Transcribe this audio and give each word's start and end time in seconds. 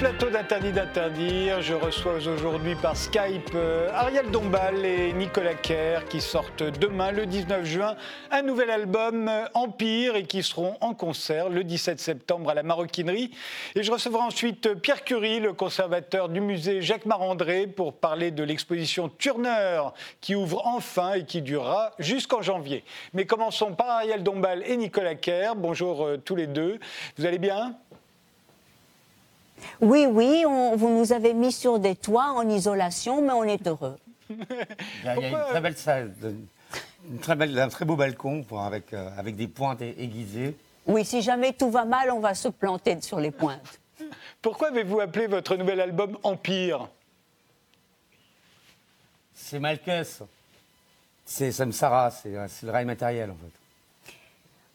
Plateau 0.00 0.30
d'Interdit 0.30 0.72
d'interdire. 0.72 1.60
Je 1.60 1.74
reçois 1.74 2.14
aujourd'hui 2.14 2.74
par 2.74 2.96
Skype 2.96 3.50
euh, 3.54 3.90
Ariel 3.92 4.30
Dombal 4.30 4.82
et 4.82 5.12
Nicolas 5.12 5.52
Kerr 5.52 6.06
qui 6.08 6.22
sortent 6.22 6.62
demain, 6.62 7.12
le 7.12 7.26
19 7.26 7.66
juin, 7.66 7.96
un 8.30 8.40
nouvel 8.40 8.70
album 8.70 9.28
euh, 9.28 9.44
Empire 9.52 10.16
et 10.16 10.22
qui 10.22 10.42
seront 10.42 10.78
en 10.80 10.94
concert 10.94 11.50
le 11.50 11.64
17 11.64 12.00
septembre 12.00 12.48
à 12.48 12.54
la 12.54 12.62
Maroquinerie. 12.62 13.30
Et 13.74 13.82
je 13.82 13.92
recevrai 13.92 14.22
ensuite 14.22 14.68
euh, 14.68 14.74
Pierre 14.74 15.04
Curie, 15.04 15.38
le 15.38 15.52
conservateur 15.52 16.30
du 16.30 16.40
musée 16.40 16.80
Jacques 16.80 17.04
Marandré, 17.04 17.66
pour 17.66 17.92
parler 17.92 18.30
de 18.30 18.42
l'exposition 18.42 19.10
Turner 19.10 19.82
qui 20.22 20.34
ouvre 20.34 20.66
enfin 20.66 21.12
et 21.12 21.24
qui 21.26 21.42
durera 21.42 21.90
jusqu'en 21.98 22.40
janvier. 22.40 22.84
Mais 23.12 23.26
commençons 23.26 23.74
par 23.74 23.90
Ariel 23.90 24.22
Dombal 24.22 24.62
et 24.64 24.78
Nicolas 24.78 25.16
Kerr. 25.16 25.56
Bonjour 25.56 26.08
tous 26.24 26.36
les 26.36 26.46
deux. 26.46 26.78
Vous 27.18 27.26
allez 27.26 27.38
bien? 27.38 27.76
Oui, 29.80 30.06
oui, 30.06 30.44
vous 30.44 30.88
nous 30.88 31.12
avez 31.12 31.34
mis 31.34 31.52
sur 31.52 31.78
des 31.78 31.96
toits 31.96 32.32
en 32.32 32.48
isolation, 32.48 33.22
mais 33.22 33.32
on 33.32 33.44
est 33.44 33.66
heureux. 33.66 33.96
il, 34.30 34.36
y 35.04 35.08
a, 35.08 35.16
une 35.16 35.38
très 35.50 35.60
belle 35.60 35.76
salle, 35.76 36.14
très 37.20 37.36
belle, 37.36 37.58
un 37.58 37.68
très 37.68 37.84
beau 37.84 37.96
balcon 37.96 38.44
avec, 38.58 38.92
euh, 38.92 39.10
avec 39.16 39.36
des 39.36 39.48
pointes 39.48 39.82
aiguisées. 39.82 40.56
Oui, 40.86 41.04
si 41.04 41.22
jamais 41.22 41.52
tout 41.52 41.70
va 41.70 41.84
mal, 41.84 42.10
on 42.10 42.20
va 42.20 42.34
se 42.34 42.48
planter 42.48 43.00
sur 43.00 43.20
les 43.20 43.30
pointes. 43.30 43.80
Pourquoi 44.42 44.68
avez-vous 44.68 45.00
appelé 45.00 45.26
votre 45.26 45.56
nouvel 45.56 45.80
album 45.80 46.16
Empire? 46.22 46.88
C'est 49.34 49.58
Malkus. 49.58 50.22
C'est 51.24 51.52
Samsara, 51.52 52.10
c'est 52.10 52.32
le 52.62 52.70
rail 52.70 52.84
matériel 52.84 53.30
en 53.30 53.34
fait. 53.34 54.12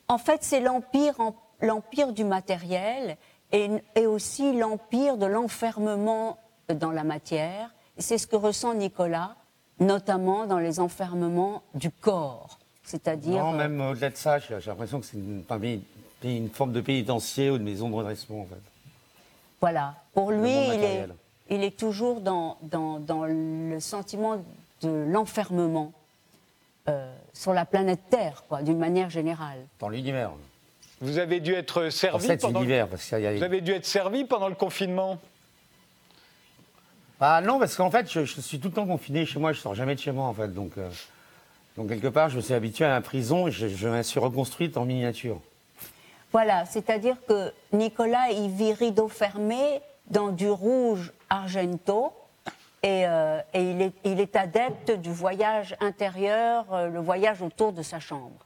En 0.08 0.18
fait, 0.18 0.44
c'est 0.44 0.62
l'empire, 0.62 1.16
l'empire 1.62 2.14
du 2.14 2.24
matériel 2.24 3.18
et, 3.52 4.08
aussi 4.08 4.54
l'empire 4.54 5.18
de 5.18 5.26
l'enfermement 5.26 6.38
dans 6.70 6.92
la 6.92 7.04
matière. 7.04 7.72
C'est 7.98 8.18
ce 8.18 8.28
que 8.28 8.36
ressent 8.36 8.74
Nicolas, 8.74 9.36
notamment 9.80 10.46
dans 10.46 10.60
les 10.60 10.80
enfermements 10.80 11.64
du 11.74 11.90
corps. 11.90 12.60
C'est-à-dire. 12.84 13.44
Non, 13.44 13.54
même 13.54 13.80
au-delà 13.82 14.10
de 14.10 14.18
ça, 14.18 14.40
j'ai 14.40 14.60
l'impression 14.66 15.00
que 15.00 15.06
c'est 15.06 15.18
une, 15.18 16.50
forme 16.50 16.74
de 16.74 16.82
pénitencier 16.82 17.50
ou 17.50 17.58
de 17.58 17.64
maison 17.64 17.90
de 17.90 17.96
redressement, 17.96 18.42
en 18.42 18.46
fait. 18.46 18.62
Voilà. 19.62 19.96
Pour 20.14 20.32
lui, 20.32 20.52
il 20.52 20.84
est, 20.84 21.08
il 21.50 21.64
est, 21.64 21.78
toujours 21.78 22.22
dans, 22.22 22.58
dans, 22.62 23.00
dans, 23.00 23.26
le 23.26 23.80
sentiment 23.80 24.44
de 24.82 25.06
l'enfermement 25.08 25.94
euh, 26.88 27.12
sur 27.34 27.54
la 27.54 27.66
planète 27.66 28.02
Terre, 28.10 28.44
quoi, 28.48 28.62
d'une 28.62 28.78
manière 28.78 29.10
générale. 29.10 29.58
Dans 29.80 29.90
l'univers. 29.90 30.32
Vous 31.06 31.20
avez 31.20 31.40
dû 31.40 31.54
être 31.54 31.90
servi 31.90 32.36
pendant 32.38 32.62
le... 32.62 32.86
parce 32.86 33.10
Vous 33.10 33.44
avez 33.44 33.62
dû 33.62 33.72
être 33.72 33.86
servi 33.86 34.26
pendant 34.26 34.50
le 34.50 34.56
confinement 34.56 35.20
bah 37.18 37.40
non, 37.40 37.60
parce 37.60 37.76
qu'en 37.76 37.90
fait, 37.90 38.12
je, 38.12 38.26
suis 38.26 38.60
tout 38.60 38.68
le 38.68 38.74
temps 38.74 38.86
confiné 38.86 39.26
chez 39.26 39.40
moi, 39.40 39.54
je 39.54 39.60
sors 39.62 39.74
jamais 39.74 39.96
de 39.96 40.02
chez 40.02 40.12
moi 40.12 40.26
en 40.26 40.34
fait, 40.34 40.54
donc 40.54 40.78
euh, 40.78 40.90
donc 41.78 41.88
quelque 41.88 42.08
part, 42.08 42.30
je 42.30 42.36
me 42.36 42.42
suis 42.42 42.54
habitué 42.54 42.84
à 42.84 42.90
la 42.90 43.00
prison 43.00 43.48
et 43.48 43.52
je, 43.52 43.88
me 43.88 44.04
suis 44.04 44.20
reconstruite 44.20 44.76
en 44.76 44.86
miniature. 44.86 45.40
Voilà, 46.34 46.66
c'est-à-dire 46.66 47.16
que 47.28 47.54
Nicolas, 47.72 48.32
il 48.32 48.50
vit 48.50 48.74
rideau 48.74 49.08
fermé 49.08 49.80
dans 50.08 50.30
du 50.30 50.50
rouge 50.50 51.14
argento. 51.30 52.12
Et, 52.84 53.08
euh, 53.08 53.40
et 53.54 53.64
il, 53.64 53.82
est, 53.82 53.94
il, 54.04 54.20
est, 54.20 54.36
adepte 54.36 54.92
du 54.92 55.12
voyage 55.12 55.76
intérieur, 55.80 56.66
euh, 56.72 56.88
le 56.88 57.00
voyage 57.00 57.42
autour 57.42 57.74
de 57.74 57.82
sa 57.82 58.00
chambre. 58.00 58.46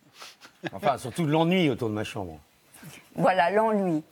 Enfin, 0.72 0.98
surtout 0.98 1.26
de 1.26 1.32
l'ennui 1.32 1.70
autour 1.70 1.90
de 1.90 1.94
ma 1.94 2.06
chambre. 2.06 2.40
Voilà, 3.16 3.52
l'ennui. 3.52 4.04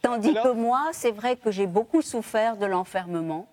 Tandis 0.00 0.34
que 0.34 0.52
moi, 0.52 0.90
c'est 0.92 1.12
vrai 1.12 1.36
que 1.36 1.50
j'ai 1.50 1.66
beaucoup 1.66 2.02
souffert 2.02 2.56
de 2.56 2.66
l'enfermement, 2.66 3.46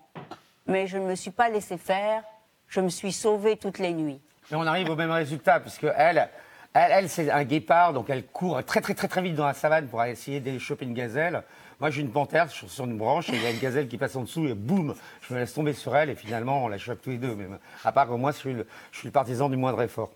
mais 0.66 0.86
je 0.86 0.98
ne 0.98 1.06
me 1.06 1.14
suis 1.14 1.30
pas 1.30 1.48
laissé 1.48 1.78
faire, 1.78 2.24
je 2.68 2.80
me 2.80 2.88
suis 2.88 3.12
sauvée 3.12 3.56
toutes 3.56 3.78
les 3.78 3.92
nuits. 3.92 4.20
Mais 4.50 4.56
on 4.56 4.66
arrive 4.66 4.90
au 4.90 4.96
même 4.96 5.12
résultat, 5.12 5.60
puisque 5.60 5.86
elle, 5.96 6.28
elle, 6.74 7.08
c'est 7.08 7.30
un 7.30 7.44
guépard, 7.44 7.92
donc 7.92 8.10
elle 8.10 8.26
court 8.26 8.64
très 8.64 8.80
très 8.80 8.94
très 8.94 9.06
très 9.06 9.22
vite 9.22 9.36
dans 9.36 9.46
la 9.46 9.54
savane 9.54 9.86
pour 9.86 10.02
essayer 10.02 10.40
d'aller 10.40 10.58
choper 10.58 10.84
une 10.86 10.94
gazelle. 10.94 11.42
Moi, 11.78 11.90
j'ai 11.90 12.02
une 12.02 12.10
panthère, 12.10 12.46
je 12.48 12.54
suis 12.54 12.68
sur 12.68 12.84
une 12.84 12.98
branche, 12.98 13.30
et 13.30 13.36
il 13.36 13.42
y 13.42 13.46
a 13.46 13.50
une 13.50 13.58
gazelle 13.58 13.88
qui 13.88 13.96
passe 13.96 14.14
en 14.14 14.22
dessous, 14.22 14.46
et 14.46 14.54
boum, 14.54 14.94
je 15.22 15.32
me 15.32 15.38
laisse 15.38 15.54
tomber 15.54 15.72
sur 15.72 15.96
elle, 15.96 16.10
et 16.10 16.14
finalement, 16.14 16.64
on 16.64 16.68
la 16.68 16.78
chope 16.78 17.00
tous 17.00 17.10
les 17.10 17.16
deux. 17.16 17.34
Mais 17.34 17.46
à 17.84 17.92
part 17.92 18.06
que 18.06 18.12
moi, 18.12 18.32
je 18.32 18.36
suis 18.36 18.52
le, 18.52 18.66
je 18.92 18.98
suis 18.98 19.08
le 19.08 19.12
partisan 19.12 19.48
du 19.48 19.56
moindre 19.56 19.80
effort. 19.80 20.10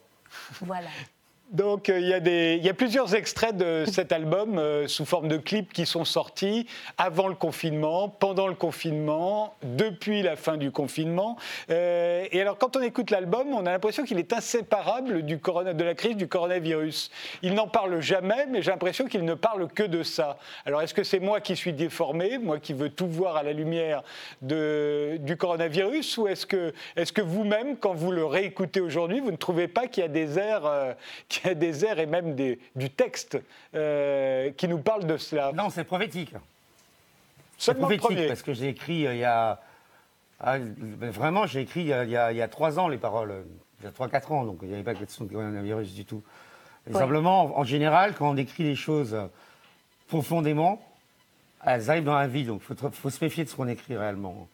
Voilà. 0.61 0.89
Donc 1.53 1.89
euh, 1.89 2.01
il 2.01 2.09
y, 2.09 2.15
a 2.15 2.21
des, 2.21 2.57
il 2.59 2.65
y, 2.65 2.71
a 2.71 2.75
plusieurs 2.75 3.15
extraits 3.15 3.57
de 3.57 3.85
cet 3.91 4.13
album 4.13 4.59
euh, 4.59 4.89
sous 4.89 5.05
forme 5.05 5.29
de 5.29 5.37
clips 5.37 5.73
qui 5.73 5.85
sont 5.85 6.05
sortis 6.05 6.67
avant 6.97 7.29
le 7.29 7.35
confinement, 7.35 8.09
pendant 8.09 8.49
le 8.49 8.55
confinement, 8.55 9.55
depuis 9.63 10.23
la 10.23 10.37
fin 10.37 10.57
du 10.57 10.71
confinement. 10.71 11.37
Euh, 11.71 12.27
et 12.33 12.41
alors 12.41 12.57
quand 12.57 12.77
on 12.77 12.81
écoute 12.81 13.11
l'album, 13.11 13.49
on 13.53 13.67
a 13.67 13.71
l'impression 13.71 14.05
qu'il 14.05 14.19
est 14.19 14.33
inséparable 14.33 15.23
du 15.23 15.39
corona, 15.39 15.75
de 15.75 15.85
la 15.85 15.95
crise 15.95 16.17
du 16.17 16.29
coronavirus. 16.29 17.11
Il 17.43 17.55
n'en 17.55 17.69
parle 17.69 18.01
jamais, 18.01 18.47
mais 18.49 18.63
j'ai 18.63 18.71
l'impression 18.71 19.07
qu'il 19.07 19.25
ne 19.25 19.35
parle 19.35 19.69
que 19.69 19.83
de 19.83 20.03
ça. 20.03 20.39
Alors 20.65 20.81
est-ce 20.81 20.95
que 20.95 21.05
c'est 21.05 21.21
moi 21.21 21.41
qui 21.41 21.57
suis 21.57 21.75
déformé, 21.75 22.39
moi 22.39 22.59
qui 22.59 22.73
veux 22.73 22.91
tout 22.91 23.07
voir 23.07 23.37
à 23.37 23.43
la 23.43 23.53
lumière 23.53 24.03
de, 24.41 25.19
du 25.21 25.37
coronavirus, 25.37 26.17
ou 26.19 26.27
est-ce 26.27 26.47
que, 26.47 26.73
est 26.97 27.13
que 27.13 27.23
vous-même, 27.23 27.77
quand 27.77 27.93
vous 27.93 28.13
le 28.13 28.25
réécoutez 28.25 28.81
aujourd'hui, 28.81 29.21
vous 29.21 29.31
ne 29.31 29.37
trouvez 29.37 29.69
pas 29.69 29.87
qu'il 29.89 30.03
y 30.03 30.07
a 30.07 30.09
des 30.09 30.39
airs 30.39 30.95
il 31.43 31.49
y 31.49 31.51
a 31.51 31.55
des 31.55 31.85
airs 31.85 31.99
et 31.99 32.07
même 32.07 32.35
du 32.35 32.91
texte 32.91 33.39
euh, 33.75 34.51
qui 34.53 34.69
nous 34.69 34.79
parlent 34.79 35.07
de 35.07 35.17
cela. 35.17 35.53
Non, 35.53 35.71
c'est 35.71 35.85
prophétique. 35.85 36.35
C'est 37.59 37.75
prophétique 37.75 38.29
parce 38.29 38.43
que 38.43 38.53
j'ai 38.53 38.69
écrit 38.69 39.07
euh, 39.07 39.15
il 39.15 39.21
y 39.21 39.25
a. 39.25 39.61
Ah, 40.41 40.59
vraiment, 40.59 41.47
j'ai 41.47 41.61
écrit 41.61 41.83
il 41.83 41.87
y, 41.87 42.17
a, 42.17 42.49
trois 42.49 42.79
ans 42.79 42.89
les 42.89 42.99
paroles, 42.99 43.47
il 43.81 43.85
y 43.85 43.89
a 43.89 43.93
trois, 43.93 44.09
quatre 44.09 44.33
ans, 44.33 44.45
donc 44.45 44.59
il 44.63 44.69
n'y 44.69 44.75
avait 44.75 44.83
pas 44.83 44.95
question 44.95 45.25
de 45.25 45.33
coronavirus 45.33 45.95
du 45.95 46.05
tout. 46.05 46.23
Simplement, 46.93 47.57
en 47.59 47.65
général, 47.65 48.15
quand 48.15 48.29
on 48.29 48.37
écrit 48.37 48.65
des 48.65 48.75
choses 48.75 49.17
profondément, 50.09 50.83
elles 51.65 51.89
arrivent 51.89 52.05
dans 52.05 52.19
la 52.19 52.27
vie, 52.27 52.45
donc 52.45 52.63
il 52.69 52.77
faut, 52.77 53.11
se 53.11 53.25
méfier 53.25 53.45
de 53.45 53.49
ce 53.49 53.57
qu'on 53.57 53.69
écrit 53.69 53.97
réellement. 53.97 54.49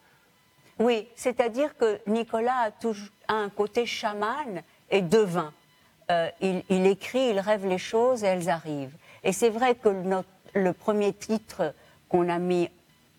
Oui, 0.79 1.07
c'est-à-dire 1.15 1.75
que 1.75 1.99
Nicolas 2.07 2.57
a, 2.67 2.71
toujours, 2.71 3.09
un 3.27 3.49
côté 3.49 3.85
chaman 3.85 4.61
et 4.89 5.01
devin. 5.01 5.51
Euh, 6.11 6.29
il, 6.41 6.87
écrit, 6.87 7.29
il 7.29 7.39
rêve 7.39 7.65
les 7.65 7.77
choses 7.77 8.23
et 8.23 8.27
elles 8.27 8.49
arrivent. 8.49 8.95
Et 9.23 9.31
c'est 9.31 9.49
vrai 9.49 9.75
que 9.75 9.89
le 10.53 10.73
premier 10.73 11.13
titre 11.13 11.73
qu'on 12.09 12.27
a 12.27 12.37
mis 12.37 12.69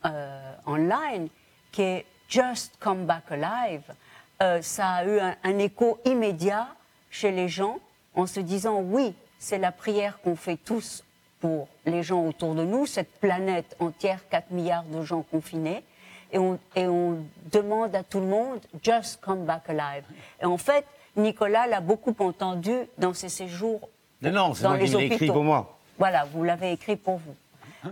euh, 0.04 0.52
en 0.66 0.76
ligne, 0.76 1.28
qui 1.70 1.82
est 1.82 2.06
Just 2.28 2.74
Come 2.80 3.06
Back 3.06 3.30
Alive, 3.30 3.94
euh, 4.42 4.60
ça 4.60 4.90
a 4.90 5.04
eu 5.06 5.18
un, 5.20 5.58
écho 5.58 6.00
immédiat 6.04 6.68
chez 7.08 7.30
les 7.30 7.48
gens 7.48 7.78
en 8.14 8.26
se 8.26 8.40
disant 8.40 8.80
oui, 8.80 9.14
c'est 9.38 9.58
la 9.58 9.72
prière 9.72 10.20
qu'on 10.20 10.36
fait 10.36 10.58
tous 10.58 11.02
pour 11.40 11.68
les 11.86 12.02
gens 12.02 12.26
autour 12.26 12.54
de 12.54 12.64
nous, 12.64 12.84
cette 12.84 13.12
planète 13.20 13.74
entière, 13.80 14.20
4 14.28 14.50
milliards 14.50 14.84
de 14.84 15.02
gens 15.02 15.22
confinés. 15.22 15.82
Et 16.30 16.38
on, 16.38 16.58
et 16.76 16.86
on 16.86 17.24
demande 17.50 17.94
à 17.94 18.02
tout 18.02 18.20
le 18.20 18.26
monde, 18.26 18.60
just 18.82 19.20
come 19.20 19.44
back 19.44 19.68
alive. 19.68 20.04
Et 20.40 20.46
en 20.46 20.56
fait, 20.56 20.86
Nicolas 21.16 21.66
l'a 21.66 21.80
beaucoup 21.80 22.14
entendu 22.20 22.72
dans 22.98 23.14
ses 23.14 23.28
séjours 23.28 23.88
non, 24.22 24.30
non, 24.30 24.52
moi 24.62 24.78
qui 24.78 24.86
l'ai 24.86 25.06
écrit 25.06 25.26
pour 25.26 25.42
moi. 25.42 25.78
Voilà, 25.98 26.24
vous 26.32 26.44
l'avez 26.44 26.72
écrit 26.72 26.96
pour 26.96 27.18
vous. 27.18 27.90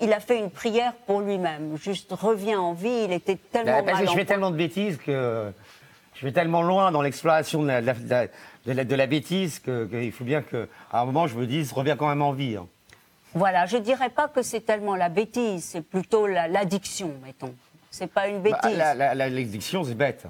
il, 0.00 0.12
a 0.12 0.20
fait 0.20 0.38
une 0.38 0.50
prière 0.50 0.94
pour 1.06 1.20
lui-même. 1.20 1.76
Juste 1.76 2.12
revient 2.12 2.56
en 2.56 2.72
vie. 2.72 3.04
Il 3.04 3.12
était 3.12 3.36
tellement. 3.36 3.82
Bah, 3.82 3.92
je 4.04 4.10
fais 4.12 4.24
tellement 4.24 4.50
de 4.50 4.56
bêtises 4.56 4.96
que 4.96 5.52
je 6.14 6.24
vais 6.24 6.32
tellement 6.32 6.62
loin 6.62 6.90
dans 6.90 7.02
l'exploration 7.02 7.62
de 7.62 7.68
la, 7.68 7.82
de, 7.82 8.94
la, 8.94 9.06
bêtise 9.06 9.58
qu'il 9.58 10.12
faut 10.12 10.24
bien 10.24 10.40
qu'à 10.40 10.66
un 10.92 11.04
moment 11.04 11.26
je 11.26 11.36
me 11.36 11.46
dise 11.46 11.72
reviens 11.72 11.96
quand 11.96 12.08
même 12.08 12.22
en 12.22 12.32
vie. 12.32 12.56
Hein. 12.56 12.66
Voilà, 13.34 13.66
je 13.66 13.76
dirais 13.76 14.08
pas 14.08 14.28
que 14.28 14.40
c'est 14.40 14.62
tellement 14.62 14.96
la 14.96 15.10
bêtise, 15.10 15.62
c'est 15.62 15.82
plutôt 15.82 16.26
l'addiction, 16.26 17.12
mettons. 17.22 17.54
C'est 17.90 18.06
pas 18.06 18.28
une 18.28 18.40
bah, 18.40 18.58
bêtise. 18.62 18.78
L'addiction, 18.78 19.84
c'est 19.84 19.94
bête. 19.94 20.26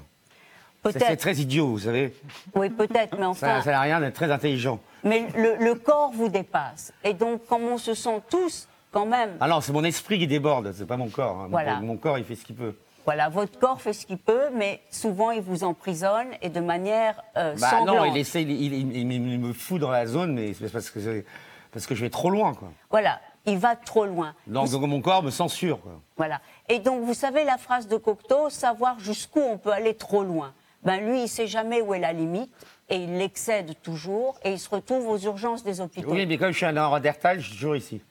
C'est 0.91 1.17
très 1.17 1.35
idiot, 1.35 1.67
vous 1.67 1.79
savez. 1.79 2.13
Oui, 2.55 2.69
peut-être, 2.69 3.17
mais 3.17 3.25
enfin. 3.25 3.61
Ça 3.61 3.71
n'a 3.71 3.81
rien 3.81 3.99
d'être 3.99 4.15
très 4.15 4.31
intelligent. 4.31 4.79
Mais 5.03 5.27
le, 5.35 5.73
corps 5.75 6.11
vous 6.13 6.29
dépasse. 6.29 6.93
Et 7.03 7.13
donc, 7.13 7.45
comme 7.47 7.63
on 7.63 7.77
se 7.77 7.93
sent 7.93 8.21
tous, 8.29 8.67
quand 8.91 9.05
même. 9.05 9.37
Ah 9.39 9.47
non, 9.47 9.61
c'est 9.61 9.73
mon 9.73 9.83
esprit 9.83 10.19
qui 10.19 10.27
déborde, 10.27 10.73
c'est 10.73 10.87
pas 10.87 10.97
mon 10.97 11.09
corps. 11.09 11.41
Hein. 11.41 11.47
Voilà. 11.49 11.79
Mon, 11.79 11.97
corps, 11.97 12.17
il 12.17 12.25
fait 12.25 12.35
ce 12.35 12.45
qu'il 12.45 12.55
peut. 12.55 12.75
Voilà, 13.05 13.29
votre 13.29 13.57
corps 13.57 13.81
fait 13.81 13.93
ce 13.93 14.05
qu'il 14.05 14.17
peut, 14.17 14.49
mais 14.53 14.81
souvent 14.89 15.31
il 15.31 15.41
vous 15.41 15.63
emprisonne 15.63 16.27
et 16.41 16.49
de 16.49 16.59
manière 16.59 17.21
euh, 17.37 17.55
bah 17.59 17.85
Non, 17.85 18.03
il 18.03 18.17
essaie, 18.17 18.43
il, 18.43 19.07
me 19.07 19.53
fout 19.53 19.79
dans 19.79 19.91
la 19.91 20.05
zone, 20.05 20.33
mais 20.33 20.53
c'est 20.53 20.69
parce 20.69 20.89
que, 20.89 21.23
parce 21.71 21.87
que 21.87 21.95
je 21.95 22.01
vais 22.01 22.09
trop 22.09 22.29
loin, 22.29 22.53
quoi. 22.53 22.69
Voilà, 22.89 23.21
il 23.45 23.59
va 23.59 23.77
trop 23.77 24.05
loin. 24.05 24.33
Donc, 24.45 24.69
mon 24.73 24.99
corps 24.99 25.23
me 25.23 25.31
censure, 25.31 25.79
quoi. 25.79 25.93
Voilà. 26.17 26.41
Et 26.67 26.79
donc, 26.79 27.03
vous 27.03 27.13
savez 27.13 27.45
la 27.45 27.57
phrase 27.57 27.87
de 27.87 27.95
Cocteau, 27.95 28.49
savoir 28.49 28.99
jusqu'où 28.99 29.39
on 29.39 29.57
peut 29.57 29.71
aller 29.71 29.93
trop 29.93 30.23
loin 30.23 30.51
ben 30.83 30.97
lui, 30.97 31.19
il 31.19 31.23
ne 31.23 31.27
sait 31.27 31.47
jamais 31.47 31.81
où 31.81 31.93
est 31.93 31.99
la 31.99 32.13
limite 32.13 32.51
et 32.89 32.95
il 32.97 33.17
l'excède 33.17 33.73
toujours 33.81 34.39
et 34.43 34.51
il 34.53 34.59
se 34.59 34.69
retrouve 34.69 35.07
aux 35.09 35.17
urgences 35.17 35.63
des 35.63 35.81
hôpitaux. 35.81 36.11
Oui, 36.11 36.25
mais 36.25 36.37
comme 36.37 36.51
je 36.51 36.57
suis 36.57 36.65
un 36.65 36.73
Neandertal, 36.73 37.39
je 37.39 37.47
suis 37.47 37.55
toujours 37.55 37.75
ici. 37.75 38.01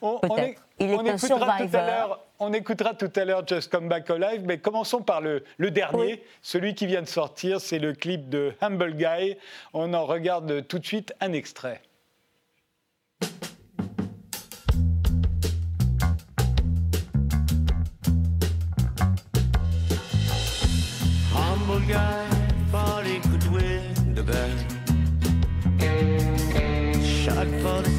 peut-être. 0.00 0.62
Il 0.80 0.90
est 0.90 1.08
un 1.08 1.18
survivor. 1.18 2.20
on 2.40 2.52
écoutera 2.52 2.94
tout 2.94 3.12
à 3.14 3.24
l'heure 3.24 3.46
Just 3.46 3.70
Come 3.70 3.88
Back 3.88 4.10
Alive, 4.10 4.42
mais 4.44 4.58
commençons 4.58 5.02
par 5.02 5.20
le, 5.20 5.44
dernier, 5.58 6.22
celui 6.42 6.74
qui 6.74 6.86
vient 6.86 7.02
de 7.02 7.08
sortir, 7.08 7.60
c'est 7.60 7.78
le 7.78 7.92
clip 7.92 8.28
de 8.28 8.54
Humble 8.60 8.96
Guy. 8.96 9.36
On 9.72 9.94
en 9.94 10.04
regarde 10.04 10.66
tout 10.66 10.80
de 10.80 10.86
suite 10.86 11.14
un 11.20 11.32
extrait. 11.32 11.80
Guy 21.94 22.26
thought 22.72 23.04
he 23.06 23.20
could 23.20 23.46
win 23.52 24.14
the 24.14 24.22
bet. 24.30 24.56
Shot 27.20 27.48
for 27.62 27.78
the 27.86 27.94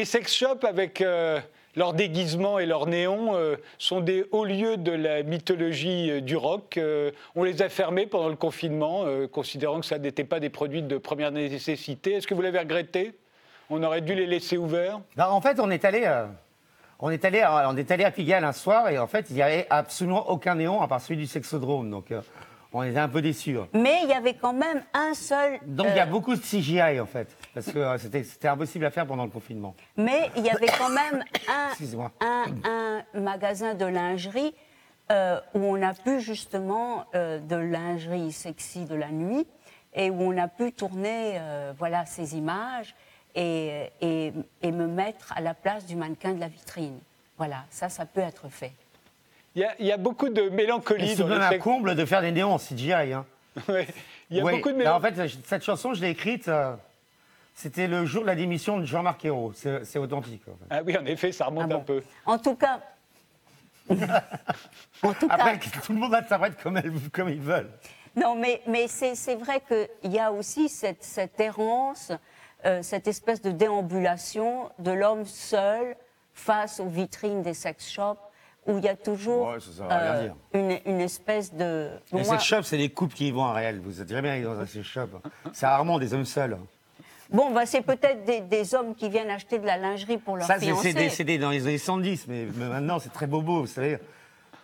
les 0.00 0.06
sex 0.06 0.32
shops, 0.32 0.64
avec 0.64 1.02
euh, 1.02 1.38
leur 1.76 1.92
déguisement 1.92 2.58
et 2.58 2.64
leur 2.64 2.86
néon, 2.86 3.36
euh, 3.36 3.56
sont 3.76 4.00
des 4.00 4.24
hauts 4.30 4.46
lieux 4.46 4.78
de 4.78 4.92
la 4.92 5.22
mythologie 5.22 6.10
euh, 6.10 6.20
du 6.22 6.36
rock. 6.36 6.80
on 7.36 7.44
les 7.44 7.60
a 7.60 7.68
fermés 7.68 8.06
pendant 8.06 8.30
le 8.30 8.36
confinement, 8.36 9.04
considérant 9.30 9.80
que 9.80 9.84
ça 9.84 9.98
n'était 9.98 10.24
pas 10.24 10.40
des 10.40 10.48
produits 10.48 10.82
de 10.82 10.96
première 10.96 11.32
nécessité. 11.32 12.14
Est-ce 12.14 12.26
que 12.26 12.32
vous 12.32 12.40
l'avez 12.40 12.60
regretté? 12.60 13.12
On 13.68 13.82
aurait 13.82 14.00
dû 14.00 14.14
les 14.14 14.26
laisser 14.26 14.56
ouverts? 14.56 15.00
En 15.18 15.42
fait, 15.42 15.60
on 15.60 15.70
est 15.70 15.84
allé. 15.84 16.10
On 16.98 17.10
est, 17.10 17.24
allé, 17.24 17.46
on 17.66 17.76
est 17.76 17.90
allé 17.90 18.04
à 18.04 18.10
Pigalle 18.10 18.44
un 18.44 18.52
soir 18.52 18.88
et 18.88 18.98
en 18.98 19.06
fait, 19.06 19.26
il 19.30 19.36
n'y 19.36 19.42
avait 19.42 19.66
absolument 19.70 20.30
aucun 20.30 20.54
néon 20.54 20.80
à 20.80 20.88
part 20.88 21.00
celui 21.00 21.16
du 21.16 21.26
sexodrome. 21.26 21.90
Donc, 21.90 22.10
on 22.72 22.82
était 22.82 22.98
un 22.98 23.08
peu 23.08 23.20
déçus. 23.20 23.58
Hein. 23.58 23.68
Mais 23.72 24.00
il 24.04 24.08
y 24.08 24.12
avait 24.12 24.34
quand 24.34 24.52
même 24.52 24.82
un 24.94 25.14
seul. 25.14 25.58
Donc 25.66 25.88
il 25.90 25.96
y 25.96 26.00
a 26.00 26.06
beaucoup 26.06 26.34
de 26.34 26.40
CGI 26.40 27.00
en 27.00 27.06
fait, 27.06 27.36
parce 27.54 27.72
que 27.72 27.78
euh, 27.78 27.98
c'était 27.98 28.48
impossible 28.48 28.84
à 28.84 28.90
faire 28.90 29.06
pendant 29.06 29.24
le 29.24 29.30
confinement. 29.30 29.74
Mais 29.96 30.30
il 30.36 30.44
y 30.44 30.50
avait 30.50 30.68
quand 30.78 30.90
même 30.90 31.24
un, 32.20 32.44
un, 32.64 33.20
magasin 33.20 33.74
de 33.74 33.84
lingerie 33.84 34.54
euh, 35.10 35.40
où 35.54 35.60
on 35.60 35.82
a 35.82 35.94
pu 35.94 36.20
justement 36.20 37.06
euh, 37.14 37.38
de 37.38 37.56
lingerie 37.56 38.32
sexy 38.32 38.84
de 38.84 38.94
la 38.94 39.08
nuit 39.08 39.46
et 39.94 40.10
où 40.10 40.22
on 40.22 40.38
a 40.38 40.46
pu 40.46 40.72
tourner 40.72 41.40
voilà 41.76 42.06
ces 42.06 42.36
images 42.36 42.94
et, 43.34 43.90
et, 44.00 44.32
et 44.62 44.70
me 44.70 44.86
mettre 44.86 45.32
à 45.34 45.40
la 45.40 45.52
place 45.52 45.84
du 45.84 45.96
mannequin 45.96 46.32
de 46.32 46.38
la 46.38 46.46
vitrine. 46.46 47.00
Voilà, 47.36 47.64
ça, 47.70 47.88
ça 47.88 48.06
peut 48.06 48.20
être 48.20 48.48
fait. 48.48 48.72
Il 49.56 49.66
y, 49.80 49.90
a 49.90 49.96
beaucoup 49.96 50.28
de 50.28 50.42
mélancolie 50.48 51.16
C'est 51.16 51.22
un 51.24 51.58
comble 51.58 51.96
de 51.96 52.04
faire 52.04 52.20
des 52.20 52.30
néons 52.30 52.52
en 52.52 52.58
CGI. 52.58 52.92
Hein. 52.92 53.26
Il 53.68 54.36
y 54.36 54.40
a 54.40 54.42
beaucoup 54.42 54.70
de 54.70 54.76
mélancolie. 54.76 54.86
En 54.88 55.00
fait, 55.00 55.38
cette 55.44 55.64
chanson, 55.64 55.92
je 55.92 56.00
l'ai 56.00 56.10
écrite. 56.10 56.46
Euh, 56.46 56.76
c'était 57.60 57.86
le 57.86 58.06
jour 58.06 58.22
de 58.22 58.26
la 58.26 58.34
démission 58.34 58.78
de 58.78 58.86
Jean-Marc 58.86 59.22
Ayrault. 59.26 59.52
C'est 59.52 59.98
authentique. 59.98 60.42
Ah 60.70 60.80
oui, 60.82 60.96
en 60.96 61.04
effet, 61.04 61.30
ça 61.30 61.44
remonte 61.44 61.70
ah 61.70 61.76
un 61.76 61.80
peu. 61.80 62.02
En 62.24 62.38
tout 62.38 62.54
cas. 62.54 62.80
en 63.90 65.12
tout 65.12 65.26
Après, 65.28 65.58
tout 65.58 65.92
le 65.92 65.98
monde 65.98 66.14
interprète 66.14 66.62
comme, 66.62 66.80
comme 67.12 67.28
ils 67.28 67.40
veulent. 67.40 67.70
Non, 68.16 68.34
mais, 68.34 68.62
mais 68.66 68.88
c'est 68.88 69.34
vrai 69.34 69.62
qu'il 69.68 70.10
y 70.10 70.18
a 70.18 70.32
aussi 70.32 70.70
cette, 70.70 71.04
cette 71.04 71.38
errance, 71.38 72.12
euh, 72.64 72.82
cette 72.82 73.06
espèce 73.06 73.42
de 73.42 73.50
déambulation 73.50 74.70
de 74.78 74.92
l'homme 74.92 75.26
seul 75.26 75.96
face 76.32 76.80
aux 76.80 76.88
vitrines 76.88 77.42
des 77.42 77.54
sex 77.54 77.90
shops 77.90 78.20
où 78.66 78.78
il 78.78 78.84
y 78.84 78.88
a 78.88 78.96
toujours 78.96 79.54
euh, 79.90 80.28
une, 80.54 81.00
espèce 81.00 81.52
de. 81.52 81.90
les 82.12 82.24
sex 82.24 82.42
shops, 82.42 82.62
c'est 82.62 82.76
les 82.78 82.88
couples 82.88 83.14
qui 83.14 83.28
y 83.28 83.30
vont 83.30 83.42
en 83.42 83.52
réel. 83.52 83.80
Vous 83.80 84.00
êtes 84.00 84.08
très 84.08 84.22
bien 84.22 84.40
dans 84.42 84.58
un 84.58 84.66
sex 84.66 84.86
shop. 84.86 85.08
C'est 85.52 85.66
rarement 85.66 85.98
des 85.98 86.14
hommes 86.14 86.24
seuls. 86.24 86.56
Bon, 87.32 87.50
bah, 87.50 87.66
c'est 87.66 87.82
peut-être 87.82 88.24
des, 88.48 88.74
hommes 88.74 88.94
qui 88.94 89.08
viennent 89.08 89.30
acheter 89.30 89.58
de 89.58 89.66
la 89.66 89.76
lingerie 89.76 90.18
pour 90.18 90.36
leur 90.36 90.46
Ça, 90.46 90.58
fiancée. 90.58 90.92
Ça, 90.92 91.00
c'est 91.10 91.38
dans 91.38 91.50
les 91.50 91.66
années 91.66 91.78
110, 91.78 92.26
mais, 92.28 92.46
maintenant, 92.56 92.98
c'est 92.98 93.12
très 93.12 93.26
bobo, 93.26 93.60
vous 93.60 93.66
savez. 93.66 93.98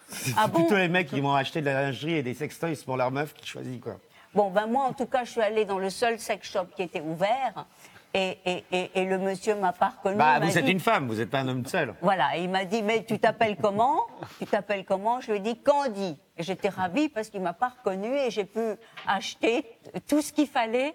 C'est 0.09 0.35
ah 0.37 0.49
plutôt 0.49 0.77
les 0.77 0.89
mecs 0.89 1.09
qui 1.09 1.21
vont 1.21 1.35
acheter 1.35 1.61
de 1.61 1.67
la 1.67 1.83
lingerie 1.83 2.15
et 2.15 2.23
des 2.23 2.35
sextoys 2.35 2.77
pour 2.85 2.97
leur 2.97 3.11
meuf 3.11 3.35
qui 3.35 3.47
choisissent, 3.47 3.81
quoi. 3.81 3.97
Bon, 4.35 4.51
ben 4.51 4.67
moi, 4.67 4.85
en 4.85 4.93
tout 4.93 5.07
cas, 5.07 5.25
je 5.25 5.31
suis 5.31 5.41
allée 5.41 5.65
dans 5.65 5.79
le 5.79 5.89
seul 5.89 6.19
sex 6.19 6.51
shop 6.51 6.67
qui 6.77 6.83
était 6.83 7.01
ouvert. 7.01 7.67
Et, 8.15 8.63
le 8.95 9.19
monsieur 9.19 9.55
m'a 9.57 9.73
pas 9.73 9.93
reconnu. 9.97 10.17
Bah, 10.17 10.41
vous 10.41 10.57
êtes 10.57 10.69
une 10.69 10.81
femme, 10.81 11.07
vous 11.07 11.17
n'êtes 11.17 11.31
pas 11.31 11.41
un 11.41 11.49
homme 11.49 11.67
seul. 11.67 11.95
Voilà, 12.01 12.37
il 12.37 12.49
m'a 12.49 12.65
dit, 12.65 12.83
mais 12.83 13.05
tu 13.05 13.19
t'appelles 13.19 13.57
comment? 13.61 14.07
Tu 14.39 14.47
t'appelles 14.47 14.85
comment? 14.85 15.21
Je 15.21 15.33
lui 15.33 15.39
ai 15.39 15.41
dit 15.41 15.59
Candy. 15.59 16.17
J'étais 16.39 16.71
ravie 16.71 17.09
parce 17.09 17.29
qu'il 17.29 17.43
m'a 17.43 17.53
pas 17.53 17.75
reconnu 17.79 18.09
et 18.09 18.31
j'ai 18.31 18.45
pu 18.45 18.61
acheter 19.07 19.65
tout 20.09 20.23
ce 20.23 20.33
qu'il 20.33 20.47
fallait 20.47 20.95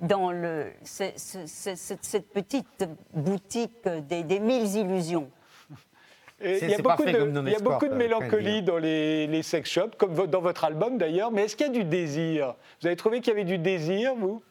dans 0.00 0.32
le, 0.32 0.72
cette 0.84 2.32
petite 2.32 2.84
boutique 3.12 3.88
des, 3.88 4.40
mille 4.40 4.66
illusions. 4.76 5.30
Il 6.44 6.68
y 6.68 6.74
a 6.74 6.78
beaucoup, 6.78 7.04
de, 7.04 7.50
y 7.50 7.54
a 7.54 7.58
beaucoup 7.60 7.88
de, 7.88 7.94
mélancolie 7.94 8.62
dans 8.62 8.78
les, 8.78 9.28
les, 9.28 9.42
sex 9.42 9.70
shops, 9.70 9.96
comme 9.96 10.14
dans 10.26 10.40
votre 10.40 10.64
album 10.64 10.98
d'ailleurs, 10.98 11.30
mais 11.30 11.44
est-ce 11.44 11.54
qu'il 11.54 11.68
y 11.68 11.70
a 11.70 11.72
du 11.72 11.84
désir? 11.84 12.56
Vous 12.80 12.88
avez 12.88 12.96
trouvé 12.96 13.20
qu'il 13.20 13.28
y 13.28 13.36
avait 13.36 13.44
du 13.44 13.58
désir, 13.58 14.14
vous? 14.16 14.42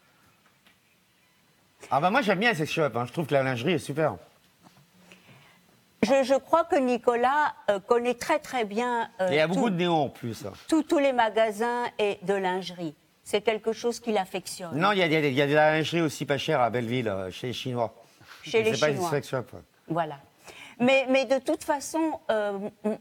Ah 1.90 2.00
bah 2.00 2.10
moi 2.10 2.22
j'aime 2.22 2.40
bien 2.40 2.54
ces 2.54 2.66
shops, 2.66 2.96
hein. 2.96 3.06
je 3.06 3.12
trouve 3.12 3.26
que 3.26 3.34
la 3.34 3.44
lingerie 3.44 3.74
est 3.74 3.80
super. 3.80 4.16
Je, 6.04 6.38
crois 6.40 6.64
que 6.64 6.78
Nicolas 6.78 7.54
euh, 7.70 7.80
connaît 7.80 8.16
très 8.16 8.40
très 8.40 8.66
bien. 8.66 9.10
Euh, 9.20 9.28
il 9.30 9.36
y 9.36 9.40
a 9.40 9.48
beaucoup 9.48 9.70
de 9.70 9.76
néons 9.76 10.06
en 10.06 10.10
plus. 10.10 10.46
Tous 10.68 10.98
les 10.98 11.14
magasins 11.14 11.86
et 12.00 12.18
de 12.24 12.34
lingerie. 12.34 12.96
C'est 13.24 13.42
quelque 13.42 13.72
chose 13.74 14.00
qu'il 14.00 14.18
affectionne. 14.18 14.78
Non, 14.78 14.92
il 14.92 14.98
y, 14.98 15.04
a, 15.04 15.48
de 15.48 15.54
la 15.54 15.78
lingerie 15.78 16.02
aussi 16.02 16.26
pas 16.26 16.38
chère 16.38 16.62
à 16.62 16.70
Belleville, 16.70 17.08
euh, 17.08 17.32
chez 17.32 17.48
les 17.48 17.54
Chinois. 17.54 17.94
Chez 18.44 18.64
les 18.64 18.76
Chinois. 18.76 19.10
Pas 19.10 19.22
shop, 19.22 19.46
Voilà. 19.88 20.18
Mais, 20.80 21.06
mais, 21.10 21.26
de 21.26 21.38
toute 21.38 21.64
façon, 21.64 22.20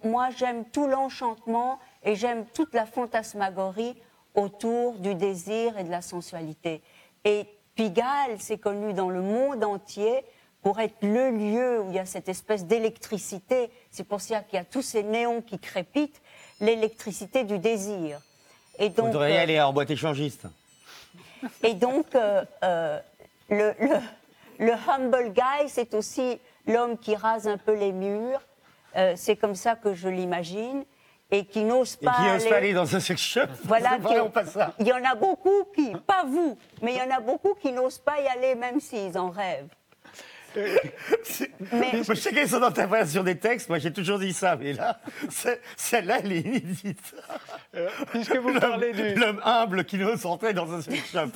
moi 0.04 0.28
j'aime 0.36 0.66
tout 0.66 0.86
l'enchantement 0.86 1.78
et 2.02 2.14
j'aime 2.14 2.44
toute 2.52 2.74
la 2.74 2.84
fantasmagorie 2.84 3.96
autour 4.34 4.98
du 4.98 5.14
désir 5.14 5.78
et 5.78 5.84
de 5.84 5.90
la 5.90 6.02
sensualité. 6.02 6.82
Et 7.24 7.46
Pigalle 7.74 8.38
s'est 8.38 8.58
connu 8.58 8.92
dans 8.92 9.08
le 9.08 9.22
monde 9.22 9.64
entier 9.64 10.24
pour 10.62 10.80
être 10.80 10.96
le 11.02 11.30
lieu 11.30 11.80
où 11.80 11.88
il 11.88 11.96
y 11.96 11.98
a 11.98 12.06
cette 12.06 12.28
espèce 12.28 12.66
d'électricité. 12.66 13.70
C'est 13.90 14.04
pour 14.04 14.20
ça 14.20 14.40
qu'il 14.40 14.58
y 14.58 14.60
a 14.60 14.64
tous 14.64 14.82
ces 14.82 15.02
néons 15.02 15.40
qui 15.40 15.58
crépitent, 15.58 16.20
l'électricité 16.60 17.44
du 17.44 17.58
désir. 17.58 18.20
Et 18.78 18.88
donc, 18.88 19.06
Vous 19.06 19.12
devriez 19.12 19.38
euh, 19.38 19.42
aller 19.42 19.60
en 19.60 19.72
boîte 19.72 19.90
échangiste. 19.90 20.46
Et 21.62 21.74
donc, 21.74 22.14
euh, 22.14 22.44
euh, 22.64 22.98
le, 23.48 23.74
le, 24.58 24.72
humble 24.72 25.32
guy, 25.32 25.68
c'est 25.68 25.94
aussi 25.94 26.38
l'homme 26.66 26.98
qui 26.98 27.16
rase 27.16 27.48
un 27.48 27.58
peu 27.58 27.74
les 27.74 27.92
murs. 27.92 28.40
c'est 29.16 29.36
comme 29.36 29.54
ça 29.54 29.76
que 29.76 29.94
je 29.94 30.08
l'imagine 30.08 30.84
et 31.30 31.44
qui 31.44 31.62
n'ose 31.62 31.96
pas, 31.96 32.12
qui 32.12 32.28
aller... 32.28 32.48
pas 32.48 32.56
aller 32.56 32.72
dans 32.72 32.96
un 32.96 33.00
sex 33.00 33.20
shop. 33.20 33.46
Voilà, 33.64 33.98
pas 34.32 34.44
ça. 34.44 34.74
Il 34.80 34.86
y 34.86 34.92
en 34.92 35.04
a 35.04 35.14
beaucoup 35.14 35.64
qui, 35.74 35.92
pas 36.06 36.24
vous, 36.24 36.58
mais 36.82 36.94
il 36.94 36.98
y 36.98 37.02
en 37.02 37.16
a 37.16 37.20
beaucoup 37.20 37.54
qui 37.54 37.72
n'osent 37.72 37.98
pas 38.00 38.20
y 38.20 38.26
aller 38.26 38.54
même 38.54 38.80
s'ils 38.80 39.16
en 39.16 39.30
rêvent. 39.30 39.68
Mais... 40.56 42.02
Chacun 42.14 42.46
sont 42.46 42.60
dans 42.60 42.72
ta 42.72 42.86
version 42.86 43.22
des 43.22 43.38
textes, 43.38 43.68
moi 43.68 43.78
j'ai 43.78 43.92
toujours 43.92 44.18
dit 44.18 44.32
ça, 44.32 44.56
mais 44.56 44.72
là, 44.72 45.00
celle-là, 45.76 46.20
elle 46.22 46.32
est 46.32 46.40
inédite. 46.40 47.14
Euh, 47.74 47.88
puisque 48.10 48.36
vous 48.36 48.58
parlez 48.58 48.92
du. 48.92 49.14
L'homme 49.14 49.40
humble 49.44 49.84
qui 49.84 49.96
n'ose 49.96 50.26
entrer 50.26 50.52
dans 50.52 50.72
un 50.72 50.80
sex 50.80 51.12
shop. 51.12 51.30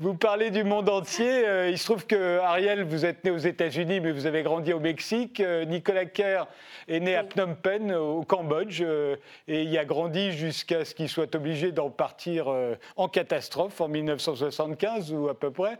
Vous 0.00 0.14
parlez 0.14 0.50
du 0.50 0.64
monde 0.64 0.88
entier. 0.88 1.46
Euh, 1.46 1.70
il 1.70 1.78
se 1.78 1.84
trouve 1.84 2.04
que 2.04 2.40
Ariel, 2.40 2.82
vous 2.82 3.04
êtes 3.04 3.22
né 3.22 3.30
aux 3.30 3.38
États-Unis, 3.38 4.00
mais 4.00 4.10
vous 4.10 4.26
avez 4.26 4.42
grandi 4.42 4.72
au 4.72 4.80
Mexique. 4.80 5.38
Euh, 5.38 5.64
Nicolas 5.64 6.06
Kerr 6.06 6.46
est 6.88 6.98
né 6.98 7.14
à 7.14 7.22
Phnom 7.22 7.54
Penh, 7.54 7.94
au 7.94 8.24
Cambodge, 8.24 8.82
euh, 8.82 9.14
et 9.46 9.62
il 9.62 9.78
a 9.78 9.84
grandi 9.84 10.32
jusqu'à 10.32 10.84
ce 10.84 10.96
qu'il 10.96 11.08
soit 11.08 11.32
obligé 11.36 11.70
d'en 11.70 11.90
partir 11.90 12.52
en 12.96 13.08
catastrophe 13.08 13.80
en 13.80 13.86
1975 13.86 15.12
ou 15.12 15.28
à 15.28 15.34
peu 15.34 15.52
près. 15.52 15.78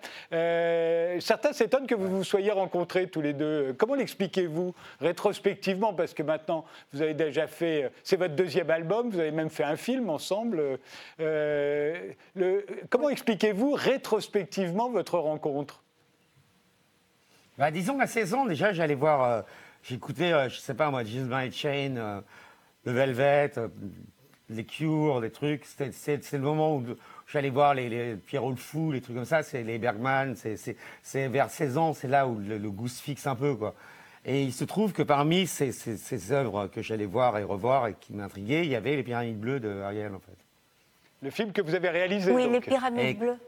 certains 1.21 1.53
s'étonnent 1.53 1.89
que 1.89 1.97
vous 1.97 2.09
vous 2.09 2.25
soyez 2.25 2.53
rencontrés 2.53 3.09
tous 3.09 3.21
les 3.21 3.33
deux. 3.33 3.75
Comment 3.77 3.97
l'expliquez-vous 3.97 4.75
rétrospectivement? 5.01 5.93
Parce 5.93 6.15
que 6.15 6.23
maintenant, 6.23 6.65
vous 6.93 7.03
avez 7.03 7.15
déjà 7.15 7.49
fait. 7.49 7.91
C'est 8.05 8.17
votre 8.17 8.35
deuxième 8.37 8.71
album, 8.71 9.11
vous 9.11 9.19
avez 9.19 9.33
même 9.33 9.51
fait 9.51 9.65
un 9.65 9.77
film 9.77 10.09
ensemble. 10.09 10.79
Le, 11.19 12.67
comment 12.91 13.09
expliquez-vous 13.09 13.73
rétrospectivement 13.73 14.04
rétrospectivement 14.05 14.91
votre 14.91 15.19
rencontre 15.19 15.83
bah, 17.57 17.71
Disons 17.71 17.99
qu'à 17.99 18.07
16 18.07 18.35
ans, 18.35 18.45
déjà, 18.45 18.73
j'allais 18.73 18.95
voir, 18.95 19.25
euh, 19.25 19.43
j'écoutais, 19.83 20.33
euh, 20.33 20.49
je 20.51 20.59
sais 20.59 20.75
pas 20.75 20.91
moi, 20.91 21.05
Jesus 21.05 21.27
My 21.31 21.51
Chain, 21.51 21.97
euh, 21.97 22.21
le 22.85 22.93
Velvet, 22.93 23.53
les 24.51 24.65
Cures, 24.65 25.23
des 25.23 25.31
trucs. 25.31 25.65
C'est 25.65 26.33
le 26.33 26.39
moment 26.39 26.77
où 26.77 26.85
j'allais 27.27 27.49
voir 27.49 27.73
les, 27.73 27.89
les 27.89 28.17
Pierrot 28.17 28.51
le 28.51 28.57
Fou, 28.57 28.93
les 28.93 29.01
trucs 29.01 29.17
comme 29.17 29.25
ça, 29.25 29.43
c'est 29.43 29.63
les 29.63 29.79
Bergman. 29.79 30.35
C'est 30.37 31.29
vers 31.29 31.49
16 31.49 31.79
ans, 31.79 31.95
c'est 31.95 32.09
là 32.09 32.27
où 32.27 32.39
le, 32.39 32.59
goût 32.71 32.89
se 32.89 33.03
fixe 33.03 33.27
un 33.27 33.37
peu, 33.37 33.55
quoi. 33.55 33.75
Et 34.27 34.43
il 34.43 34.53
se 34.53 34.65
trouve 34.65 34.93
que 34.93 35.03
parmi 35.03 35.47
ces, 35.47 35.71
ces, 35.73 36.33
œuvres 36.33 36.67
que 36.67 36.81
j'allais 36.81 37.05
voir 37.05 37.37
et 37.39 37.43
revoir 37.43 37.89
et 37.89 37.95
qui 37.95 38.15
m'intriguaient, 38.15 38.65
il 38.65 38.71
y 38.71 38.77
avait 38.77 38.97
Les 38.97 39.03
Pyramides 39.03 39.39
Bleues 39.39 39.61
de 39.61 39.81
Ariel, 39.81 40.15
en 40.15 40.19
fait. 40.19 40.37
Le 41.23 41.31
film 41.31 41.53
que 41.53 41.61
vous 41.63 41.75
avez 41.75 41.91
réalisé. 41.91 42.31
Oui, 42.31 42.49
Les 42.51 42.61
Pyramides 42.61 43.19
Bleues. 43.19 43.39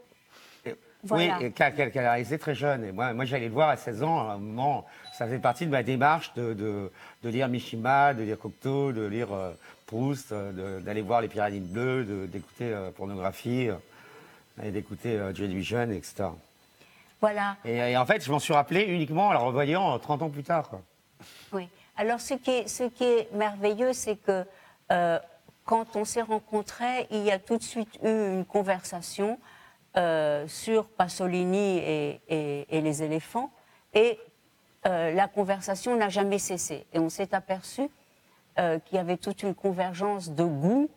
Oui, 1.11 1.29
qu'elle 1.53 2.05
a 2.05 2.11
réalisé 2.11 2.37
très 2.37 2.55
jeune. 2.55 2.83
Et 2.83 2.91
moi, 2.91 3.13
moi 3.13 3.25
j'allais 3.25 3.47
le 3.47 3.53
voir 3.53 3.69
à 3.69 3.77
16 3.77 4.03
ans, 4.03 4.29
à 4.29 4.33
un 4.33 4.37
moment, 4.37 4.85
ça 5.13 5.27
fait 5.27 5.39
partie 5.39 5.65
de 5.65 5.71
ma 5.71 5.83
démarche 5.83 6.33
de, 6.35 6.53
de, 7.23 7.29
lire 7.29 7.47
Mishima, 7.47 8.13
de 8.13 8.23
lire 8.23 8.37
Cocteau, 8.37 8.91
de 8.91 9.05
lire 9.05 9.33
euh, 9.33 9.51
Proust, 9.85 10.31
euh, 10.31 10.79
d'aller 10.79 11.01
voir 11.01 11.21
les 11.21 11.27
Pyramides 11.27 11.71
Bleues, 11.71 12.27
d'écouter 12.27 12.71
euh, 12.71 12.91
pornographie, 12.91 13.69
et 14.63 14.71
d'écouter 14.71 15.19
Joy 15.33 15.47
Division, 15.47 15.91
etc. 15.91 16.29
Voilà. 17.21 17.57
Et, 17.65 17.95
en 17.95 18.05
fait, 18.05 18.23
je 18.23 18.31
m'en 18.31 18.39
suis 18.39 18.53
rappelé 18.53 18.83
uniquement 18.83 19.27
en 19.27 19.31
le 19.31 19.37
revoyant 19.37 19.97
30 19.99 20.23
ans 20.23 20.29
plus 20.29 20.43
tard. 20.43 20.69
Oui. 21.51 21.67
Alors, 21.95 22.19
ce 22.19 22.33
qui 22.35 22.51
est, 22.51 22.67
ce 22.67 22.83
qui 22.83 23.03
est 23.03 23.29
merveilleux, 23.33 23.93
c'est 23.93 24.15
que 24.15 24.45
quand 25.67 25.95
on 25.95 26.05
s'est 26.05 26.21
rencontrés, 26.21 27.07
il 27.11 27.23
y 27.23 27.31
a 27.31 27.37
tout 27.37 27.57
de 27.57 27.63
suite 27.63 27.99
eu 28.03 28.07
une 28.07 28.45
conversation 28.45 29.37
euh, 29.97 30.47
sur 30.47 30.89
Pasolini 30.89 31.79
et, 31.79 32.67
les 32.69 33.01
éléphants, 33.01 33.49
et 33.95 34.19
euh, 34.85 35.11
la 35.11 35.27
conversation 35.27 35.95
n'a 35.95 36.09
jamais 36.09 36.37
cessé. 36.37 36.85
Et 36.93 36.99
on 36.99 37.09
s'est 37.09 37.33
aperçu 37.33 37.89
euh, 38.59 38.77
qu'il 38.77 38.97
y 38.97 38.99
avait 38.99 39.17
toute 39.17 39.41
une 39.41 39.55
convergence 39.55 40.29
de 40.29 40.43
goût 40.43 40.87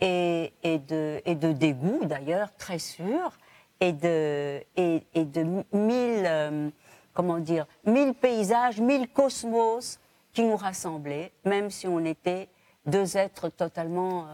et, 0.00 0.50
de, 0.64 1.20
de 1.26 1.52
dégoût, 1.52 2.06
d'ailleurs, 2.06 2.54
très 2.56 2.78
sûr, 2.78 3.38
et 3.80 3.92
de, 3.92 4.64
de 4.78 5.64
mille, 5.76 6.72
comment 7.12 7.38
dire, 7.38 7.66
mille 7.84 8.14
paysages, 8.14 8.80
mille 8.80 9.08
cosmos 9.08 10.00
qui 10.32 10.42
nous 10.42 10.56
rassemblaient, 10.56 11.32
même 11.44 11.70
si 11.70 11.86
on 11.86 12.02
était 12.02 12.48
deux 12.86 13.18
êtres 13.18 13.50
totalement 13.50 14.26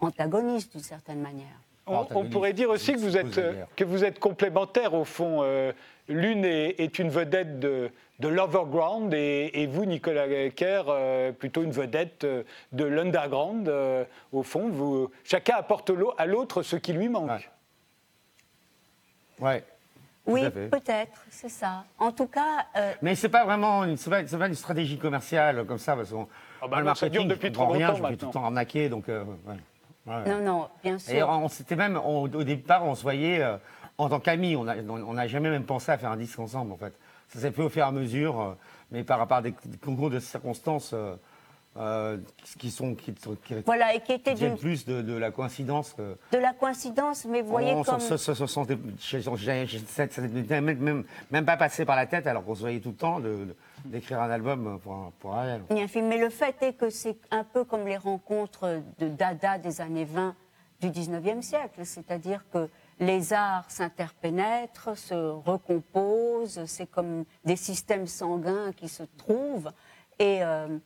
antagonistes 0.00 0.72
d'une 0.72 0.82
certaine 0.82 1.20
manière. 1.20 1.60
On, 1.86 2.24
pourrait 2.24 2.52
dire 2.52 2.70
aussi 2.70 2.94
que 2.94 2.98
vous 2.98 3.16
êtes, 3.16 3.40
que 3.76 3.84
vous 3.84 4.04
êtes 4.04 4.18
complémentaires 4.18 4.94
au 4.94 5.04
fond. 5.04 5.42
Euh, 5.42 5.72
l'une 6.08 6.44
est, 6.44 6.98
une 6.98 7.10
vedette 7.10 7.60
de, 7.60 7.90
de 8.18 8.28
l'overground 8.28 9.14
et, 9.14 9.68
vous, 9.70 9.84
Nicolas 9.84 10.50
Kerr, 10.50 10.84
euh, 10.88 11.30
plutôt 11.30 11.62
une 11.62 11.70
vedette 11.70 12.24
euh, 12.24 12.42
de 12.72 12.84
l'underground. 12.84 13.72
au 14.32 14.42
fond, 14.42 14.68
vous, 14.68 15.10
chacun 15.22 15.54
apporte 15.56 15.92
à 16.18 16.26
l'autre 16.26 16.62
ce 16.62 16.74
qui 16.74 16.92
lui 16.92 17.08
manque. 17.08 17.48
Ouais. 19.38 19.62
Oui, 20.26 20.42
peut-être, 20.50 21.24
c'est 21.30 21.48
ça. 21.48 21.84
En 22.00 22.10
tout 22.10 22.26
cas. 22.26 22.66
Mais 23.00 23.14
c'est 23.14 23.28
pas 23.28 23.44
vraiment, 23.44 23.84
une, 23.84 23.96
pas, 23.96 24.24
pas, 24.24 24.48
une 24.48 24.54
stratégie 24.54 24.98
commerciale 24.98 25.64
comme 25.66 25.78
ça, 25.78 25.94
parce 25.94 26.10
qu'on. 26.10 26.26
Ah 26.60 26.66
bah 26.66 26.78
le 26.78 26.84
marketing, 26.84 27.28
depuis 27.28 27.52
trop 27.52 27.68
rien, 27.68 27.94
je 27.94 28.02
tout 28.16 28.26
le 28.26 28.32
temps 28.32 28.44
arnaqué, 28.44 28.88
donc. 28.88 29.04
Non, 30.06 30.40
non, 30.40 30.68
bien 30.82 30.98
sûr. 30.98 31.14
Et 31.14 31.22
on, 31.22 31.48
c'était 31.48 31.76
même, 31.76 31.96
au 31.96 32.28
départ, 32.28 32.84
on 32.84 32.94
se 32.94 33.02
voyait 33.02 33.42
euh, 33.42 33.56
en 33.98 34.08
tant 34.08 34.20
qu'amis. 34.20 34.56
On 34.56 34.64
n'a 34.64 35.26
jamais 35.26 35.50
même 35.50 35.64
pensé 35.64 35.90
à 35.90 35.98
faire 35.98 36.10
un 36.10 36.16
disque 36.16 36.38
ensemble, 36.38 36.72
en 36.72 36.76
fait. 36.76 36.94
Ça 37.28 37.40
s'est 37.40 37.50
fait 37.50 37.62
au 37.62 37.68
fur 37.68 37.82
et 37.82 37.86
à 37.86 37.90
mesure, 37.90 38.40
euh, 38.40 38.54
mais 38.92 39.02
par 39.02 39.18
rapport 39.18 39.38
à 39.38 39.42
des, 39.42 39.54
concours 39.84 40.10
de 40.10 40.20
circonstances 40.20 40.92
euh, 40.94 41.16
qui 42.58 42.70
sont 42.70 42.94
qui, 42.94 43.12
voilà 43.64 43.94
et 43.94 44.00
qui 44.00 44.12
étaient 44.12 44.34
du... 44.34 44.50
plus 44.52 44.86
de, 44.86 45.14
la 45.14 45.30
coïncidence 45.30 45.94
de 45.96 46.38
la 46.38 46.52
coïncidence 46.52 47.26
mais 47.26 47.42
vous 47.42 47.50
voyez 47.50 47.72
on, 47.72 47.82
comme 47.82 48.00
ça, 48.00 48.16
même, 50.60 50.78
même, 50.78 51.04
même 51.30 51.44
pas 51.44 51.56
passé 51.56 51.84
par 51.84 51.96
la 51.96 52.06
tête 52.06 52.26
alors 52.26 52.44
qu'on 52.44 52.54
se 52.54 52.60
voyait 52.60 52.80
tout 52.80 52.90
le 52.90 52.96
temps 52.96 53.20
d'écrire 53.84 54.22
un 54.22 54.30
album 54.30 54.78
pour, 54.82 55.12
pour 55.20 55.34
Ariel. 55.34 55.62
Mais 55.70 56.18
le 56.18 56.30
fait 56.30 56.56
est 56.62 56.72
que 56.74 56.90
c'est 56.90 57.18
un 57.30 57.44
peu 57.44 57.64
comme 57.64 57.86
les 57.86 57.96
rencontres 57.96 58.82
de 58.98 59.08
Dada 59.08 59.58
des 59.58 59.80
années 59.80 60.04
20 60.04 60.34
du 60.80 60.88
19e 60.88 61.42
siècle, 61.42 61.84
c'est-à-dire 61.84 62.44
que 62.52 62.68
les 63.00 63.32
arts 63.32 63.70
s'interpénètrent, 63.70 64.96
se 64.96 65.14
recomposent, 65.14 66.64
c'est 66.66 66.90
comme 66.90 67.24
des 67.44 67.56
systèmes 67.56 68.06
sanguins 68.06 68.72
qui 68.72 68.88
se 68.88 69.02
trouvent 69.16 69.70
et, 70.18 70.42
euh, 70.42 70.78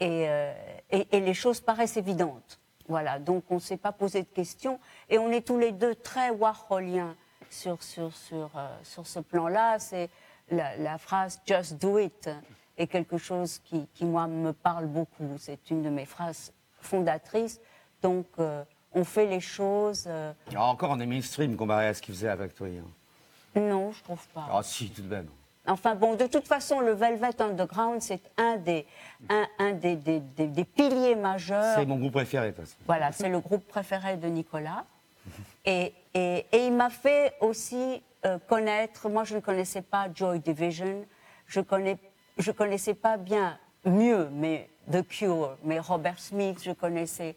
euh, 0.00 0.52
et, 0.90 1.06
et, 1.12 1.20
les 1.20 1.34
choses 1.34 1.60
paraissent 1.60 1.96
évidentes. 1.96 2.60
Voilà, 2.88 3.18
donc 3.18 3.44
on 3.50 3.56
ne 3.56 3.60
s'est 3.60 3.76
pas 3.76 3.92
posé 3.92 4.22
de 4.22 4.28
questions 4.28 4.80
et 5.10 5.18
on 5.18 5.30
est 5.30 5.46
tous 5.46 5.58
les 5.58 5.72
deux 5.72 5.94
très 5.94 6.30
warholiens 6.30 7.14
sur, 7.50 7.82
sur, 7.82 8.14
sur, 8.14 8.50
euh, 8.56 8.68
sur 8.82 9.06
ce 9.06 9.20
plan-là. 9.20 9.78
C'est 9.78 10.08
la, 10.50 10.98
phrase 10.98 11.40
Just 11.46 11.80
do 11.80 11.98
it 11.98 12.30
est 12.76 12.86
quelque 12.86 13.18
chose 13.18 13.58
qui, 13.58 13.86
moi, 14.02 14.26
me 14.26 14.52
parle 14.52 14.86
beaucoup. 14.86 15.36
C'est 15.38 15.70
une 15.70 15.82
de 15.82 15.90
mes 15.90 16.06
phrases 16.06 16.52
fondatrices. 16.80 17.60
Donc, 18.02 18.26
euh, 18.38 18.64
on 18.92 19.04
fait 19.04 19.26
les 19.26 19.40
choses. 19.40 20.04
Euh, 20.06 20.32
encore, 20.56 20.90
on 20.90 21.00
est 21.00 21.06
mainstream 21.06 21.56
comparé 21.56 21.88
à 21.88 21.94
ce 21.94 22.00
qu'il 22.00 22.14
faisait 22.14 22.28
avec 22.28 22.54
toi. 22.54 22.68
Hein. 22.68 23.60
Non, 23.60 23.92
je 23.92 24.02
trouve 24.02 24.26
pas. 24.28 24.48
Ah, 24.50 24.62
si, 24.62 24.90
tout 24.90 25.02
de 25.02 25.08
même. 25.08 25.28
Enfin 25.68 25.94
bon, 25.94 26.14
de 26.14 26.26
toute 26.26 26.46
façon, 26.46 26.80
le 26.80 26.92
Velvet 26.92 27.40
Underground, 27.40 28.00
c'est 28.00 28.22
un 28.36 28.56
des, 28.56 28.86
un, 29.28 29.46
un 29.58 29.72
des, 29.72 29.96
des, 29.96 30.20
des, 30.20 30.64
piliers 30.64 31.14
majeurs. 31.14 31.74
C'est 31.76 31.86
mon 31.86 31.96
groupe 31.96 32.12
préféré, 32.14 32.50
de 32.50 32.56
toute 32.56 32.64
façon. 32.64 32.76
Voilà, 32.86 33.12
c'est 33.12 33.28
le 33.28 33.40
groupe 33.40 33.66
préféré 33.68 34.16
de 34.16 34.28
Nicolas. 34.28 34.84
Et, 35.66 35.92
et, 36.14 36.46
et 36.50 36.66
il 36.66 36.72
m'a 36.72 36.88
fait 36.88 37.34
aussi 37.42 38.02
euh, 38.24 38.38
connaître, 38.48 39.10
moi 39.10 39.24
je 39.24 39.34
ne 39.34 39.40
connaissais 39.40 39.82
pas 39.82 40.08
Joy 40.14 40.40
Division, 40.40 41.04
je 41.46 41.60
ne 41.60 41.94
je 42.38 42.50
connaissais 42.52 42.94
pas 42.94 43.18
bien, 43.18 43.58
mieux, 43.84 44.28
mais 44.32 44.70
The 44.90 45.06
Cure, 45.06 45.56
mais 45.64 45.78
Robert 45.78 46.18
Smith, 46.18 46.60
je 46.64 46.72
connaissais. 46.72 47.36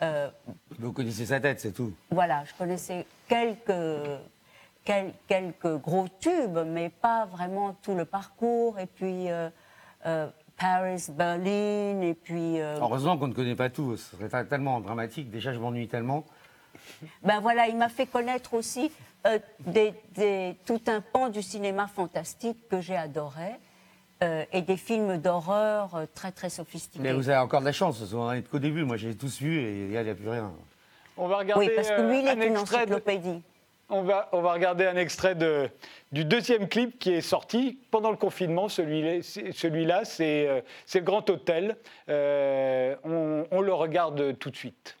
Euh, 0.00 0.30
Vous 0.78 0.92
connaissez 0.92 1.26
sa 1.26 1.40
tête, 1.40 1.60
c'est 1.60 1.72
tout. 1.72 1.92
Voilà, 2.10 2.44
je 2.44 2.54
connaissais 2.54 3.06
quelques, 3.28 3.72
quelques 4.84 5.76
gros 5.80 6.06
tubes, 6.20 6.58
mais 6.66 6.88
pas 6.88 7.26
vraiment 7.26 7.76
tout 7.82 7.94
le 7.94 8.04
parcours. 8.04 8.78
Et 8.78 8.86
puis 8.86 9.30
euh, 9.30 9.48
Paris, 10.58 11.06
Berlin, 11.10 12.00
et 12.00 12.14
puis. 12.14 12.60
Heureusement 12.60 13.16
qu'on 13.18 13.28
ne 13.28 13.34
connaît 13.34 13.56
pas 13.56 13.70
tout, 13.70 13.96
ce 13.96 14.16
serait 14.16 14.44
tellement 14.46 14.80
dramatique. 14.80 15.30
Déjà, 15.30 15.52
je 15.52 15.58
m'ennuie 15.58 15.88
tellement. 15.88 16.24
Ben 17.22 17.40
voilà, 17.40 17.68
il 17.68 17.76
m'a 17.76 17.88
fait 17.88 18.06
connaître 18.06 18.54
aussi 18.54 18.90
euh, 19.26 19.38
des, 19.60 20.56
tout 20.66 20.80
un 20.86 21.00
pan 21.00 21.28
du 21.28 21.42
cinéma 21.42 21.86
fantastique 21.86 22.68
que 22.68 22.80
j'ai 22.80 22.96
adoré. 22.96 23.52
Euh, 24.22 24.44
et 24.52 24.62
des 24.62 24.76
films 24.76 25.18
d'horreur 25.18 25.96
euh, 25.96 26.06
très 26.14 26.30
très 26.30 26.48
sophistiqués. 26.48 27.02
Mais 27.02 27.12
vous 27.12 27.28
avez 27.28 27.38
encore 27.38 27.58
de 27.58 27.64
la 27.64 27.72
chance, 27.72 28.00
on 28.14 28.20
en 28.20 28.32
est 28.32 28.42
qu'au 28.42 28.60
début. 28.60 28.84
Moi, 28.84 28.96
j'ai 28.96 29.16
tous 29.16 29.40
vu 29.40 29.58
et 29.58 29.86
il 29.86 29.88
n'y 29.88 29.96
a, 29.96 30.14
plus 30.14 30.28
rien. 30.28 30.52
On 31.16 31.26
va 31.26 31.38
regarder. 31.38 31.66
Oui, 31.66 31.72
parce 31.74 31.88
que 31.88 32.02
lui, 32.02 32.20
il 32.20 32.28
est 32.28 32.46
une 32.46 32.56
encyclopédie. 32.56 33.42
On 33.94 34.02
va, 34.02 34.28
regarder 34.32 34.86
un 34.86 34.96
extrait 34.96 35.36
du 36.12 36.24
deuxième 36.24 36.66
clip 36.66 36.98
qui 36.98 37.12
est 37.12 37.20
sorti 37.20 37.78
pendant 37.90 38.10
le 38.10 38.16
confinement. 38.16 38.68
Celui-là, 38.70 39.22
celui 39.22 39.86
c'est, 40.04 40.64
c'est 40.86 41.00
le 41.00 41.04
Grand 41.04 41.28
Hôtel. 41.28 41.76
on, 42.08 43.44
on 43.50 43.60
le 43.60 43.74
regarde 43.74 44.38
tout 44.38 44.50
de 44.50 44.56
suite. 44.56 44.96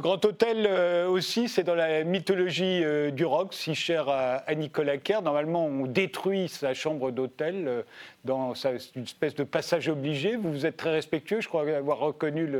Le 0.00 0.02
Grand 0.02 0.24
Hôtel 0.24 0.66
euh, 0.66 1.06
aussi, 1.10 1.46
c'est 1.46 1.62
dans 1.62 1.74
la 1.74 2.04
mythologie 2.04 2.82
euh, 2.82 3.10
du 3.10 3.26
rock, 3.26 3.52
si 3.52 3.74
cher 3.74 4.08
à, 4.08 4.54
Nicolas 4.54 4.96
Kerr. 4.96 5.20
Normalement, 5.20 5.66
on 5.66 5.84
détruit 5.84 6.48
sa 6.48 6.72
chambre 6.72 7.10
d'hôtel 7.10 7.68
euh, 7.68 7.82
dans 8.24 8.54
une 8.94 9.02
espèce 9.02 9.34
de 9.34 9.44
passage 9.44 9.90
obligé. 9.90 10.36
Vous 10.36 10.52
vous 10.52 10.64
êtes 10.64 10.78
très 10.78 10.90
respectueux, 10.90 11.42
je 11.42 11.48
crois 11.48 11.68
avoir 11.68 11.98
reconnu 11.98 12.50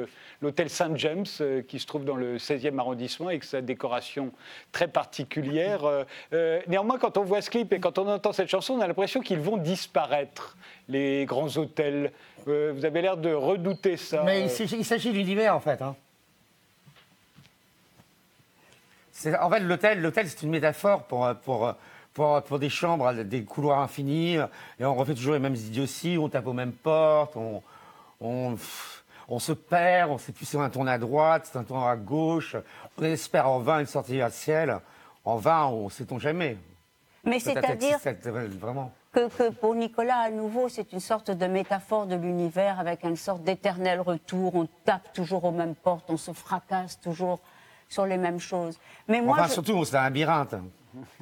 l'hôtel 0.43 0.69
Saint 0.69 0.95
James 0.97 1.25
qui 1.67 1.79
se 1.79 1.87
trouve 1.87 2.05
dans 2.05 2.17
le 2.17 2.37
16e 2.37 2.79
arrondissement 2.79 3.29
avec 3.29 3.45
sa 3.45 3.63
décoration 3.63 4.33
très 4.71 4.89
particulière. 4.89 5.81
néanmoins, 6.67 6.99
quand 6.99 7.17
on 7.17 7.25
voit 7.25 7.41
ce 7.41 7.49
clip 7.49 7.73
et 7.73 7.81
quand 7.81 7.97
on 7.97 8.07
entend 8.07 8.35
cette 8.35 8.51
chanson, 8.51 8.75
on 8.75 8.81
a 8.81 8.87
l'impression 8.87 9.21
qu'ils 9.21 9.41
vont 9.41 9.57
disparaître, 9.57 10.59
les 10.89 11.25
grands 11.25 11.57
hôtels. 11.57 12.13
vous 12.45 12.85
avez 12.85 13.01
l'air 13.01 13.17
de 13.17 13.33
redouter 13.33 13.97
ça. 13.97 14.25
Mais 14.25 14.45
il 14.45 14.85
s'agit 14.85 15.13
d'univers 15.13 15.57
en 15.57 15.61
fait. 15.61 15.81
Hein. 15.81 15.97
En 19.41 19.51
fait, 19.51 19.61
l'hôtel, 19.61 20.01
l'hôtel, 20.01 20.29
c'est 20.29 20.43
une 20.43 20.51
métaphore 20.51 21.05
pour, 21.05 21.29
pour, 21.43 21.75
pour, 22.15 22.43
pour, 22.43 22.59
des 22.59 22.69
chambres, 22.69 23.13
des 23.13 23.45
couloirs 23.45 23.81
infinis, 23.81 24.37
et 24.79 24.85
on 24.85 24.95
refait 24.95 25.15
toujours 25.15 25.35
les 25.35 25.41
mêmes 25.41 25.55
idioties, 25.55 26.17
on 26.19 26.29
tape 26.29 26.47
aux 26.47 26.53
mêmes 26.53 26.73
portes, 26.73 27.37
on, 27.37 27.63
on, 28.21 28.57
on 29.29 29.39
se 29.39 29.53
perd, 29.53 30.11
on 30.11 30.15
ne 30.15 30.19
sait 30.19 30.33
plus 30.33 30.47
si 30.47 30.57
on 30.57 30.63
a 30.63 30.71
tourné 30.71 30.93
à 30.93 30.99
droite, 30.99 31.47
si 31.47 31.57
on 31.57 31.61
a 31.61 31.65
tourné 31.65 31.87
à 31.87 31.97
gauche, 31.97 32.57
on 32.99 33.05
espère 33.05 33.49
en 33.49 33.59
vain 33.59 33.81
une 33.81 33.87
sortie 33.87 34.21
à 34.23 34.31
ciel, 34.31 34.79
en 35.25 35.37
vain, 35.37 35.67
on 35.67 35.85
ne 35.85 35.91
sait-on 35.91 36.19
jamais. 36.19 36.57
Mais 37.25 37.39
c'est-à-dire 37.39 37.99
vraiment. 38.59 38.93
Que, 39.13 39.29
que, 39.29 39.51
pour 39.51 39.75
Nicolas, 39.75 40.19
à 40.19 40.31
nouveau, 40.31 40.69
c'est 40.69 40.93
une 40.93 41.01
sorte 41.01 41.31
de 41.31 41.47
métaphore 41.47 42.07
de 42.07 42.15
l'univers 42.15 42.81
avec 42.81 43.03
une 43.05 43.17
sorte 43.17 43.43
d'éternel 43.43 44.01
retour. 44.01 44.55
On 44.55 44.69
tape 44.85 45.13
toujours 45.13 45.45
aux 45.45 45.51
mêmes 45.51 45.75
portes, 45.75 46.09
on 46.09 46.17
se 46.17 46.33
fracasse 46.33 47.01
toujours 47.01 47.41
sur 47.91 48.07
les 48.07 48.17
mêmes 48.17 48.41
choses. 48.41 48.79
Mais 49.07 49.21
moi, 49.21 49.37
enfin, 49.39 49.49
surtout, 49.49 49.85
c'est 49.85 49.97
un 49.97 50.05
labyrinthe. 50.05 50.55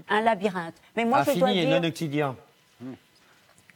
Un 0.08 0.20
labyrinthe. 0.20 0.76
Mais 0.94 1.04
moi, 1.04 1.18
Infini 1.20 1.34
je 1.34 1.40
dois 1.40 1.50
et 1.50 1.66
dire... 1.66 1.70
non 1.70 1.80
quotidien. 1.80 2.36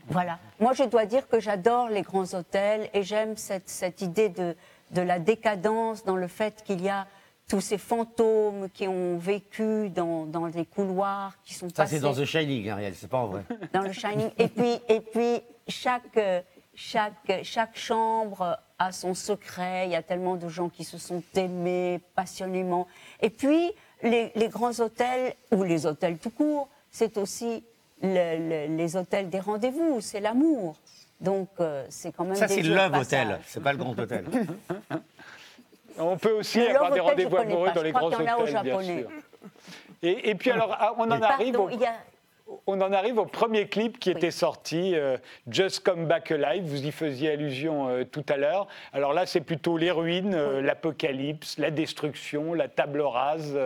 Voilà. 0.09 0.38
Moi, 0.61 0.72
je 0.74 0.85
dois 0.85 1.07
dire 1.07 1.26
que 1.28 1.40
j'adore 1.40 1.88
les 1.88 2.02
grands 2.02 2.35
hôtels 2.35 2.88
et 2.92 3.02
j'aime 3.02 3.37
cette, 3.37 3.68
cette, 3.68 4.02
idée 4.02 4.28
de, 4.28 4.57
de 4.90 5.00
la 5.00 5.18
décadence 5.18 6.05
dans 6.05 6.16
le 6.16 6.26
fait 6.26 6.62
qu'il 6.64 6.83
y 6.83 6.88
a 6.88 7.07
tous 7.48 7.61
ces 7.61 7.78
fantômes 7.78 8.68
qui 8.70 8.88
ont 8.88 9.16
vécu 9.16 9.90
dans, 9.90 10.26
dans 10.26 10.48
des 10.48 10.64
couloirs, 10.64 11.35
qui 11.44 11.55
sont 11.55 11.68
Ça, 11.74 11.87
c'est 11.87 12.00
dans 12.00 12.14
The 12.14 12.24
Shining, 12.24 12.68
Ariel, 12.70 12.94
c'est 12.94 13.09
pas 13.11 13.18
en 13.18 13.28
vrai. 13.28 13.44
Dans 13.72 13.83
le 13.83 13.92
Shining. 13.92 14.31
Et 14.38 14.48
puis, 14.48 14.81
et 14.88 15.00
puis 15.00 15.40
chaque, 15.68 16.18
chaque, 16.74 17.40
chaque 17.42 17.76
chambre 17.76 18.58
a 18.78 18.92
son 18.92 19.14
secret. 19.14 19.87
Il 19.87 19.92
y 19.92 19.96
a 19.96 20.02
tellement 20.02 20.37
de 20.37 20.48
gens 20.48 20.68
qui 20.68 20.85
se 20.85 20.98
sont 20.98 21.22
aimés 21.35 22.00
passionnément. 22.14 22.87
Et 23.20 23.30
puis, 23.30 23.72
les, 24.02 24.32
grands 24.48 24.80
hôtels, 24.80 25.35
ou 25.50 25.62
les 25.62 25.87
hôtels 25.87 26.18
tout 26.18 26.30
court, 26.30 26.68
c'est 26.90 27.16
aussi 27.18 27.64
les 28.02 28.96
hôtels 28.96 29.30
des 29.30 29.40
rendez-vous, 29.40 30.00
c'est 30.00 30.20
l'amour. 30.20 30.76
Donc, 31.22 31.48
euh, 31.61 31.87
c'est 31.88 32.11
quand 32.11 32.24
même. 32.24 32.35
Ça, 32.35 32.48
c'est 32.48 32.62
le 32.62 32.74
Love 32.74 32.94
Hotel, 32.94 33.38
c'est 33.46 33.62
pas 33.62 33.72
le 33.72 33.78
Grand 33.78 33.96
Hôtel. 33.96 34.24
On 35.98 36.16
peut 36.16 36.32
aussi 36.32 36.61
avoir 36.61 36.90
des 36.90 37.00
rendez-vous 37.00 37.37
amoureux 37.37 37.70
dans 37.72 37.82
les 37.82 37.92
grands 37.92 38.08
hôtels, 38.08 38.61
bien 38.64 38.82
sûr. 38.82 39.08
Et, 40.02 40.30
et, 40.30 40.35
puis 40.35 40.50
alors, 40.50 40.76
ah, 40.80 40.94
on 40.98 41.08
en 41.11 41.22
arrive. 41.22 41.61
Au 41.61 41.68
on 42.66 42.81
en 42.81 42.92
arrive 42.92 43.18
au 43.18 43.27
premier 43.27 43.66
clip 43.68 43.98
qui 43.98 44.11
était 44.11 44.31
sorti, 44.31 44.94
euh, 44.94 45.16
Just 45.48 45.81
Come 45.81 46.07
Back 46.07 46.31
Alive. 46.31 46.64
Vous 46.64 46.87
y 46.87 46.92
faisiez 46.92 47.31
allusion 47.33 47.88
euh, 47.88 48.05
tout 48.05 48.25
à 48.29 48.37
l'heure. 48.37 48.68
Alors 48.92 49.12
là, 49.12 49.27
c'est 49.27 49.40
plutôt 49.40 49.77
les 49.77 49.90
ruines, 49.90 50.35
euh, 50.35 50.61
l'apocalypse, 50.61 51.59
la 51.59 51.70
destruction, 51.70 52.55
la 52.55 52.68
table 52.68 53.01
rase. 53.01 53.59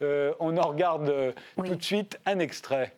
on 0.00 0.56
en 0.56 0.68
regarde 0.68 1.34
tout 1.56 1.74
de 1.74 1.82
suite 1.82 2.18
un 2.26 2.38
extrait. 2.38 2.92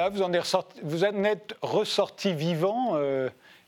Voilà, 0.00 0.08
vous 0.88 1.04
en, 1.04 1.24
êtes 1.24 1.54
ressorti 1.60 2.32
vivant 2.32 2.96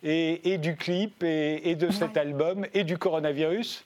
et, 0.03 0.59
du 0.59 0.77
clip 0.77 1.23
et, 1.23 1.75
de 1.75 1.91
cet 1.91 2.17
album 2.17 2.67
et 2.73 2.85
du 2.85 2.97
coronavirus? 2.97 3.85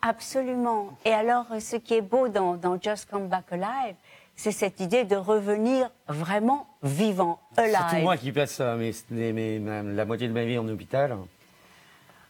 Absolument. 0.00 0.96
Et 1.04 1.12
alors, 1.12 1.46
ce 1.60 1.76
qui 1.76 1.94
est 1.94 2.00
beau 2.00 2.28
dans, 2.28 2.80
Just 2.80 3.10
Come 3.10 3.28
Back 3.28 3.52
Alive, 3.52 3.96
c'est 4.36 4.52
cette 4.52 4.80
idée 4.80 5.04
de 5.04 5.16
revenir 5.16 5.90
vraiment 6.08 6.66
vivant, 6.82 7.40
alive. 7.58 7.76
C'est 7.90 8.00
moi 8.00 8.16
qui 8.16 8.32
passe 8.32 8.58
euh, 8.60 8.92
la 9.10 10.04
moitié 10.06 10.28
de 10.28 10.32
ma 10.32 10.44
vie 10.44 10.56
en 10.56 10.66
hôpital. 10.66 11.16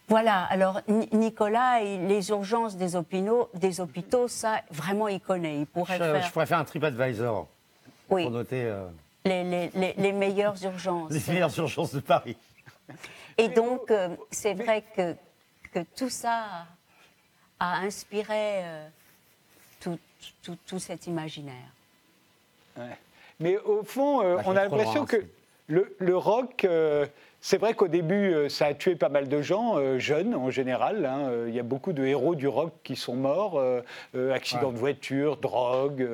Voilà, 0.09 0.43
alors 0.43 0.81
Nicolas, 1.13 1.79
les 1.81 2.29
urgences 2.29 2.75
des 2.75 2.97
hôpitaux, 2.97 3.49
des 3.53 3.79
hôpitaux, 3.79 4.27
ça, 4.27 4.61
vraiment, 4.71 5.07
il 5.07 5.21
connaît. 5.21 5.59
Il 5.59 5.65
pourrait 5.65 5.97
je, 5.97 6.03
faire... 6.03 6.21
je 6.21 6.31
pourrais 6.31 6.45
faire 6.45 6.59
un 6.59 6.65
TripAdvisor 6.65 7.47
oui. 8.09 8.23
pour 8.23 8.31
noter... 8.31 8.63
Euh, 8.63 8.87
les, 9.25 9.93
les, 9.97 10.11
meilleures 10.11 10.61
urgences. 10.63 11.11
Les 11.11 11.33
meilleures 11.33 11.57
urgences 11.57 11.93
de 11.93 11.99
Paris. 11.99 12.37
Et 13.37 13.47
donc, 13.49 13.91
euh, 13.91 14.09
c'est 14.31 14.53
vrai 14.53 14.83
que, 14.95 15.15
que 15.73 15.79
tout 15.95 16.09
ça 16.09 16.67
a 17.59 17.79
inspiré 17.79 18.63
euh, 18.63 18.87
tout, 19.79 19.99
tout, 20.43 20.57
tout, 20.65 20.79
cet 20.79 21.07
imaginaire. 21.07 21.71
Mais 23.39 23.57
au 23.57 23.83
fond, 23.83 24.21
euh, 24.21 24.35
bah, 24.35 24.43
on 24.45 24.55
a 24.55 24.63
l'impression 24.63 25.05
que 25.05 25.17
le, 25.67 25.95
le 25.99 26.15
rock, 26.15 26.67
c'est 27.41 27.57
vrai 27.57 27.73
qu'au 27.73 27.87
début, 27.87 28.49
ça 28.49 28.67
a 28.67 28.73
tué 28.75 28.95
pas 28.95 29.09
mal 29.09 29.27
de 29.27 29.41
gens, 29.41 29.97
jeunes 29.97 30.35
en 30.35 30.51
général. 30.51 31.05
Hein, 31.05 31.31
il 31.47 31.55
y 31.55 31.59
a 31.59 31.63
beaucoup 31.63 31.91
de 31.91 32.05
héros 32.05 32.35
du 32.35 32.47
rock 32.47 32.71
qui 32.83 32.95
sont 32.95 33.15
morts, 33.15 33.59
accidents 34.13 34.71
de 34.71 34.77
voiture, 34.77 35.37
drogue 35.37 36.07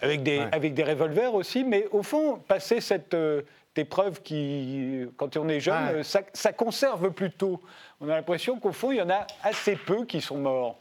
avec 0.00 0.22
des, 0.22 0.40
avec 0.52 0.74
des 0.74 0.84
revolvers 0.84 1.34
aussi, 1.34 1.64
mais 1.64 1.86
au 1.90 2.02
fond, 2.02 2.38
passer 2.38 2.80
cette 2.80 3.14
euh, 3.14 3.42
épreuve 3.76 4.22
qui, 4.22 5.06
quand 5.16 5.36
on 5.36 5.48
est 5.48 5.60
jeune, 5.60 6.02
ça, 6.02 6.20
ça, 6.32 6.52
conserve 6.52 7.10
plutôt. 7.10 7.60
On 8.00 8.08
a 8.08 8.16
l'impression 8.16 8.58
qu'au 8.58 8.72
fond, 8.72 8.92
il 8.92 8.98
y 8.98 9.02
en 9.02 9.10
a 9.10 9.26
assez 9.42 9.76
peu 9.76 10.04
qui 10.04 10.20
sont 10.20 10.38
morts. 10.38 10.78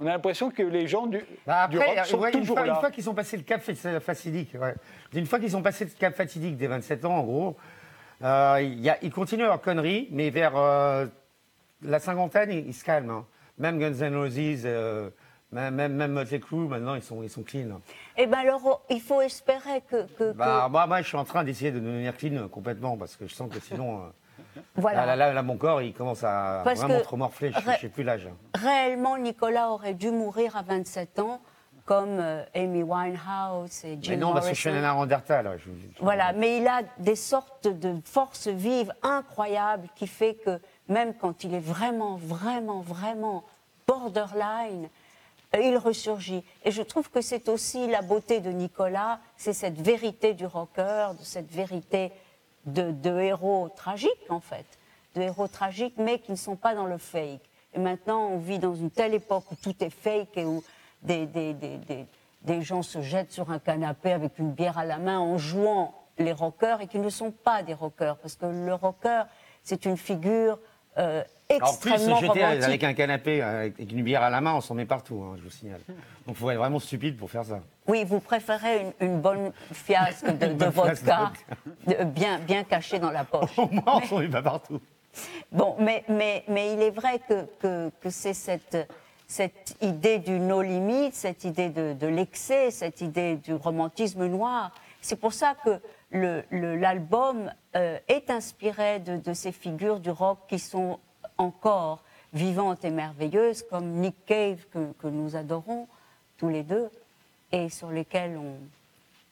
On 0.00 0.06
a 0.06 0.10
l'impression 0.10 0.50
que 0.50 0.62
les 0.62 0.88
gens 0.88 1.06
du, 1.06 1.24
bah 1.46 1.68
du 1.68 1.78
rock 1.78 2.04
sont 2.04 2.18
toujours 2.32 2.58
une 2.58 2.66
fois, 2.66 2.80
fois 2.80 2.90
qu'ils 2.90 3.08
ont 3.08 3.14
passé 3.14 3.36
le 3.36 3.44
cap 3.44 3.62
fatidique, 4.00 4.56
une 5.14 5.26
fois 5.26 5.38
qu'ils 5.38 5.56
ont 5.56 5.62
passé 5.62 5.84
le 5.84 5.90
cap 5.92 6.14
fatidique 6.14 6.56
des 6.56 6.66
27 6.66 7.04
ans, 7.04 7.18
en 7.18 7.22
gros, 7.22 7.56
euh, 8.22 8.60
y 8.62 8.88
a, 8.88 8.98
ils 9.02 9.12
continuent 9.12 9.44
leur 9.44 9.60
connerie, 9.60 10.08
mais 10.10 10.30
vers 10.30 10.56
euh, 10.56 11.06
la 11.82 11.98
cinquantaine, 11.98 12.50
ils, 12.50 12.74
se 12.74 12.84
calment. 12.84 13.10
Hein. 13.10 13.26
Même 13.58 13.78
Guns 13.78 14.00
N' 14.00 14.16
Roses, 14.16 14.62
euh, 14.64 15.10
même, 15.54 15.74
même, 15.74 15.92
même 15.94 16.12
Motley 16.12 16.40
Crue, 16.40 16.68
maintenant, 16.68 16.94
ils 16.94 17.02
sont, 17.02 17.22
ils 17.22 17.30
sont 17.30 17.42
clean. 17.42 17.80
Eh 18.16 18.26
bien, 18.26 18.38
alors, 18.38 18.82
il 18.90 19.00
faut 19.00 19.20
espérer 19.20 19.82
que. 19.88 20.06
que, 20.14 20.32
bah, 20.32 20.68
Moi, 20.70 20.86
moi, 20.86 21.00
je 21.02 21.08
suis 21.08 21.16
en 21.16 21.24
train 21.24 21.44
d'essayer 21.44 21.70
de 21.70 21.78
devenir 21.78 22.16
clean 22.16 22.48
complètement 22.48 22.96
parce 22.96 23.16
que 23.16 23.26
je 23.26 23.34
sens 23.34 23.48
que 23.50 23.60
sinon. 23.60 24.00
Euh, 24.00 24.60
voilà. 24.74 25.16
Là, 25.16 25.32
là, 25.32 25.42
mon 25.42 25.56
corps, 25.56 25.82
il 25.82 25.94
commence 25.94 26.24
à 26.24 26.62
vraiment 26.64 27.00
trop 27.00 27.16
morfler. 27.16 27.52
Je 27.52 27.70
ne 27.70 27.76
sais 27.76 27.88
plus 27.88 28.02
l'âge. 28.02 28.28
Réellement, 28.54 29.16
Nicolas 29.16 29.70
aurait 29.70 29.94
dû 29.94 30.10
mourir 30.10 30.56
à 30.56 30.62
27 30.62 31.20
ans 31.20 31.40
comme 31.84 32.18
euh, 32.18 32.44
Amy 32.54 32.82
Winehouse 32.82 33.84
et 33.84 33.98
Jim 34.00 34.12
Mais 34.12 34.16
non, 34.16 34.32
parce 34.32 34.48
que 34.48 34.54
je 34.54 34.60
suis 34.60 34.70
un 34.70 34.80
Neandertal. 34.80 35.58
Voilà, 36.00 36.32
mais 36.32 36.56
il 36.56 36.66
a 36.66 36.80
des 36.98 37.16
sortes 37.16 37.68
de 37.68 37.96
forces 38.04 38.48
vives 38.48 38.92
incroyables 39.02 39.88
qui 39.94 40.06
fait 40.06 40.34
que 40.34 40.60
même 40.88 41.14
quand 41.14 41.44
il 41.44 41.54
est 41.54 41.60
vraiment, 41.60 42.16
vraiment, 42.16 42.80
vraiment 42.80 43.44
borderline, 43.86 44.84
euh, 44.84 44.88
il 45.60 45.76
ressurgit. 45.76 46.44
Et 46.64 46.70
je 46.70 46.82
trouve 46.82 47.10
que 47.10 47.20
c'est 47.20 47.48
aussi 47.48 47.86
la 47.86 48.02
beauté 48.02 48.40
de 48.40 48.50
Nicolas, 48.50 49.20
c'est 49.36 49.52
cette 49.52 49.80
vérité 49.80 50.34
du 50.34 50.46
rocker, 50.46 51.10
de 51.18 51.24
cette 51.24 51.50
vérité 51.50 52.12
de, 52.66 53.20
héros 53.20 53.68
tragiques, 53.76 54.30
en 54.30 54.40
fait. 54.40 54.66
De 55.14 55.22
héros 55.22 55.48
tragiques, 55.48 55.94
mais 55.98 56.18
qui 56.18 56.32
ne 56.32 56.36
sont 56.36 56.56
pas 56.56 56.74
dans 56.74 56.86
le 56.86 56.98
fake. 56.98 57.42
Et 57.74 57.78
maintenant, 57.78 58.28
on 58.28 58.38
vit 58.38 58.58
dans 58.58 58.74
une 58.74 58.90
telle 58.90 59.14
époque 59.14 59.44
où 59.50 59.56
tout 59.56 59.74
est 59.82 59.90
fake 59.90 60.36
et 60.36 60.44
où 60.44 60.62
des, 61.02 61.26
des, 61.26 62.62
gens 62.62 62.82
se 62.82 63.02
jettent 63.02 63.32
sur 63.32 63.50
un 63.50 63.58
canapé 63.58 64.12
avec 64.12 64.38
une 64.38 64.52
bière 64.52 64.78
à 64.78 64.84
la 64.84 64.98
main 64.98 65.18
en 65.18 65.38
jouant 65.38 65.94
les 66.18 66.32
rockers 66.32 66.80
et 66.80 66.86
qui 66.86 66.98
ne 66.98 67.10
sont 67.10 67.32
pas 67.32 67.62
des 67.62 67.74
rockers. 67.74 68.16
Parce 68.18 68.36
que 68.36 68.46
le 68.46 68.74
rocker, 68.74 69.24
c'est 69.62 69.84
une 69.84 69.96
figure 69.96 70.58
euh, 70.98 71.24
en 71.50 71.74
plus, 71.74 71.92
jeter 71.92 72.42
avec 72.42 72.84
un 72.84 72.94
canapé, 72.94 73.42
avec 73.42 73.78
une 73.78 74.02
bière 74.02 74.22
à 74.22 74.30
la 74.30 74.40
main, 74.40 74.54
on 74.54 74.60
s'en 74.60 74.74
met 74.74 74.86
partout, 74.86 75.22
hein, 75.22 75.34
je 75.36 75.42
vous 75.42 75.50
signale. 75.50 75.80
Donc 75.88 75.96
il 76.28 76.34
faut 76.36 76.50
être 76.50 76.58
vraiment 76.58 76.78
stupide 76.78 77.16
pour 77.16 77.30
faire 77.30 77.44
ça. 77.44 77.60
Oui, 77.86 78.04
vous 78.04 78.20
préférez 78.20 78.86
une, 79.00 79.20
bonne 79.20 79.52
fiasque 79.72 80.26
de, 80.38 80.64
vodka, 80.66 81.32
bien, 82.06 82.38
bien 82.38 82.64
cachée 82.64 82.98
dans 82.98 83.10
la 83.10 83.24
poche. 83.24 83.50
Au 83.58 83.68
moins, 83.68 84.00
on 84.02 84.02
s'en 84.02 84.18
met 84.18 84.28
pas 84.28 84.42
partout. 84.42 84.80
Bon, 85.52 85.76
mais, 85.78 86.04
mais, 86.08 86.44
mais 86.48 86.72
il 86.72 86.82
est 86.82 86.90
vrai 86.90 87.20
que, 87.28 87.44
que, 87.60 87.90
que 88.00 88.10
c'est 88.10 88.34
cette, 88.34 88.76
cette 89.26 89.76
idée 89.80 90.18
du 90.18 90.40
no 90.40 90.62
limit, 90.62 91.12
cette 91.12 91.44
idée 91.44 91.68
de, 91.68 91.92
de 91.92 92.06
l'excès, 92.06 92.70
cette 92.70 93.00
idée 93.00 93.36
du 93.36 93.54
romantisme 93.54 94.26
noir. 94.26 94.72
C'est 95.00 95.16
pour 95.16 95.32
ça 95.32 95.54
que 95.64 95.80
l'album 96.50 97.52
euh, 97.76 97.98
est 98.08 98.30
inspiré 98.30 99.00
de, 99.00 99.18
de, 99.18 99.34
ces 99.34 99.52
figures 99.52 100.00
du 100.00 100.10
rock 100.10 100.38
qui 100.48 100.58
sont 100.58 100.98
encore 101.38 102.02
vivantes 102.32 102.84
et 102.84 102.90
merveilleuses, 102.90 103.62
comme 103.62 103.86
Nick 103.86 104.16
Cave, 104.26 104.64
que, 104.72 105.06
nous 105.06 105.36
adorons 105.36 105.86
tous 106.36 106.48
les 106.48 106.62
deux, 106.62 106.90
et 107.52 107.68
sur 107.68 107.90
lesquelles 107.90 108.38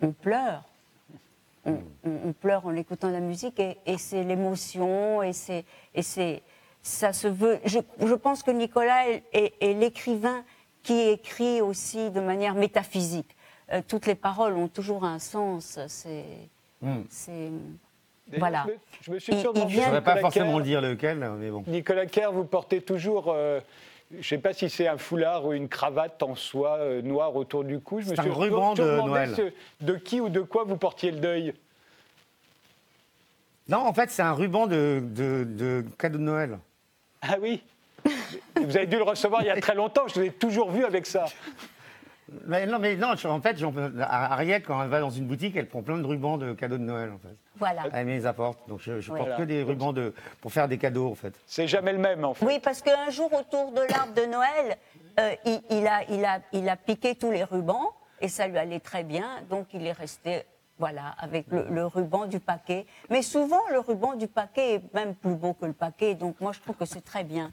on, 0.01 0.13
pleure. 0.13 0.63
On, 1.65 2.33
pleure 2.41 2.67
en 2.67 2.75
écoutant 2.75 3.11
la 3.11 3.21
musique, 3.21 3.61
et, 3.61 3.99
c'est 3.99 4.25
l'émotion, 4.25 5.23
et 5.23 5.33
c'est, 5.33 6.43
ça 6.83 7.13
se 7.13 7.29
veut. 7.29 7.61
Je, 7.65 8.15
pense 8.15 8.43
que 8.43 8.51
Nicolas 8.51 9.09
est, 9.33 9.75
l'écrivain 9.75 10.45
qui 10.83 11.01
écrit 11.01 11.61
aussi 11.61 12.11
de 12.11 12.21
manière 12.21 12.55
métaphysique. 12.55 13.37
Euh, 13.73 13.81
toutes 13.87 14.07
les 14.07 14.17
paroles 14.17 14.55
ont 14.55 14.69
toujours 14.69 15.05
un 15.05 15.21
sens. 15.21 15.79
C'est, 15.87 16.25
hmm. 16.81 17.03
Voilà. 18.39 18.67
Je 19.03 19.11
me, 19.11 19.19
suis 19.19 19.35
sûrement 19.39 19.69
Je 19.69 19.79
ne 19.79 19.83
saurais 19.83 20.03
pas 20.03 20.17
forcément 20.17 20.61
dire 20.61 20.81
lequel, 20.81 21.19
mais 21.39 21.51
bon. 21.51 21.65
Nicolas 21.67 22.07
Kerr, 22.07 22.33
vous 22.33 22.45
portez 22.45 22.81
toujours. 22.81 23.33
Euh, 23.35 23.61
je 24.13 24.19
ne 24.19 24.23
sais 24.23 24.39
pas 24.39 24.53
si 24.53 24.69
c'est 24.69 24.89
un 24.89 24.99
foulard 24.99 25.47
ou 25.47 25.53
une 25.53 25.69
cravate 25.69 26.23
en 26.23 26.35
soie 26.35 26.77
euh, 26.79 27.03
noire 27.03 27.35
autour 27.35 27.65
du 27.65 27.81
cou. 27.81 28.03
C'est 28.03 28.19
un 28.19 28.23
ruban 28.23 28.75
de 28.75 28.83
Noël. 28.83 29.53
de 29.81 29.95
qui 29.95 30.21
ou 30.21 30.29
de 30.29 30.41
quoi 30.41 30.65
vous 30.65 30.77
portiez 30.77 31.11
le 31.11 31.19
deuil 31.19 31.55
Non, 33.69 33.79
en 33.79 33.93
fait, 33.95 34.11
c'est 34.11 34.23
un 34.23 34.33
ruban 34.33 34.67
de, 34.67 35.03
de, 35.03 35.45
de 35.45 35.85
cadeau 35.99 36.19
de 36.19 36.25
Noël. 36.25 36.59
Ah 37.23 37.37
oui 37.41 37.63
Vous 38.57 38.77
avez 38.77 38.87
dû 38.87 38.97
le 38.97 39.05
recevoir 39.05 39.43
il 39.43 39.47
y 39.47 39.51
a 39.51 39.61
très 39.61 39.75
longtemps, 39.75 40.07
je 40.09 40.21
l'ai 40.21 40.31
toujours 40.31 40.71
vu 40.71 40.85
avec 40.85 41.07
ça. 41.07 41.27
Mais 42.47 42.67
non, 42.67 42.79
mais 42.79 42.97
non, 42.97 43.13
en 43.13 43.41
fait, 43.41 43.57
Ariel, 44.01 44.63
quand 44.63 44.83
elle 44.83 44.89
va 44.89 45.01
dans 45.01 45.11
une 45.11 45.27
boutique, 45.27 45.57
elle 45.57 45.69
prend 45.69 45.83
plein 45.83 45.99
de 45.99 46.07
rubans 46.07 46.39
de 46.39 46.53
cadeaux 46.53 46.79
de 46.79 46.83
Noël, 46.83 47.11
en 47.11 47.19
fait. 47.19 47.37
Voilà. 47.57 47.83
Elle 47.93 48.07
me 48.07 48.13
les 48.13 48.27
apporte. 48.27 48.59
Donc 48.69 48.81
je, 48.81 49.11
porte 49.11 49.37
que 49.37 49.43
des 49.43 49.63
rubans 49.63 49.93
de, 49.93 50.15
pour 50.41 50.53
faire 50.53 50.69
des 50.69 50.79
cadeaux, 50.79 51.11
en 51.11 51.15
fait. 51.15 51.35
C'est 51.47 51.69
jamais 51.69 51.93
le 51.93 51.99
même, 51.99 52.25
en 52.25 52.35
fait. 52.35 52.45
Oui, 52.47 52.61
parce 52.63 52.83
qu'un 52.83 53.11
jour, 53.11 53.31
autour 53.33 53.73
de 53.73 53.81
l'arbre 53.91 54.15
de 54.15 54.27
Noël, 54.27 54.77
euh, 55.21 55.35
il, 55.71 55.87
a, 55.87 56.03
il, 56.09 56.25
a, 56.25 56.41
il 56.53 56.69
a 56.69 56.77
piqué 56.77 57.15
tous 57.15 57.31
les 57.31 57.45
rubans 57.45 57.91
et 58.21 58.29
ça 58.29 58.47
lui 58.47 58.57
allait 58.57 58.81
très 58.81 59.05
bien. 59.05 59.43
Donc 59.51 59.67
il 59.75 59.87
est 59.87 59.93
resté 59.93 60.45
voilà, 60.83 61.15
avec 61.17 61.47
le, 61.53 61.87
ruban 61.87 62.27
du 62.27 62.41
paquet. 62.41 62.87
Mais 63.09 63.23
souvent, 63.23 63.61
le 63.71 63.79
ruban 63.79 64.17
du 64.17 64.27
paquet 64.27 64.75
est 64.75 64.95
même 64.95 65.15
plus 65.15 65.37
beau 65.37 65.53
que 65.53 65.65
le 65.65 65.75
paquet. 65.75 66.17
Donc, 66.17 66.41
moi, 66.41 66.51
je 66.51 66.59
trouve 66.59 66.75
que 66.75 66.87
c'est 66.87 67.05
très 67.05 67.23
bien 67.23 67.53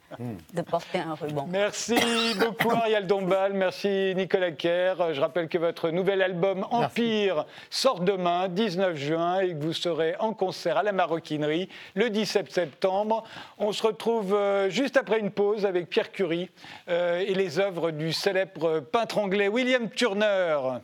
de 0.52 0.62
porter 0.64 0.98
un 0.98 1.14
ruban. 1.14 1.46
Merci 1.48 1.96
beaucoup, 2.40 2.72
Ariel 2.72 3.06
Dombal. 3.06 3.54
Merci, 3.54 4.16
Nicolas 4.16 4.50
Kerr. 4.50 5.14
Je 5.14 5.22
rappelle 5.22 5.48
que 5.48 5.60
votre 5.60 5.92
nouvel 5.92 6.24
album 6.24 6.66
Empire 6.72 7.46
sort 7.70 8.00
demain, 8.00 8.48
19 8.48 8.96
juin, 8.96 9.42
et 9.42 9.54
que 9.54 9.64
vous 9.64 9.74
serez 9.74 10.16
en 10.18 10.34
concert 10.34 10.78
à 10.78 10.82
la 10.82 10.92
Maroquinerie 10.92 11.70
le 11.94 12.10
17 12.10 12.52
septembre. 12.52 13.26
On 13.60 13.72
se 13.72 13.84
retrouve 13.84 14.34
euh, 14.34 14.72
juste 14.72 14.98
après 14.98 15.20
une 15.20 15.30
pause 15.30 15.68
avec 15.68 15.88
Pierre 15.88 16.12
Curie 16.12 16.50
euh, 16.90 17.20
et 17.20 17.36
les 17.36 17.60
œuvres 17.60 17.92
du 17.92 18.12
célèbre 18.12 18.80
peintre 18.80 19.20
anglais 19.20 19.50
William 19.50 19.88
Turner. 19.88 20.80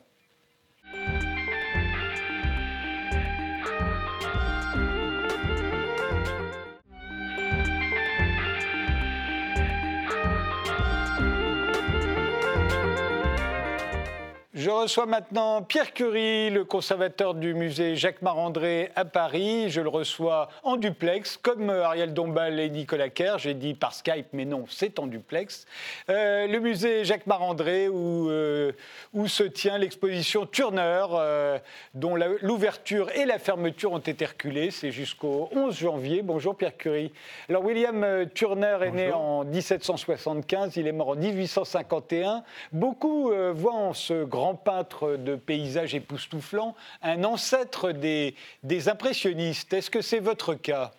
Je 14.58 14.70
reçois 14.70 15.06
maintenant 15.06 15.62
Pierre 15.64 15.92
Curie, 15.92 16.50
le 16.50 16.64
conservateur 16.64 17.34
du 17.34 17.54
musée 17.54 17.98
Jacques 17.98 18.22
Marandré 18.22 18.90
à 18.96 19.04
Paris. 19.04 19.70
Je 19.70 19.82
le 19.82 19.90
reçois 19.90 20.48
en 20.64 20.78
duplex, 20.78 21.36
comme 21.36 21.70
Ariel 21.70 22.14
Dombal 22.14 22.58
et 22.62 22.70
Nicolas 22.70 23.10
Kerr. 23.10 23.38
J'ai 23.38 23.54
dit 23.54 23.74
par 23.74 23.94
Skype, 23.94 24.28
mais 24.32 24.46
non, 24.46 24.64
c'est 24.70 24.98
en 24.98 25.08
duplex. 25.08 25.66
Euh, 26.10 26.48
le 26.48 26.62
musée 26.62 27.04
Jacques 27.04 27.28
Marandré, 27.28 27.90
où, 27.90 28.30
euh, 28.30 28.72
où 29.12 29.28
se 29.28 29.44
tient 29.44 29.78
l'exposition 29.78 30.46
Turner, 30.46 31.06
euh, 31.12 31.60
dont 31.94 32.16
l'ouverture 32.16 33.10
et 33.14 33.26
la 33.26 33.40
fermeture 33.40 33.92
ont 33.92 34.00
été 34.00 34.26
reculées. 34.26 34.72
C'est 34.72 34.92
jusqu'au 34.92 35.50
11 35.52 35.78
janvier. 35.78 36.22
Bonjour 36.22 36.56
Pierre 36.56 36.78
Curie. 36.78 37.12
Alors 37.50 37.66
William 37.66 38.26
Turner 38.34 38.78
est 38.84 38.92
né 38.92 39.12
en 39.12 39.44
1775, 39.44 40.78
il 40.78 40.88
est 40.88 40.94
mort 40.94 41.10
en 41.10 41.16
1851. 41.16 42.46
Beaucoup 42.72 43.34
voient 43.54 43.74
en 43.74 43.94
ce 43.94 44.24
grand 44.24 44.45
peintre 44.54 45.16
de 45.16 45.36
paysages 45.36 45.96
époustouflants, 45.96 46.76
un 47.02 47.24
ancêtre 47.24 47.92
des, 47.92 48.36
des 48.62 48.90
impressionnistes. 48.90 49.74
Est-ce 49.74 49.90
que 49.90 50.02
c'est 50.02 50.20
votre 50.20 50.54
cas? 50.54 50.92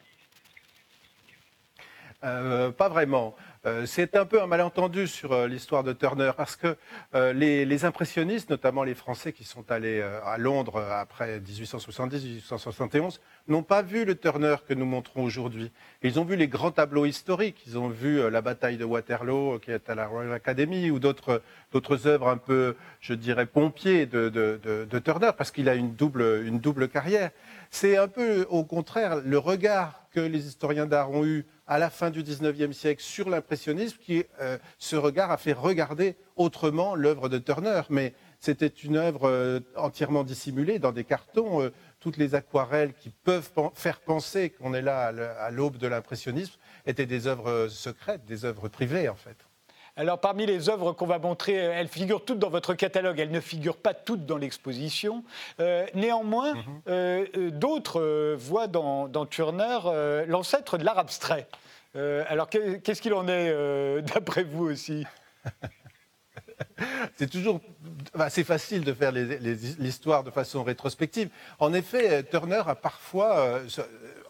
Euh, 2.24 2.72
Pas 2.72 2.88
vraiment. 2.88 3.36
Euh, 3.66 3.84
c'est 3.84 4.16
un 4.16 4.24
peu 4.24 4.40
un 4.40 4.46
malentendu 4.46 5.08
sur 5.08 5.32
euh, 5.32 5.48
l'histoire 5.48 5.82
de 5.82 5.92
Turner 5.92 6.30
parce 6.36 6.54
que 6.54 6.76
euh, 7.16 7.32
les, 7.32 7.84
impressionnistes, 7.84 8.48
notamment 8.48 8.84
les 8.84 8.94
Français 8.94 9.32
qui 9.32 9.42
sont 9.42 9.70
allés 9.72 10.00
à 10.00 10.38
Londres 10.38 10.80
après 10.80 11.40
1870-1871, 11.40 13.18
n'ont 13.48 13.64
pas 13.64 13.82
vu 13.82 14.04
le 14.04 14.14
Turner 14.14 14.56
que 14.66 14.72
nous 14.72 14.86
montrons 14.86 15.24
aujourd'hui. 15.24 15.72
Ils 16.02 16.20
ont 16.20 16.24
vu 16.24 16.36
les 16.36 16.48
grands 16.48 16.70
tableaux 16.70 17.06
historiques. 17.06 17.62
Ils 17.66 17.76
ont 17.76 17.88
vu 17.88 18.30
la 18.30 18.40
bataille 18.40 18.76
de 18.76 18.84
Waterloo 18.84 19.58
qui 19.58 19.72
est 19.72 19.90
à 19.90 19.94
la 19.94 20.06
Royal 20.06 20.32
Academy 20.32 20.90
ou 20.90 20.98
d'autres 20.98 21.42
œuvres 22.06 22.28
un 22.28 22.38
peu, 22.38 22.76
je 23.00 23.14
dirais, 23.14 23.46
pompiers 23.46 24.06
de, 24.06 24.28
de 24.30 24.98
Turner 24.98 25.30
parce 25.36 25.50
qu'il 25.50 25.68
a 25.68 25.74
une 25.74 25.94
double, 25.94 26.44
une 26.46 26.60
double 26.60 26.88
carrière. 26.88 27.30
C'est 27.70 27.96
un 27.96 28.08
peu 28.08 28.46
au 28.48 28.64
contraire 28.64 29.20
le 29.24 29.38
regard 29.38 30.06
que 30.12 30.20
les 30.20 30.46
historiens 30.46 30.86
d'art 30.86 31.10
ont 31.10 31.26
eu 31.26 31.44
à 31.66 31.78
la 31.78 31.90
fin 31.90 32.10
du 32.10 32.22
XIXe 32.22 32.76
siècle 32.76 33.02
sur 33.02 33.28
l'impressionnisme 33.28 33.98
qui, 33.98 34.24
euh, 34.40 34.58
ce 34.78 34.96
regard 34.96 35.30
a 35.30 35.36
fait 35.36 35.52
regarder 35.52 36.16
autrement 36.36 36.94
l'œuvre 36.94 37.28
de 37.28 37.38
Turner. 37.38 37.82
Mais 37.90 38.14
c'était 38.40 38.66
une 38.66 38.96
œuvre 38.96 39.28
euh, 39.28 39.60
entièrement 39.76 40.24
dissimulée 40.24 40.78
dans 40.78 40.92
des 40.92 41.04
cartons. 41.04 41.62
Euh, 41.62 41.72
toutes 41.98 42.18
les 42.18 42.34
aquarelles 42.34 42.94
qui 42.94 43.10
peuvent 43.10 43.50
faire 43.74 44.00
penser 44.00 44.50
qu'on 44.50 44.74
est 44.74 44.82
là 44.82 45.06
à 45.40 45.50
l'aube 45.50 45.76
de 45.78 45.88
l'impressionnisme 45.88 46.54
étaient 46.84 47.06
des 47.06 47.26
œuvres 47.26 47.68
secrètes, 47.68 48.24
des 48.26 48.44
œuvres 48.44 48.68
privées 48.68 49.08
en 49.08 49.16
fait. 49.16 49.45
Alors, 49.96 50.20
parmi 50.20 50.44
les 50.44 50.68
œuvres 50.68 50.92
qu'on 50.92 51.06
va 51.06 51.18
montrer, 51.18 51.54
elles 51.54 51.88
figurent 51.88 52.24
toutes 52.24 52.38
dans 52.38 52.50
votre 52.50 52.74
catalogue. 52.74 53.18
Elles 53.18 53.30
ne 53.30 53.40
figurent 53.40 53.78
pas 53.78 53.94
toutes 53.94 54.26
dans 54.26 54.36
l'exposition. 54.36 55.24
néanmoins, 55.94 56.54
mhm. 56.86 57.50
d'autres 57.50 58.34
voient 58.34 58.66
dans, 58.66 59.08
dans 59.08 59.24
Turner 59.24 59.78
l'ancêtre 60.26 60.76
de 60.78 60.84
l'art 60.84 60.98
abstrait. 60.98 61.48
Euh, 61.96 62.24
alors, 62.28 62.48
qu'est-ce 62.48 63.00
qu'il 63.00 63.14
en 63.14 63.26
est 63.26 63.50
euh, 63.50 64.00
d'après 64.14 64.44
vous 64.44 64.64
aussi? 64.64 65.04
C'est 67.16 67.30
toujours 67.30 67.60
assez 68.18 68.44
facile 68.44 68.84
de 68.84 68.92
faire 68.92 69.12
l'histoire 69.12 70.24
de 70.24 70.30
façon 70.30 70.62
rétrospective. 70.62 71.28
En 71.58 71.72
effet, 71.72 72.22
Turner 72.24 72.62
a 72.66 72.74
parfois 72.74 73.38
euh, 73.38 73.66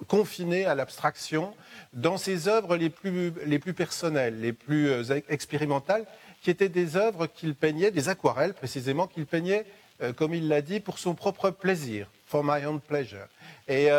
confiné 0.07 0.65
à 0.65 0.75
l'abstraction 0.75 1.55
dans 1.93 2.19
ses 2.19 2.49
œuvres 2.49 2.77
les 2.77 2.91
plus, 2.91 3.33
les 3.45 3.59
plus 3.59 3.75
personnelles, 3.75 4.41
les 4.41 4.53
plus 4.53 4.91
expérimentales, 5.29 6.05
qui 6.43 6.51
étaient 6.51 6.69
des 6.69 6.97
œuvres 6.97 7.27
qu'il 7.27 7.55
peignait, 7.55 7.91
des 7.91 8.09
aquarelles 8.09 8.55
précisément, 8.55 9.07
qu'il 9.07 9.27
peignait, 9.27 9.65
comme 10.17 10.35
il 10.35 10.49
l'a 10.49 10.61
dit, 10.61 10.81
pour 10.81 10.99
son 10.99 11.15
propre 11.15 11.51
plaisir, 11.51 12.09
for 12.27 12.45
my 12.45 12.65
own 12.67 12.81
pleasure. 12.81 13.27
Et, 13.67 13.91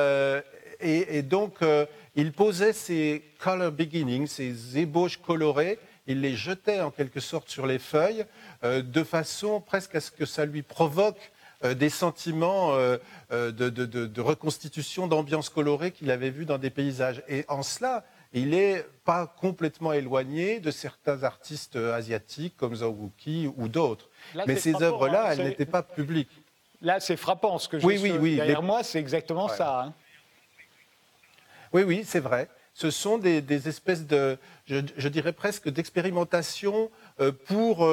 et, 0.80 1.22
donc, 1.22 1.56
euh, 1.62 1.86
il 2.16 2.32
posait 2.32 2.74
ses 2.74 3.24
color 3.40 3.72
beginnings, 3.72 4.28
ses 4.28 4.78
ébauches 4.78 5.18
colorées, 5.18 5.80
il 6.08 6.22
les 6.22 6.36
jetait 6.36 6.82
en 6.82 6.92
quelque 6.92 7.20
sorte 7.20 7.50
sur 7.50 7.66
les 7.66 7.80
feuilles, 7.80 8.26
euh, 8.64 8.82
de 8.82 9.04
façon 9.04 9.60
presque 9.60 9.96
à 9.96 10.02
ce 10.02 10.12
que 10.12 10.26
ça 10.26 10.46
lui 10.46 10.62
provoque 10.62 11.32
euh, 11.64 11.74
des 11.74 11.90
sentiments 11.90 12.76
de, 13.30 14.22
reconstitution, 14.22 15.08
d'ambiance 15.08 15.50
colorée 15.50 15.92
qu'il 15.92 16.12
avait 16.12 16.30
vus 16.30 16.46
dans 16.46 16.58
des 16.58 16.70
paysages. 16.70 17.24
Et 17.28 17.46
en 17.48 17.64
cela, 17.64 18.06
il 18.34 18.50
n'est 18.50 18.86
pas 19.06 19.28
complètement 19.28 19.94
éloigné 19.94 20.60
de 20.60 20.72
certains 20.72 21.24
artistes 21.24 21.76
asiatiques 21.76 22.56
comme 22.58 22.76
Zhou 22.76 23.12
ou 23.58 23.68
d'autres. 23.68 24.10
Mais 24.46 24.56
ces 24.56 24.82
œuvres-là, 24.82 25.28
hein, 25.28 25.32
elles 25.32 25.46
n'étaient 25.46 25.66
pas 25.66 25.84
publiques. 25.84 26.32
Là, 26.82 27.00
c'est 27.00 27.18
frappant. 27.18 27.58
Ce 27.58 27.68
que 27.68 27.80
je 27.80 27.86
oui, 27.86 28.00
oui, 28.02 28.12
oui, 28.20 28.36
derrière 28.36 28.62
moi, 28.62 28.84
c'est 28.84 29.00
exactement 29.00 29.48
ça. 29.48 29.82
Hein. 29.82 29.94
Oui, 31.74 31.84
oui, 31.84 32.04
c'est 32.06 32.20
vrai. 32.20 32.50
Ce 32.74 32.92
sont 32.92 33.18
des, 33.18 33.68
espèces 33.68 34.06
de, 34.06 34.38
je, 34.68 35.08
dirais 35.08 35.34
presque, 35.34 35.70
d'expérimentation 35.70 36.92
euh, 37.20 37.32
pour 37.32 37.84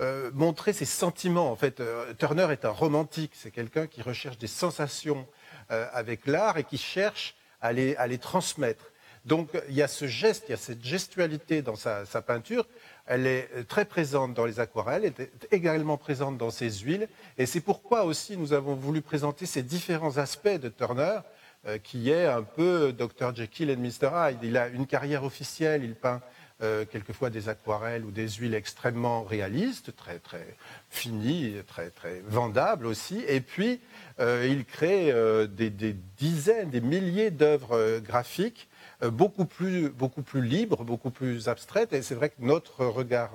euh, 0.00 0.28
euh, 0.28 0.30
montrer 0.34 0.72
ses 0.72 0.84
sentiments. 0.84 1.50
En 1.50 1.56
fait, 1.56 1.82
Turner 2.18 2.48
est 2.50 2.64
un 2.64 2.70
romantique. 2.70 3.32
C'est 3.34 3.50
quelqu'un 3.50 3.86
qui 3.86 4.02
recherche 4.02 4.38
des 4.38 4.46
sensations 4.46 5.26
avec 5.68 6.26
l'art 6.26 6.58
et 6.58 6.64
qui 6.64 6.78
cherche 6.78 7.36
à 7.60 7.72
les, 7.72 8.18
transmettre. 8.18 8.86
Donc, 9.24 9.50
il 9.68 9.74
y 9.74 9.82
a 9.82 9.88
ce 9.88 10.08
geste, 10.08 10.44
il 10.48 10.50
y 10.50 10.54
a 10.54 10.56
cette 10.56 10.84
gestualité 10.84 11.62
dans 11.62 11.76
sa, 11.76 12.04
sa 12.06 12.22
peinture. 12.22 12.66
Elle 13.06 13.26
est 13.26 13.68
très 13.68 13.84
présente 13.84 14.34
dans 14.34 14.46
les 14.46 14.58
aquarelles, 14.58 15.04
elle 15.04 15.24
est 15.24 15.48
également 15.52 15.96
présente 15.96 16.38
dans 16.38 16.50
ses 16.50 16.70
huiles. 16.70 17.08
Et 17.38 17.46
c'est 17.46 17.60
pourquoi 17.60 18.04
aussi 18.04 18.36
nous 18.36 18.52
avons 18.52 18.74
voulu 18.74 19.00
présenter 19.00 19.46
ces 19.46 19.62
différents 19.62 20.18
aspects 20.18 20.48
de 20.48 20.68
Turner 20.68 21.20
euh, 21.66 21.76
qui 21.76 22.08
est 22.08 22.24
un 22.24 22.42
peu 22.42 22.90
Dr. 22.90 23.36
Jekyll 23.36 23.68
et 23.68 23.76
Mr. 23.76 24.08
Hyde. 24.14 24.38
Il 24.42 24.56
a 24.56 24.68
une 24.68 24.86
carrière 24.86 25.24
officielle, 25.24 25.84
il 25.84 25.94
peint 25.94 26.22
euh, 26.62 26.84
quelquefois 26.84 27.30
des 27.30 27.48
aquarelles 27.48 28.04
ou 28.04 28.10
des 28.10 28.28
huiles 28.28 28.54
extrêmement 28.54 29.22
réalistes, 29.22 29.94
très 29.96 30.18
très 30.18 30.46
finies, 30.88 31.54
très 31.66 31.90
très 31.90 32.22
vendables 32.26 32.86
aussi. 32.86 33.24
Et 33.28 33.40
puis 33.40 33.80
euh, 34.18 34.46
il 34.48 34.64
crée 34.64 35.12
des, 35.48 35.70
des, 35.70 35.94
dizaines, 36.18 36.70
des 36.70 36.80
milliers 36.80 37.30
d'œuvres 37.30 38.00
graphiques 38.00 38.68
beaucoup 39.02 39.46
plus, 39.46 39.88
beaucoup 39.88 40.22
plus 40.22 40.42
libres, 40.42 40.84
beaucoup 40.84 41.10
plus 41.10 41.48
abstraites. 41.48 41.94
Et 41.94 42.02
c'est 42.02 42.14
vrai 42.14 42.28
que 42.28 42.34
notre 42.40 42.84
regard 42.84 43.32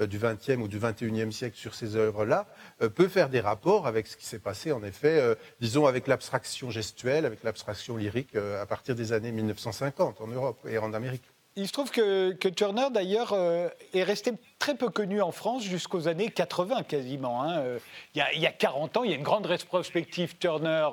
euh, 0.00 0.06
du 0.06 0.18
XXe 0.18 0.60
ou 0.60 0.68
du 0.68 0.78
XXIe 0.78 1.32
siècle 1.32 1.56
sur 1.56 1.74
ces 1.74 1.96
œuvres-là 1.96 2.46
euh, 2.82 2.88
peut 2.88 3.08
faire 3.08 3.28
des 3.28 3.40
rapports 3.40 3.86
avec 3.86 4.06
ce 4.06 4.16
qui 4.16 4.26
s'est 4.26 4.38
passé, 4.38 4.72
en 4.72 4.82
effet, 4.82 5.20
euh, 5.20 5.34
disons, 5.60 5.86
avec 5.86 6.06
l'abstraction 6.06 6.70
gestuelle, 6.70 7.26
avec 7.26 7.42
l'abstraction 7.42 7.96
lyrique 7.96 8.34
à 8.36 8.66
partir 8.66 8.94
des 8.94 9.12
années 9.12 9.32
1950 9.32 10.20
en 10.20 10.26
Europe 10.26 10.58
et 10.68 10.78
en 10.78 10.92
Amérique. 10.92 11.24
Il 11.56 11.66
se 11.66 11.72
trouve 11.72 11.90
que, 11.90 12.48
Turner, 12.48 12.86
d'ailleurs, 12.92 13.34
est 13.92 14.02
resté 14.02 14.32
très 14.58 14.76
peu 14.76 14.88
connu 14.88 15.20
en 15.20 15.32
France 15.32 15.64
jusqu'aux 15.64 16.06
années 16.06 16.30
80 16.30 16.84
quasiment. 16.84 17.42
Hein. 17.42 17.62
Il, 18.14 18.40
y 18.40 18.46
a, 18.46 18.52
40 18.52 18.96
ans, 18.96 19.04
il 19.04 19.10
y 19.10 19.14
a 19.14 19.16
une 19.16 19.24
grande 19.24 19.46
rétrospective 19.46 20.36
Turner 20.38 20.88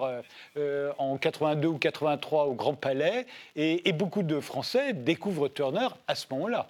en 0.98 1.18
82 1.18 1.68
ou 1.68 1.78
83 1.78 2.46
au 2.46 2.54
Grand 2.54 2.74
Palais, 2.74 3.28
et 3.56 3.94
beaucoup 3.94 4.24
de 4.24 4.40
Français 4.40 4.94
découvrent 4.94 5.48
Turner 5.48 5.88
à 6.08 6.16
ce 6.16 6.26
moment-là. 6.32 6.68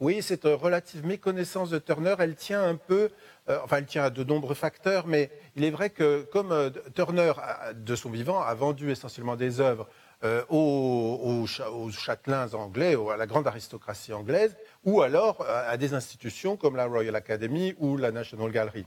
Oui, 0.00 0.22
cette 0.22 0.44
relative 0.44 1.04
méconnaissance 1.04 1.70
de 1.70 1.78
Turner, 1.80 2.14
elle 2.20 2.36
tient 2.36 2.62
un 2.62 2.76
peu, 2.76 3.10
euh, 3.48 3.58
enfin, 3.64 3.78
elle 3.78 3.86
tient 3.86 4.04
à 4.04 4.10
de 4.10 4.22
nombreux 4.22 4.54
facteurs, 4.54 5.08
mais 5.08 5.28
il 5.56 5.64
est 5.64 5.70
vrai 5.70 5.90
que 5.90 6.22
comme 6.30 6.52
euh, 6.52 6.70
Turner, 6.94 7.32
de 7.74 7.96
son 7.96 8.08
vivant, 8.08 8.40
a 8.40 8.54
vendu 8.54 8.92
essentiellement 8.92 9.34
des 9.34 9.60
œuvres 9.60 9.88
euh, 10.24 10.44
aux, 10.48 11.46
châtelains 11.90 12.52
anglais, 12.54 12.96
à 13.12 13.16
la 13.16 13.26
grande 13.26 13.46
aristocratie 13.46 14.12
anglaise, 14.12 14.56
ou 14.84 15.02
alors 15.02 15.44
à 15.46 15.76
des 15.76 15.94
institutions 15.94 16.56
comme 16.56 16.76
la 16.76 16.86
Royal 16.86 17.14
Academy 17.14 17.74
ou 17.78 17.96
la 17.96 18.10
National 18.10 18.50
Gallery. 18.50 18.86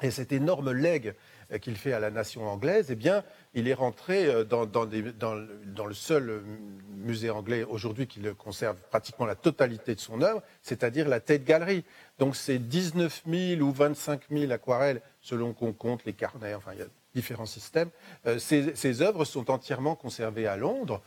Et 0.00 0.12
cet 0.12 0.32
énorme 0.32 0.70
legs 0.70 1.14
qu'il 1.60 1.76
fait 1.76 1.92
à 1.92 1.98
la 1.98 2.10
nation 2.10 2.46
anglaise, 2.46 2.86
eh 2.90 2.94
bien, 2.94 3.24
il 3.54 3.68
est 3.68 3.74
rentré 3.74 4.26
euh, 4.26 4.44
dans, 4.44 4.64
le 5.84 5.94
seul 5.94 6.30
euh, 6.30 6.40
musée 6.90 7.30
anglais 7.30 7.64
aujourd'hui 7.64 8.06
qui 8.06 8.20
conserve 8.36 8.76
pratiquement 8.90 9.26
la 9.26 9.34
totalité 9.34 9.94
de 9.94 10.00
son 10.00 10.22
œuvre, 10.22 10.42
c'est-à-dire 10.62 11.08
la 11.08 11.20
Tate 11.20 11.44
Gallery. 11.44 11.84
Donc 12.18 12.36
c'est 12.36 12.58
19 12.58 13.22
000 13.26 13.60
ou 13.62 13.72
25 13.72 14.22
000 14.30 14.52
aquarelles 14.52 15.00
selon 15.20 15.52
qu'on 15.52 15.72
compte 15.72 16.04
les 16.04 16.12
carnets, 16.12 16.54
différents 17.18 17.52
systèmes. 17.58 17.90
Euh, 18.26 18.38
ces, 18.38 19.02
œuvres 19.02 19.24
sont 19.24 19.50
entièrement 19.50 19.94
conservées 19.94 20.46
à 20.46 20.56
Londres. 20.56 21.00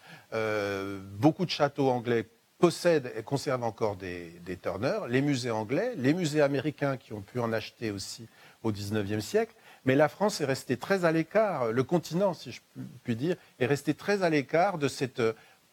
beaucoup 1.19 1.45
de 1.45 1.51
châteaux 1.51 1.89
anglais 1.89 2.25
possèdent 2.59 3.11
et 3.17 3.23
conservent 3.23 3.63
encore 3.63 3.95
des, 3.95 4.29
des 4.45 4.57
Turner, 4.57 4.99
les 5.09 5.21
musées 5.21 5.51
anglais, 5.51 5.93
les 5.97 6.13
musées 6.13 6.41
américains 6.41 6.95
qui 6.97 7.11
ont 7.13 7.21
pu 7.21 7.39
en 7.39 7.51
acheter 7.51 7.89
aussi 7.91 8.27
au 8.63 8.71
XIXe 8.71 9.23
siècle. 9.23 9.55
Mais 9.85 9.95
la 9.95 10.09
France 10.09 10.41
est 10.41 10.45
restée 10.45 10.77
très 10.77 11.05
à 11.05 11.11
l'écart, 11.11 11.71
le 11.71 11.83
continent, 11.83 12.33
si 12.33 12.51
je 12.51 12.61
puis 13.03 13.15
dire, 13.15 13.35
est 13.59 13.65
resté 13.65 13.93
très 13.93 14.21
à 14.21 14.29
l'écart 14.29 14.77
de 14.77 14.87
cette 14.87 15.21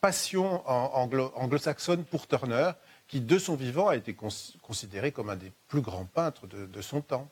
passion 0.01 0.62
anglo-saxonne 0.68 2.05
pour 2.05 2.27
Turner, 2.27 2.72
qui, 3.07 3.20
de 3.20 3.38
son 3.38 3.55
vivant, 3.55 3.88
a 3.88 3.96
été 3.96 4.14
considéré 4.62 5.12
comme 5.12 5.31
un 5.31 5.37
des 5.37 5.53
plus 5.66 5.81
grands 5.81 6.05
peintres 6.05 6.46
de, 6.46 6.83
son 6.83 7.01
temps. 7.01 7.29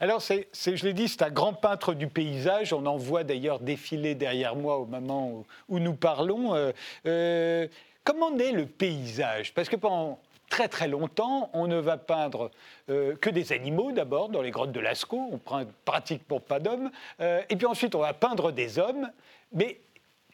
Alors, 0.00 0.20
je 0.20 0.84
l'ai 0.84 0.92
dit, 0.92 1.08
c'est 1.08 1.22
un 1.22 1.30
grand 1.30 1.52
peintre 1.52 1.94
du 1.94 2.08
paysage. 2.08 2.72
On 2.72 2.86
en 2.86 2.96
voit 2.96 3.24
d'ailleurs 3.24 3.60
défiler 3.60 4.14
derrière 4.14 4.56
moi 4.56 4.78
au 4.78 4.86
moment 4.86 5.44
où, 5.68 5.78
nous 5.78 5.94
parlons. 5.94 6.54
Euh, 6.54 6.72
euh, 7.06 7.66
comment 8.04 8.30
naît 8.30 8.52
le 8.52 8.66
paysage? 8.66 9.54
Parce 9.54 9.68
que 9.68 9.76
pendant 9.76 10.18
très 10.48 10.68
très 10.68 10.88
longtemps, 10.88 11.50
on 11.52 11.66
ne 11.66 11.78
va 11.78 11.96
peindre 11.96 12.50
euh, 12.88 13.16
que 13.16 13.30
des 13.30 13.52
animaux 13.52 13.92
d'abord 13.92 14.28
dans 14.28 14.42
les 14.42 14.50
grottes 14.50 14.72
de 14.72 14.80
Lascaux, 14.80 15.30
on 15.32 15.64
pratique 15.84 16.24
pour 16.26 16.40
pas 16.42 16.60
d'hommes, 16.60 16.90
et 17.18 17.56
puis 17.56 17.66
ensuite 17.66 17.96
on 17.96 18.00
va 18.00 18.14
peindre 18.14 18.52
des 18.52 18.78
hommes, 18.78 19.10
mais 19.52 19.80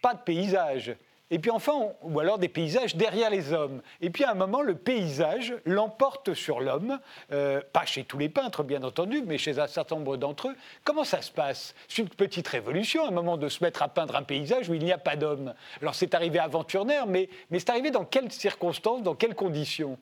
pas 0.03 0.13
de 0.13 0.21
paysage. 0.21 0.95
Et 1.33 1.39
puis 1.39 1.51
enfin, 1.51 1.73
ou 2.03 2.21
alors 2.21 2.39
des 2.39 2.49
paysages 2.49 2.95
derrière 2.95 3.31
les 3.31 3.55
hommes. 3.55 3.81
Et 4.03 4.11
puis 4.11 4.23
à 4.23 4.33
un 4.33 4.35
moment, 4.35 4.61
le 4.61 4.75
paysage 4.75 5.55
l'emporte 5.65 6.35
sur 6.35 6.61
l'homme, 6.61 7.01
euh, 7.33 7.63
pas 7.73 7.87
chez 7.87 8.05
tous 8.05 8.19
les 8.19 8.29
peintres 8.29 8.63
bien 8.63 8.83
entendu, 8.83 9.23
mais 9.27 9.39
chez 9.39 9.59
un 9.59 9.67
certain 9.67 9.97
nombre 9.97 10.19
d'entre 10.19 10.49
eux. 10.49 10.57
Comment 10.85 11.05
ça 11.05 11.23
se 11.23 11.33
passe? 11.33 11.75
C'est 11.89 12.03
une 12.03 12.11
petite 12.11 12.47
révolution, 12.49 13.07
à 13.07 13.09
un 13.09 13.13
moment 13.13 13.39
de 13.39 13.49
se 13.49 13.65
mettre 13.65 13.83
à 13.83 13.89
peindre 13.89 14.15
un 14.15 14.23
paysage 14.23 14.69
où 14.69 14.75
il 14.75 14.85
n'y 14.85 14.93
a 14.93 14.99
pas 14.99 15.17
d'homme. 15.17 15.55
Alors 15.81 15.95
c'est 15.95 16.15
arrivé 16.15 16.39
avant 16.39 16.65
Turner, 16.65 17.01
mais, 17.09 17.31
mais 17.51 17.59
c'est 17.59 17.71
arrivé 17.71 17.91
dans 17.91 18.05
quelles 18.05 18.31
circonstances, 18.31 19.03
dans 19.03 19.15
quelles 19.15 19.35
conditions? 19.35 19.99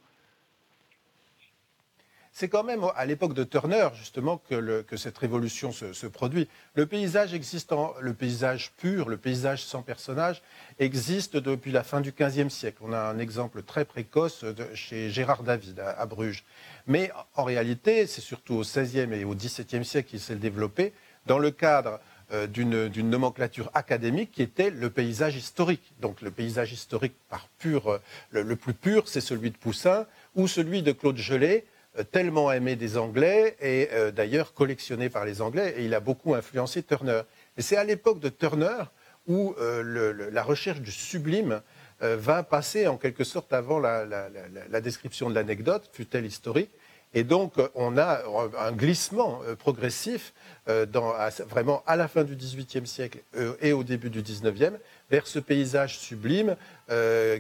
C'est 2.33 2.49
quand 2.49 2.63
même 2.63 2.85
à 2.95 3.07
l'époque 3.07 3.35
de 3.35 3.45
Turner, 3.45 3.89
justement, 3.95 4.39
que, 4.49 4.85
cette 4.97 5.19
révolution 5.19 5.73
se, 5.73 6.07
produit. 6.07 6.49
Le 6.75 6.87
paysage 6.87 7.35
existant, 7.35 7.95
le 8.01 8.15
paysage 8.15 8.73
pur, 8.77 9.09
le 9.09 9.17
paysage 9.17 9.65
sans 9.65 9.83
personnage, 9.83 10.43
existe 10.79 11.37
depuis 11.37 11.73
la 11.73 11.83
fin 11.83 12.01
du 12.01 12.13
XVe 12.13 12.49
siècle. 12.49 12.79
On 12.83 12.93
a 12.93 13.01
un 13.01 13.19
exemple 13.19 13.63
très 13.63 13.85
précoce 13.85 14.45
chez 14.75 15.11
Gérard 15.11 15.43
David 15.43 15.81
à, 15.81 16.07
Bruges. 16.07 16.45
Mais 16.87 17.11
en 17.35 17.45
réalité, 17.45 18.07
c'est 18.07 18.21
surtout 18.21 18.55
au 18.55 18.63
XVIe 18.63 19.13
et 19.13 19.25
au 19.25 19.35
XVIIe 19.35 19.85
siècle 19.85 20.11
qu'il 20.11 20.21
s'est 20.21 20.37
développé 20.37 20.93
dans 21.27 21.39
le 21.39 21.51
cadre 21.51 22.01
euh, 22.33 22.47
d'une 22.47 23.11
nomenclature 23.11 23.71
académique 23.75 24.31
qui 24.31 24.43
était 24.43 24.71
le 24.71 24.89
paysage 24.89 25.35
historique. 25.35 25.93
Donc 26.01 26.21
le 26.21 26.31
paysage 26.31 26.73
historique 26.73 27.15
par 27.29 27.49
pur, 27.59 27.91
euh, 27.91 27.99
le 28.31 28.55
plus 28.55 28.73
pur, 28.73 29.09
c'est 29.09 29.21
celui 29.21 29.51
de 29.51 29.57
Poussin 29.57 30.07
ou 30.37 30.47
celui 30.47 30.83
de 30.83 30.93
Claude 30.93 31.17
Gelée, 31.17 31.65
tellement 32.05 32.53
aimé 32.53 32.77
des 32.77 32.97
Anglais 32.97 33.57
et 33.61 33.89
euh, 33.93 34.11
d'ailleurs 34.11 34.55
collectionné 34.55 35.09
par 35.09 35.25
les 35.25 35.43
Anglais, 35.43 35.75
et 35.77 35.85
il 35.85 35.95
a 35.95 36.01
beaucoup 36.01 36.35
influencé 36.35 36.83
Turner. 36.83 37.23
Et 37.57 37.63
c'est 37.63 37.77
à 37.77 37.85
l'époque 37.85 38.21
de 38.21 38.29
Turner 38.29 38.85
où 39.27 39.55
euh, 39.59 40.31
la 40.33 40.43
recherche 40.43 40.81
du 40.81 40.91
sublime 40.91 41.61
va 42.03 42.43
passer 42.43 42.87
en 42.87 42.97
quelque 42.97 43.25
sorte 43.25 43.53
avant 43.53 43.79
la, 43.79 44.81
description 44.81 45.29
de 45.29 45.35
l'anecdote, 45.35 45.91
fut-elle 45.93 46.25
historique. 46.25 46.71
Et 47.13 47.25
donc, 47.25 47.53
on 47.75 47.99
a 47.99 48.23
un 48.59 48.73
glissement 48.73 49.43
progressif 49.59 50.33
vraiment 50.67 51.83
à 51.87 51.97
la 51.97 52.09
fin 52.09 52.25
du 52.25 52.37
XVIIIe 52.37 52.87
siècle 52.87 53.19
et 53.61 53.75
au 53.75 53.85
début 53.85 54.09
du 54.09 54.23
XIXe 54.23 54.79
vers 55.11 55.27
ce 55.27 55.39
paysage 55.41 55.99
sublime 55.99 56.57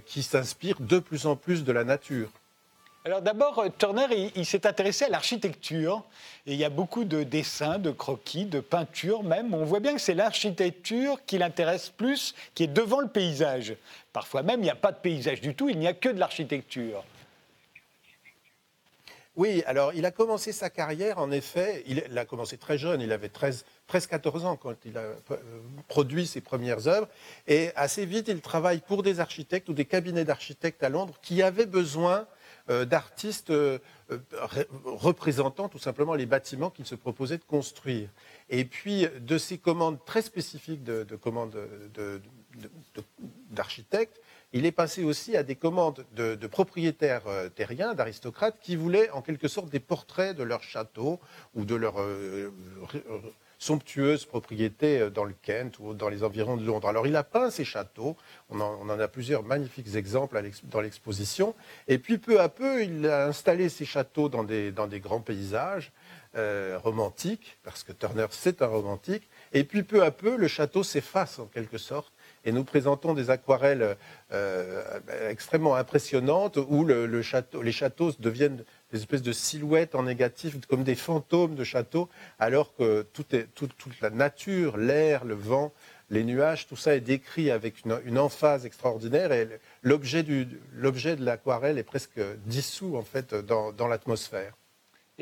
qui 0.04 0.22
s'inspire 0.22 0.78
de 0.78 0.98
plus 0.98 1.24
en 1.24 1.36
plus 1.36 1.64
de 1.64 1.72
la 1.72 1.84
nature. 1.84 2.30
Alors 3.06 3.22
d'abord, 3.22 3.58
euh, 3.60 3.68
Turner, 3.78 4.30
il, 4.34 4.44
s'est 4.44 4.66
intéressé 4.66 5.06
à 5.06 5.08
l'architecture. 5.08 6.04
Et 6.46 6.52
il 6.52 6.58
y 6.58 6.64
a 6.64 6.70
beaucoup 6.70 7.04
de 7.04 7.22
dessins, 7.22 7.78
de 7.78 7.90
croquis, 7.90 8.44
de 8.44 8.60
peintures 8.60 9.22
même. 9.22 9.54
On 9.54 9.64
voit 9.64 9.80
bien 9.80 9.94
que 9.94 10.00
c'est 10.00 10.14
l'architecture 10.14 11.24
qui 11.24 11.38
l'intéresse 11.38 11.88
plus, 11.88 12.34
qui 12.54 12.64
est 12.64 12.66
devant 12.66 13.00
le 13.00 13.08
paysage. 13.08 13.74
Parfois 14.12 14.42
même, 14.42 14.60
il 14.60 14.64
n'y 14.64 14.70
a 14.70 14.76
pas 14.76 14.92
de 14.92 14.98
paysage 14.98 15.40
du 15.40 15.54
tout, 15.54 15.70
il 15.70 15.78
n'y 15.78 15.86
a 15.86 15.94
que 15.94 16.10
de 16.10 16.18
l'architecture. 16.18 17.02
Oui, 19.36 19.62
alors 19.64 19.94
il 19.94 20.04
a 20.04 20.10
commencé 20.10 20.52
sa 20.52 20.68
carrière, 20.68 21.18
en 21.18 21.30
effet, 21.30 21.84
il 21.86 22.18
a 22.18 22.24
commencé 22.26 22.58
très 22.58 22.76
jeune, 22.76 23.00
il 23.00 23.12
avait 23.12 23.28
13, 23.28 23.64
13-14 23.90 24.44
ans 24.44 24.56
quand 24.56 24.74
il 24.84 24.98
a 24.98 25.02
euh, 25.02 25.14
produit 25.88 26.26
ses 26.26 26.40
premières 26.42 26.88
œuvres, 26.88 27.08
et 27.46 27.70
assez 27.76 28.04
vite 28.04 28.28
il 28.28 28.40
travaille 28.42 28.80
pour 28.80 29.02
des 29.02 29.20
architectes 29.20 29.68
ou 29.68 29.72
des 29.72 29.86
cabinets 29.86 30.24
d'architectes 30.24 30.82
à 30.82 30.90
Londres 30.90 31.14
qui 31.22 31.42
avaient 31.42 31.64
besoin 31.64 32.26
d'artistes 32.84 33.50
euh, 33.50 33.78
représentant 34.84 35.68
tout 35.68 35.78
simplement 35.78 36.14
les 36.14 36.26
bâtiments 36.26 36.70
qu'il 36.70 36.86
se 36.86 36.94
proposait 36.94 37.38
de 37.38 37.44
construire. 37.44 38.08
Et 38.48 38.64
puis 38.64 39.06
de 39.20 39.38
ces 39.38 39.58
commandes 39.58 40.04
très 40.04 40.22
spécifiques 40.22 40.84
de, 40.84 41.04
commandes 41.16 41.56
d'architectes, 43.50 44.20
il 44.52 44.66
est 44.66 44.72
passé 44.72 45.04
aussi 45.04 45.36
à 45.36 45.42
des 45.42 45.54
commandes 45.54 46.04
de, 46.14 46.34
propriétaires 46.46 47.26
euh, 47.28 47.48
terriens, 47.48 47.94
d'aristocrates, 47.94 48.58
qui 48.60 48.76
voulaient 48.76 49.10
en 49.10 49.22
quelque 49.22 49.48
sorte 49.48 49.70
des 49.70 49.80
portraits 49.80 50.36
de 50.36 50.42
leur 50.42 50.62
château 50.62 51.20
ou 51.54 51.64
de 51.64 51.74
leur 51.74 51.96
propriétés 54.28 55.00
euh, 55.00 55.10
dans 55.10 55.24
le 55.24 55.34
Kent 55.42 55.78
ou 55.78 55.94
dans 55.94 56.08
les 56.08 56.24
environs 56.24 56.56
de 56.56 56.64
Londres. 56.64 56.88
Alors 56.88 57.06
il 57.06 57.16
a 57.16 57.22
peint 57.22 57.50
ces 57.50 57.64
châteaux, 57.64 58.16
on 58.48 58.60
en, 58.60 58.98
a 58.98 59.08
plusieurs 59.08 59.42
magnifiques 59.42 59.94
exemples 59.94 60.40
dans 60.64 60.80
l'exposition, 60.80 61.54
et 61.88 61.98
puis 61.98 62.18
peu 62.18 62.40
à 62.40 62.48
peu 62.48 62.82
il 62.82 63.06
a 63.06 63.26
installé 63.26 63.68
ces 63.68 63.84
châteaux 63.84 64.28
dans 64.28 64.44
des, 64.44 65.00
grands 65.00 65.20
paysages 65.20 65.92
euh, 66.36 66.78
romantiques, 66.82 67.58
parce 67.62 67.82
que 67.82 67.92
Turner 67.92 68.26
c'est 68.30 68.62
un 68.62 68.66
romantique, 68.66 69.28
et 69.52 69.64
puis 69.64 69.82
peu 69.82 70.02
à 70.02 70.10
peu 70.10 70.36
le 70.36 70.48
château 70.48 70.82
s'efface 70.82 71.38
en 71.38 71.46
quelque 71.46 71.78
sorte, 71.78 72.12
et 72.44 72.52
nous 72.52 72.64
présentons 72.64 73.14
des 73.14 73.30
aquarelles 73.30 73.96
euh, 74.32 75.00
extrêmement 75.28 75.74
impressionnantes 75.74 76.56
où 76.56 76.86
les 76.86 77.72
châteaux 77.72 78.12
deviennent 78.18 78.64
des 78.92 78.98
espèces 78.98 79.22
de 79.22 79.32
silhouettes 79.32 79.94
en 79.94 80.04
négatif, 80.04 80.56
comme 80.66 80.84
des 80.84 80.94
fantômes 80.94 81.54
de 81.54 81.64
châteaux, 81.64 82.08
alors 82.38 82.74
que 82.74 83.06
toute 83.12 84.00
la 84.00 84.10
nature, 84.10 84.76
l'air, 84.76 85.24
le 85.24 85.34
vent, 85.34 85.72
les 86.10 86.24
nuages, 86.24 86.66
tout 86.66 86.76
ça 86.76 86.94
est 86.94 87.00
décrit 87.00 87.50
avec 87.50 87.84
une, 87.84 88.18
emphase 88.18 88.66
extraordinaire 88.66 89.32
et 89.32 89.48
l'objet 89.82 90.22
de 90.22 91.24
l'aquarelle 91.24 91.78
est 91.78 91.84
presque 91.84 92.20
dissous 92.46 92.96
en 92.96 93.02
fait 93.02 93.34
dans 93.34 93.88
l'atmosphère. 93.88 94.54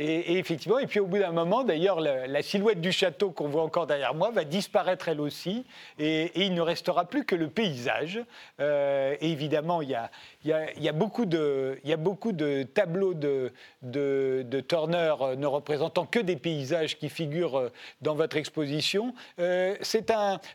Et, 0.01 0.39
effectivement, 0.39 0.79
et 0.79 0.87
puis 0.87 1.01
au 1.01 1.07
bout 1.07 1.19
d'un 1.19 1.33
moment, 1.33 1.65
d'ailleurs, 1.65 1.99
la, 2.01 2.43
silhouette 2.43 2.81
du 2.81 2.93
château 2.93 3.33
qu'on 3.33 3.49
voit 3.49 3.65
encore 3.65 3.89
derrière 3.89 4.15
moi 4.15 4.31
va 4.31 4.45
disparaître 4.45 5.09
elle 5.09 5.21
aussi, 5.21 5.67
et, 5.99 6.31
il 6.37 6.55
ne 6.55 6.61
restera 6.61 7.05
plus 7.05 7.25
que 7.25 7.35
le 7.35 7.49
paysage. 7.49 8.21
Euh, 8.61 9.17
et 9.21 9.33
évidemment, 9.33 9.83
il 9.83 9.91
y, 9.91 9.95
a, 9.97 10.93
beaucoup 10.93 11.27
de, 11.27 12.63
tableaux 12.75 13.13
de, 13.13 14.61
Turner 14.69 15.15
euh, 15.21 15.35
ne 15.35 15.47
représentant 15.47 16.07
que 16.07 16.21
des 16.21 16.37
paysages 16.37 16.97
qui 16.97 17.09
figurent 17.09 17.59
euh, 17.59 17.73
dans 18.01 18.15
votre 18.15 18.37
exposition. 18.37 19.15
vous 19.37 19.45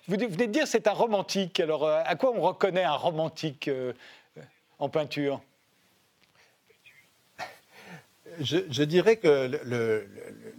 venez 0.07 0.27
de 0.27 0.45
dire 0.45 0.67
c'est 0.67 0.87
un 0.87 0.93
romantique. 0.93 1.59
Alors, 1.59 1.85
à 1.85 2.15
quoi 2.15 2.31
on 2.33 2.41
reconnaît 2.41 2.85
un 2.85 2.95
romantique 2.95 3.69
en 4.79 4.87
peinture? 4.87 5.41
Je, 8.43 8.83
dirais 8.83 9.17
que 9.17 9.49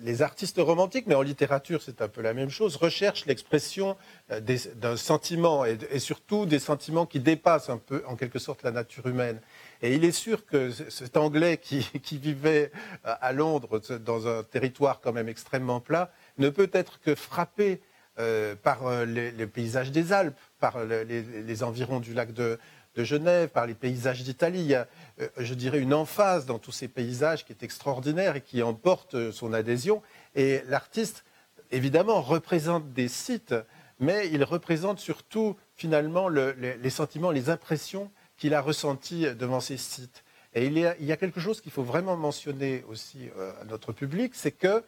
les 0.01 0.23
artistes 0.23 0.59
romantiques, 0.59 1.07
mais 1.07 1.15
en 1.15 1.23
littérature 1.23 1.83
c'est 1.83 2.03
un 2.03 2.09
peu 2.09 2.23
la 2.23 2.35
même 2.35 2.51
chose, 2.51 2.77
recherchent 2.77 3.27
l'expression 3.27 3.97
euh, 4.31 4.41
d'un 4.77 4.97
sentiment 4.97 5.65
et, 5.65 5.99
surtout 5.99 6.47
des 6.47 6.59
sentiments 6.59 7.07
qui 7.07 7.21
dépassent 7.21 7.71
un 7.71 7.79
peu 7.79 8.03
en 8.07 8.17
quelque 8.17 8.39
sorte 8.39 8.63
la 8.63 8.71
nature 8.71 9.07
humaine. 9.07 9.41
Et 9.83 9.95
il 9.95 10.05
est 10.05 10.13
sûr 10.13 10.47
que 10.47 10.71
cet 10.71 11.17
Anglais 11.17 11.59
qui, 11.59 11.87
vivait 12.13 12.71
à 13.05 13.33
Londres 13.33 13.81
dans 13.99 14.27
un 14.27 14.43
territoire 14.43 15.01
quand 15.01 15.13
même 15.13 15.29
extrêmement 15.29 15.81
plat 15.81 16.11
ne 16.39 16.49
peut 16.49 16.71
être 16.73 17.01
que 17.01 17.15
frappé 17.15 17.81
euh, 18.21 18.55
par 18.55 18.87
euh, 18.87 19.05
les, 19.05 19.47
paysages 19.47 19.91
des 19.91 20.13
Alpes, 20.13 20.39
par 20.61 20.79
les 20.85 21.63
environs 21.65 21.99
du 22.01 22.15
lac 22.15 22.33
de, 22.33 22.59
de 22.95 23.05
Genève, 23.05 23.49
par 23.49 23.67
les 23.67 23.75
paysages 23.75 24.23
d'Italie. 24.23 24.61
Il 24.61 24.67
y 24.67 24.75
a, 24.75 24.87
euh, 25.21 25.29
je 25.39 25.55
dirais, 25.55 25.81
une 25.81 25.95
emphase 25.95 26.47
dans 26.47 26.59
tous 26.59 26.73
ces 26.73 26.89
paysages 26.89 27.45
qui 27.45 27.53
est 27.53 27.63
extraordinaire 27.63 28.37
et 28.37 28.41
qui 28.41 28.63
emporte 28.63 29.15
euh, 29.15 29.33
son 29.33 29.53
adhésion. 29.53 30.03
Et 30.35 30.63
l'artiste, 30.69 31.25
évidemment, 31.71 32.21
représente 32.21 32.93
des 32.93 33.09
sites, 33.09 33.55
mais 33.99 34.29
il 34.31 34.45
représente 34.45 35.01
surtout, 35.01 35.57
finalement, 35.75 36.29
les, 36.29 36.91
sentiments, 36.91 37.31
les 37.31 37.51
impressions 37.51 38.11
qu'il 38.37 38.55
a 38.55 38.61
ressenties 38.61 39.27
devant 39.35 39.61
ces 39.61 39.77
sites. 39.77 40.25
Et 40.55 40.67
il 40.67 40.79
y 40.79 41.13
a, 41.13 41.17
quelque 41.17 41.41
chose 41.41 41.61
qu'il 41.61 41.73
faut 41.73 41.83
vraiment 41.83 42.17
mentionner 42.17 42.85
aussi 42.89 43.29
euh, 43.37 43.53
à 43.61 43.65
notre 43.65 43.93
public, 43.93 44.35
c'est 44.35 44.53
que 44.53 44.85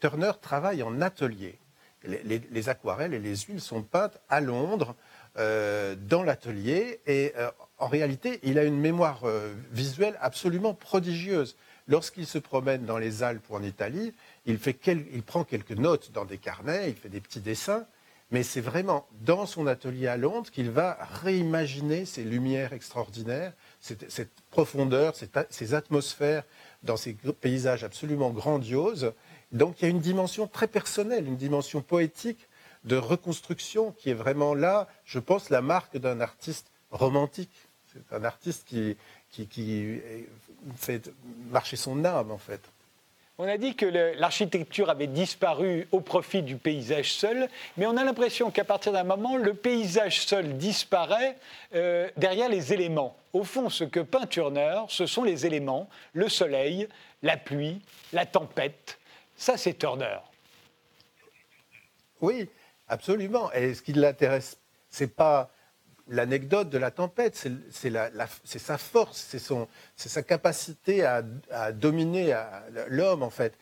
Turner 0.00 0.30
travaille 0.40 0.84
en 0.84 1.00
atelier. 1.00 1.58
les, 2.04 2.68
aquarelles 2.68 3.12
et 3.12 3.18
les 3.18 3.34
huiles 3.34 3.60
sont 3.60 3.82
peintes 3.82 4.20
à 4.28 4.40
Londres 4.40 4.94
euh, 5.38 5.94
dans 5.94 6.24
l'atelier 6.24 7.00
et 7.06 7.32
euh, 7.36 7.48
en 7.78 7.86
réalité, 7.86 8.40
il 8.42 8.58
a 8.58 8.64
une 8.64 8.78
mémoire 8.78 9.20
euh, 9.22 9.54
visuelle 9.70 10.18
absolument 10.20 10.74
prodigieuse. 10.74 11.56
Lorsqu'il 11.86 12.26
se 12.26 12.38
promène 12.38 12.84
dans 12.84 12.98
les 12.98 13.22
Alpes 13.22 13.48
ou 13.48 13.54
en 13.54 13.62
Italie, 13.62 14.12
il, 14.46 14.58
prend 15.22 15.44
quelques 15.44 15.70
notes 15.70 16.10
dans 16.12 16.24
des 16.24 16.38
carnets, 16.38 16.90
il 16.90 16.96
fait 16.96 17.08
des 17.08 17.20
petits 17.20 17.40
dessins, 17.40 17.86
Mais 18.32 18.42
c'est 18.42 18.60
vraiment 18.60 19.06
dans 19.20 19.46
son 19.46 19.68
atelier 19.68 20.08
à 20.08 20.16
Londres 20.16 20.50
qu'il 20.50 20.70
va 20.70 20.98
réimaginer 21.22 22.04
ces 22.04 22.24
lumières 22.24 22.72
extraordinaires, 22.72 23.52
cette, 23.80 24.32
profondeur, 24.50 25.14
ces 25.50 25.74
atmosphères 25.74 26.42
dans 26.82 26.96
ces 26.96 27.14
paysages 27.40 27.84
absolument 27.84 28.30
grandioses. 28.30 29.12
Donc 29.52 29.80
il 29.80 29.84
y 29.84 29.86
a 29.86 29.90
une 29.90 30.00
dimension 30.00 30.48
très 30.48 30.66
personnelle, 30.66 31.28
une 31.28 31.36
dimension 31.36 31.80
poétique 31.80 32.47
de 32.88 32.96
reconstruction 32.96 33.92
qui 33.92 34.10
est 34.10 34.14
vraiment 34.14 34.54
là, 34.54 34.88
je 35.04 35.18
pense, 35.18 35.50
la 35.50 35.60
marque 35.60 35.96
d'un 35.96 36.20
artiste 36.20 36.70
romantique. 36.90 37.50
C'est 37.92 38.16
un 38.16 38.24
artiste 38.24 38.66
qui, 38.66 38.96
qui, 39.30 39.46
qui 39.46 40.00
fait 40.76 41.10
marcher 41.50 41.76
son 41.76 42.04
âme, 42.04 42.30
en 42.30 42.38
fait. 42.38 42.60
On 43.40 43.46
a 43.46 43.56
dit 43.56 43.76
que 43.76 43.86
l'architecture 43.86 44.90
avait 44.90 45.06
disparu 45.06 45.86
au 45.92 46.00
profit 46.00 46.42
du 46.42 46.56
paysage 46.56 47.12
seul, 47.12 47.48
mais 47.76 47.86
on 47.86 47.96
a 47.96 48.02
l'impression 48.02 48.50
qu'à 48.50 48.64
partir 48.64 48.90
d'un 48.90 49.04
moment, 49.04 49.36
le 49.36 49.54
paysage 49.54 50.22
seul 50.22 50.58
disparaît 50.58 51.38
euh, 51.72 52.10
derrière 52.16 52.48
les 52.48 52.72
éléments. 52.72 53.16
Au 53.32 53.44
fond, 53.44 53.70
ce 53.70 53.84
que 53.84 54.00
peint 54.00 54.26
Turner, 54.26 54.80
ce 54.88 55.06
sont 55.06 55.22
les 55.22 55.46
éléments, 55.46 55.88
le 56.14 56.28
soleil, 56.28 56.88
la 57.22 57.36
pluie, 57.36 57.80
la 58.12 58.26
tempête. 58.26 58.98
Ça, 59.36 59.56
c'est 59.56 59.74
Turner. 59.74 60.18
Oui, 62.20 62.48
absolument. 62.88 63.52
Et 63.52 63.74
ce 63.74 63.82
qui 63.82 63.92
l'intéresse, 63.92 64.58
c'est 64.90 65.14
pas 65.14 65.50
l'anecdote 66.08 66.70
de 66.70 66.78
la 66.78 66.90
tempête, 66.90 67.36
c'est 67.70 68.58
sa 68.58 68.78
force, 68.78 69.36
c'est 69.96 70.08
sa 70.08 70.22
capacité 70.22 71.04
à, 71.04 71.22
dominer 71.72 72.34
l'homme, 72.88 73.22
en 73.22 73.30
fait. 73.30 73.58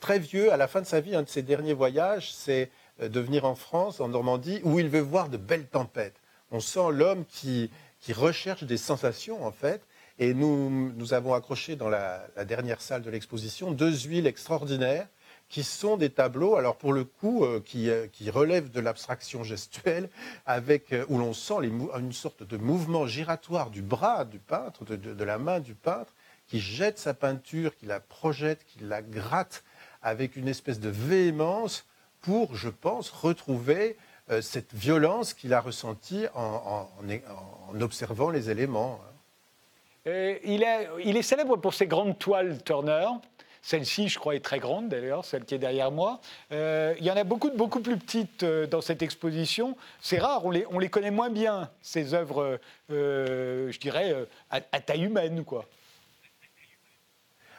Très 0.00 0.18
vieux, 0.18 0.52
à 0.52 0.56
la 0.56 0.68
fin 0.68 0.80
de 0.80 0.86
sa 0.86 1.00
vie, 1.00 1.14
un 1.14 1.22
de 1.22 1.28
ses 1.28 1.42
derniers 1.42 1.72
voyages, 1.72 2.32
c'est 2.32 2.70
euh, 3.02 3.08
de 3.08 3.20
venir 3.20 3.44
en 3.44 3.54
France, 3.54 4.00
en 4.00 4.08
Normandie, 4.08 4.60
où 4.62 4.78
il 4.78 4.88
veut 4.88 5.00
voir 5.00 5.28
de 5.28 5.36
belles 5.36 5.66
tempêtes. 5.66 6.16
On 6.50 6.60
sent 6.60 6.92
l'homme 6.92 7.24
qui, 7.26 7.70
recherche 8.12 8.62
des 8.64 8.76
sensations, 8.76 9.44
en 9.44 9.50
fait. 9.50 9.82
Et 10.18 10.32
nous, 10.32 10.92
nous 10.92 11.12
avons 11.12 11.34
accroché 11.34 11.76
dans 11.76 11.88
la 11.88 12.28
dernière 12.46 12.80
salle 12.80 13.02
de 13.02 13.10
l'exposition 13.10 13.72
deux 13.72 13.92
huiles 13.92 14.26
extraordinaires 14.26 15.08
qui 15.48 15.62
sont 15.62 15.96
des 15.96 16.10
tableaux, 16.10 16.56
alors 16.56 16.76
pour 16.76 16.92
le 16.92 17.04
coup, 17.04 17.44
euh, 17.44 17.60
qui, 17.60 17.88
euh, 17.90 18.06
relèvent 18.32 18.70
de 18.70 18.80
l'abstraction 18.80 19.44
gestuelle, 19.44 20.08
avec, 20.44 20.92
euh, 20.92 21.04
où 21.08 21.18
l'on 21.18 21.32
sent 21.32 21.54
une 21.62 22.12
sorte 22.12 22.42
de 22.42 22.56
mouvement 22.56 23.06
giratoire 23.06 23.70
du 23.70 23.82
bras 23.82 24.24
du 24.24 24.38
peintre, 24.38 24.84
de, 24.84 25.24
la 25.24 25.38
main 25.38 25.60
du 25.60 25.74
peintre, 25.74 26.12
qui 26.48 26.60
jette 26.60 26.98
sa 26.98 27.14
peinture, 27.14 27.76
qui 27.76 27.86
la 27.86 28.00
projette, 28.00 28.64
qui 28.64 28.80
la 28.80 29.02
gratte 29.02 29.62
avec 30.02 30.36
une 30.36 30.48
espèce 30.48 30.80
de 30.80 30.88
véhémence 30.88 31.86
pour, 32.20 32.54
je 32.54 32.68
pense, 32.68 33.10
retrouver 33.10 33.96
cette 34.40 34.74
violence 34.74 35.34
qu'il 35.34 35.54
a 35.54 35.60
ressentie 35.60 36.26
en, 36.34 36.88
en, 37.00 37.80
observant 37.80 38.30
les 38.30 38.50
éléments. 38.50 39.00
il, 40.04 40.62
est, 40.62 40.88
il 41.04 41.16
est 41.16 41.22
célèbre 41.22 41.56
pour 41.56 41.74
ses 41.74 41.86
grandes 41.86 42.18
toiles 42.18 42.62
Turner. 42.62 43.06
Celle-ci, 43.66 44.06
je 44.08 44.16
crois, 44.20 44.36
est 44.36 44.44
très 44.44 44.60
grande 44.60 44.90
d'ailleurs, 44.90 45.24
celle 45.24 45.44
qui 45.44 45.56
est 45.56 45.58
derrière 45.58 45.90
moi. 45.90 46.20
Euh, 46.52 46.94
il 47.00 47.04
y 47.04 47.10
en 47.10 47.16
a 47.16 47.24
beaucoup, 47.24 47.50
beaucoup 47.50 47.80
plus 47.80 47.96
petites 47.96 48.44
euh, 48.44 48.68
dans 48.68 48.80
cette 48.80 49.02
exposition. 49.02 49.76
C'est 50.00 50.18
rare, 50.18 50.44
on 50.44 50.52
les, 50.52 50.64
on 50.70 50.78
les 50.78 50.88
connaît 50.88 51.10
moins 51.10 51.30
bien, 51.30 51.68
ces 51.82 52.14
œuvres, 52.14 52.60
euh, 52.92 53.72
je 53.72 53.78
dirais, 53.80 54.14
à, 54.50 54.60
taille 54.60 55.02
humaine. 55.02 55.44
quoi. 55.44 55.64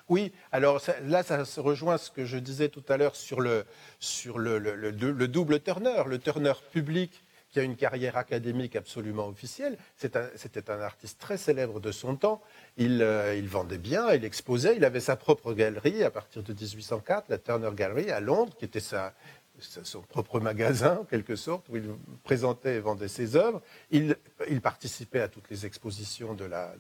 Oui, 0.08 0.32
alors 0.54 0.82
là, 1.04 1.24
ça 1.24 1.44
se 1.44 1.60
rejoint 1.60 1.98
ce 1.98 2.10
que 2.10 2.24
je 2.24 2.38
disais 2.38 2.70
tout 2.70 2.86
à 2.88 2.96
l'heure 2.96 3.18
sur, 3.18 3.42
le, 3.42 3.66
sur 4.00 4.40
le, 4.40 4.60
le, 4.60 5.28
double 5.28 5.60
Turner, 5.60 6.04
le 6.06 6.20
Turner 6.20 6.54
public 6.72 7.22
qui 7.58 7.62
a 7.62 7.64
une 7.64 7.76
carrière 7.76 8.18
académique 8.18 8.76
absolument 8.76 9.28
officielle. 9.28 9.80
C'était 9.96 10.70
un, 10.70 10.80
artiste 10.80 11.20
très 11.20 11.38
célèbre 11.38 11.80
de 11.80 11.92
son 11.92 12.16
temps. 12.16 12.40
Euh, 12.80 13.36
il, 13.36 13.48
vendait 13.48 13.80
bien, 13.80 14.14
il 14.14 14.24
exposait, 14.24 14.76
il 14.78 14.86
avait 14.86 15.00
sa 15.00 15.16
propre 15.16 15.54
galerie 15.54 16.04
à 16.04 16.12
partir 16.12 16.44
de 16.44 16.54
1804, 16.54 17.30
la 17.30 17.40
Turner 17.40 17.72
Gallery 17.74 18.12
à 18.12 18.20
Londres, 18.20 18.54
qui 18.60 18.66
était 18.66 18.80
son 18.80 20.02
propre 20.02 20.40
magasin, 20.40 21.00
en 21.02 21.04
quelque 21.06 21.36
sorte, 21.36 21.68
où 21.70 21.78
il 21.78 21.90
présentait 22.24 22.76
et 22.76 22.80
vendait 22.80 23.08
ses 23.08 23.36
œuvres. 23.36 23.64
Il, 23.90 24.16
participait 24.62 25.22
à 25.22 25.28
toutes 25.28 25.50
les 25.50 25.66
expositions 25.66 26.36
de 26.36 26.46
la, 26.46 26.76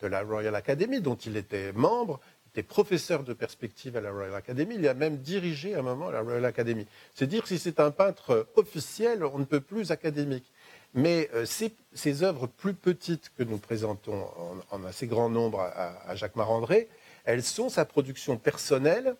de 0.00 0.06
la 0.06 0.22
Royal 0.22 0.54
Academy, 0.54 1.02
dont 1.02 1.16
il 1.16 1.36
était 1.36 1.70
membre 1.74 2.18
était 2.54 2.62
professeur 2.62 3.24
de 3.24 3.32
perspective 3.32 3.96
à 3.96 4.00
la 4.00 4.12
Royal 4.12 4.34
Academy. 4.34 4.76
Il 4.78 4.86
a 4.86 4.94
même 4.94 5.16
dirigé 5.16 5.74
à 5.74 5.80
un 5.80 5.82
moment 5.82 6.10
la 6.10 6.20
Royal 6.20 6.44
Academy. 6.44 6.86
C'est 7.12 7.26
dire 7.26 7.48
si 7.48 7.58
c'est 7.58 7.80
un 7.80 7.90
peintre 7.90 8.46
officiel, 8.54 9.24
on 9.24 9.40
ne 9.40 9.44
peut 9.44 9.60
plus 9.60 9.90
académique. 9.90 10.44
Mais 10.94 11.28
euh, 11.34 11.44
ces, 11.44 12.22
œuvres 12.22 12.46
plus 12.46 12.74
petites 12.74 13.32
que 13.36 13.42
nous 13.42 13.58
présentons 13.58 14.28
en, 14.70 14.84
assez 14.84 15.08
grand 15.08 15.28
nombre 15.28 15.60
à, 15.60 16.14
Jacques 16.14 16.36
Marandré, 16.36 16.88
elles 17.24 17.42
sont 17.42 17.68
sa 17.68 17.84
production 17.84 18.36
personnelle, 18.36 19.16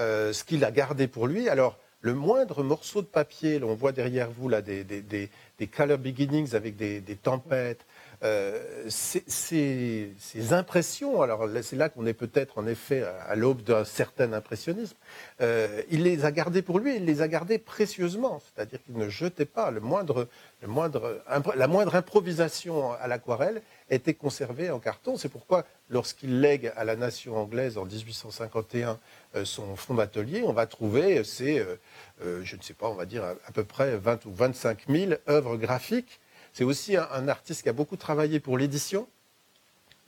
euh, 0.00 0.32
ce 0.32 0.42
qu'il 0.42 0.64
a 0.64 0.72
gardé 0.72 1.06
pour 1.06 1.28
lui. 1.28 1.48
Alors, 1.48 1.78
le 2.00 2.14
moindre 2.14 2.64
morceau 2.64 3.00
de 3.00 3.06
papier, 3.06 3.62
on 3.62 3.76
voit 3.76 3.92
derrière 3.92 4.28
vous 4.28 4.48
là, 4.48 4.60
des, 4.60 4.82
des, 4.82 5.30
color 5.68 5.98
beginnings 5.98 6.56
avec 6.56 6.74
des, 6.74 7.00
tempêtes, 7.22 7.86
euh, 8.24 8.84
ces, 8.88 10.12
impressions, 10.52 11.22
alors 11.22 11.48
c'est 11.62 11.74
là 11.74 11.88
qu'on 11.88 12.06
est 12.06 12.14
peut-être 12.14 12.58
en 12.58 12.66
effet 12.68 13.02
à 13.02 13.34
l'aube 13.34 13.62
d'un 13.62 13.84
certain 13.84 14.32
impressionnisme, 14.32 14.96
euh, 15.40 15.82
il 15.90 16.04
les 16.04 16.24
a 16.24 16.30
gardées 16.30 16.62
pour 16.62 16.78
lui, 16.78 16.96
il 16.96 17.04
les 17.04 17.20
a 17.20 17.26
gardées 17.26 17.58
précieusement, 17.58 18.40
c'est-à-dire 18.40 18.80
qu'il 18.84 18.96
ne 18.96 19.08
jetait 19.08 19.44
pas 19.44 19.72
le 19.72 19.80
moindre, 19.80 20.28
la 20.62 21.66
moindre 21.66 21.94
improvisation 21.96 22.92
à 22.92 23.08
l'aquarelle 23.08 23.60
était 23.90 24.14
conservée 24.14 24.70
en 24.70 24.78
carton. 24.78 25.16
C'est 25.16 25.28
pourquoi 25.28 25.64
lorsqu'il 25.90 26.40
lègue 26.40 26.72
à 26.76 26.84
la 26.84 26.94
nation 26.94 27.36
anglaise 27.36 27.76
en 27.76 27.86
1851 27.86 29.00
euh, 29.34 29.44
son 29.44 29.74
fonds 29.74 29.94
d'atelier, 29.94 30.44
on 30.46 30.52
va 30.52 30.66
trouver 30.66 31.24
ces, 31.24 31.64
je 32.20 32.56
ne 32.56 32.62
sais 32.62 32.74
pas, 32.74 32.88
on 32.88 32.94
va 32.94 33.06
dire 33.06 33.24
à, 33.24 33.52
peu 33.52 33.64
près 33.64 33.96
20 33.96 34.26
ou 34.26 34.32
25 34.32 34.86
000 34.88 35.12
œuvres 35.28 35.56
graphiques 35.56 36.20
c'est 36.52 36.64
aussi 36.64 36.96
un, 36.96 37.28
artiste 37.28 37.62
qui 37.62 37.68
a 37.68 37.72
beaucoup 37.72 37.96
travaillé 37.96 38.40
pour 38.40 38.58
l'édition, 38.58 39.08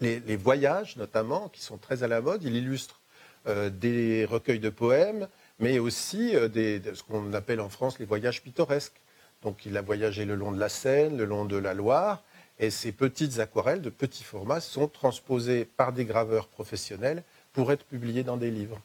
les, 0.01 0.37
voyages 0.37 0.97
notamment, 0.97 1.49
qui 1.49 1.63
sont 1.63 1.79
très 1.79 2.03
à 2.03 2.09
la 2.09 2.21
mode. 2.21 2.43
Il 2.45 2.55
illustre 2.55 3.01
euh, 3.47 3.71
des 3.71 4.25
recueils 4.25 4.59
de 4.59 4.69
poèmes, 4.69 5.29
mais 5.59 5.79
aussi 5.79 6.37
euh, 6.37 6.49
des, 6.49 6.83
ce 6.95 7.03
qu'on 7.03 7.33
appelle 7.33 7.61
en 7.61 7.69
France 7.69 7.99
les 7.99 8.05
voyages 8.05 8.43
pittoresques. 8.43 9.01
Donc 9.43 9.65
il 9.67 9.77
a 9.77 9.83
voyagé 9.83 10.25
le 10.25 10.35
long 10.35 10.53
de 10.53 10.61
la 10.61 10.69
Seine, 10.69 11.17
le 11.17 11.25
long 11.25 11.45
de 11.45 11.57
la 11.57 11.75
Loire, 11.75 12.23
et 12.59 12.71
ces 12.71 12.93
petites 12.93 13.39
aquarelles 13.39 13.83
de 13.83 13.91
petits 13.91 14.25
formats 14.25 14.61
sont 14.61 14.89
transposées 14.89 15.65
par 15.65 15.93
des 15.93 16.05
graveurs 16.05 16.49
professionnels 16.49 17.23
pour 17.53 17.73
être 17.73 17.85
publiées 17.85 18.23
dans 18.23 18.37
des 18.37 18.51
livres. 18.51 18.81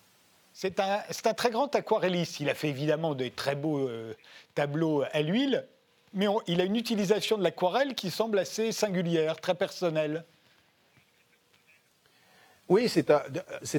C'est 0.53 0.79
un, 0.79 1.33
très 1.33 1.51
grand 1.51 1.73
aquarelliste. 1.75 2.39
Il 2.39 2.49
a 2.49 2.55
fait 2.55 2.69
évidemment 2.69 3.15
de 3.15 3.27
très 3.29 3.55
beaux 3.55 3.87
euh, 3.87 4.13
tableaux 4.55 5.03
à 5.11 5.21
l'huile, 5.21 5.65
mais 6.13 6.27
il 6.47 6.61
a 6.61 6.63
une 6.63 6.75
utilisation 6.75 7.37
de 7.37 7.43
l'aquarelle 7.43 7.95
qui 7.95 8.09
semble 8.11 8.39
assez 8.39 8.71
singulière, 8.71 9.39
très 9.39 9.55
personnelle. 9.55 10.25
Oui, 12.69 12.87
c'est 12.87 13.09
un, 13.09 13.23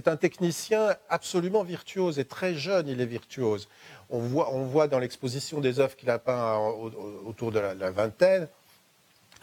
un, 0.07 0.17
technicien 0.17 0.97
absolument 1.09 1.63
virtuose 1.63 2.19
et 2.19 2.25
très 2.25 2.55
jeune, 2.55 2.89
il 2.89 3.01
est 3.01 3.07
virtuose. 3.07 3.69
On 4.11 4.19
voit, 4.19 4.89
dans 4.89 4.99
l'exposition 4.99 5.61
des 5.61 5.79
œuvres 5.79 5.95
qu'il 5.95 6.11
a 6.11 6.19
peint 6.19 6.59
autour 7.25 7.53
de 7.53 7.61
la, 7.61 7.91
vingtaine, 7.93 8.49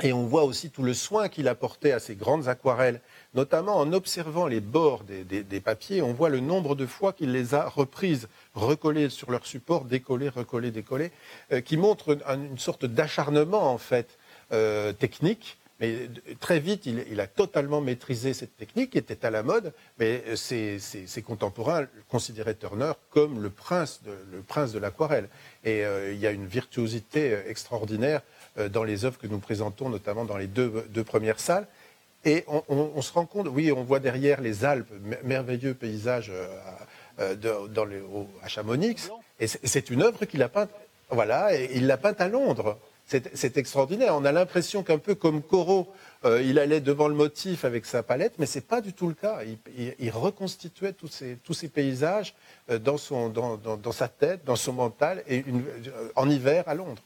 et 0.02 0.12
on 0.12 0.26
voit 0.26 0.44
aussi 0.44 0.70
tout 0.70 0.84
le 0.84 0.94
soin 0.94 1.30
qu'il 1.30 1.48
a 1.48 1.56
porté 1.56 1.94
à 1.94 2.00
ces 2.00 2.16
grandes 2.16 2.50
aquarelles, 2.50 3.00
notamment 3.34 3.78
en 3.78 3.94
observant 3.94 4.48
les 4.48 4.60
bords 4.60 5.04
des, 5.04 5.60
papiers, 5.60 6.02
on 6.02 6.14
voit 6.14 6.30
le 6.30 6.40
nombre 6.40 6.76
de 6.76 6.86
fois 6.86 7.14
qu'il 7.14 7.32
les 7.32 7.54
a 7.54 7.68
reprises 7.68 8.28
recollés 8.54 9.10
sur 9.10 9.32
leur 9.32 9.46
support, 9.46 9.86
décollés, 9.86 10.30
recollés, 10.30 10.72
décollés, 10.72 11.12
euh, 11.52 11.62
qui 11.62 11.78
montre 11.78 12.18
une, 12.30 12.58
sorte 12.58 12.86
d'acharnement 12.86 13.72
en 13.72 13.78
fait 13.78 14.18
euh, 14.52 14.94
technique. 14.94 15.58
Mais 15.80 16.10
très 16.40 16.60
vite, 16.60 16.88
il, 16.88 17.20
a 17.20 17.28
totalement 17.28 17.82
maîtrisé 17.82 18.34
cette 18.34 18.58
technique 18.58 18.94
qui 18.94 18.98
était 18.98 19.24
à 19.24 19.30
la 19.30 19.44
mode, 19.44 19.74
mais 20.00 20.24
euh, 20.28 20.36
ses, 20.36 21.22
contemporains 21.22 21.86
considéraient 22.10 22.56
Turner 22.56 22.94
comme 23.12 23.44
le 23.44 23.52
prince 23.52 24.02
de, 24.04 24.18
le 24.32 24.42
prince 24.42 24.72
de 24.72 24.80
l'aquarelle. 24.80 25.30
Et 25.64 25.84
il 26.12 26.18
y 26.18 26.26
a 26.26 26.32
une 26.32 26.48
virtuosité 26.48 27.38
extraordinaire 27.48 28.22
dans 28.72 28.86
les 28.86 29.06
œuvres 29.06 29.20
que 29.20 29.28
nous 29.28 29.38
présentons, 29.38 29.90
notamment 29.90 30.24
dans 30.24 30.38
les 30.38 30.48
deux, 30.48 30.86
deux 30.90 31.04
premières 31.04 31.42
salles. 31.42 31.68
Et 32.26 32.44
on, 32.48 33.02
se 33.02 33.14
rend 33.14 33.26
compte, 33.26 33.48
oui, 33.48 33.72
on 33.72 33.84
voit 33.84 34.00
derrière 34.00 34.42
les 34.42 34.66
Alpes, 34.66 34.92
merveilleux 35.24 35.74
paysage 35.74 36.32
euh, 37.20 37.36
dans 37.68 37.88
à 38.44 38.48
Chamonix. 38.48 39.10
Et 39.40 39.48
c'est 39.48 39.90
une 39.90 40.04
œuvre 40.04 40.26
qu'il 40.26 40.44
a 40.44 40.50
peinte, 40.50 40.70
voilà, 41.10 41.56
et 41.56 41.70
il 41.74 41.88
l'a 41.88 41.98
peinte 41.98 42.22
à 42.22 42.28
Londres. 42.28 42.78
C'est 43.06 43.56
extraordinaire. 43.56 44.14
On 44.16 44.26
a 44.26 44.34
l'impression 44.34 44.84
qu'un 44.84 44.98
peu 44.98 45.16
comme 45.16 45.42
Corot, 45.42 45.88
euh, 46.26 46.42
il 46.42 46.60
allait 46.60 46.82
devant 46.82 47.08
le 47.08 47.16
motif 47.16 47.64
avec 47.64 47.86
sa 47.86 48.04
palette, 48.04 48.34
mais 48.38 48.46
c'est 48.46 48.68
pas 48.68 48.82
du 48.82 48.92
tout 48.92 49.08
le 49.08 49.14
cas. 49.14 49.40
Il, 49.78 50.12
reconstituait 50.12 50.92
tous 50.92 51.08
ces, 51.08 51.38
tous 51.38 51.54
ces 51.54 51.70
paysages 51.70 52.36
euh, 52.70 52.80
dans, 52.80 52.98
son, 52.98 53.30
dans, 53.30 53.56
dans, 53.56 53.92
sa 53.94 54.10
tête, 54.10 54.44
dans 54.44 54.58
son 54.58 54.74
mental, 54.74 55.24
et 55.30 55.46
en 56.18 56.30
hiver 56.30 56.66
à 56.68 56.76
Londres. 56.76 57.02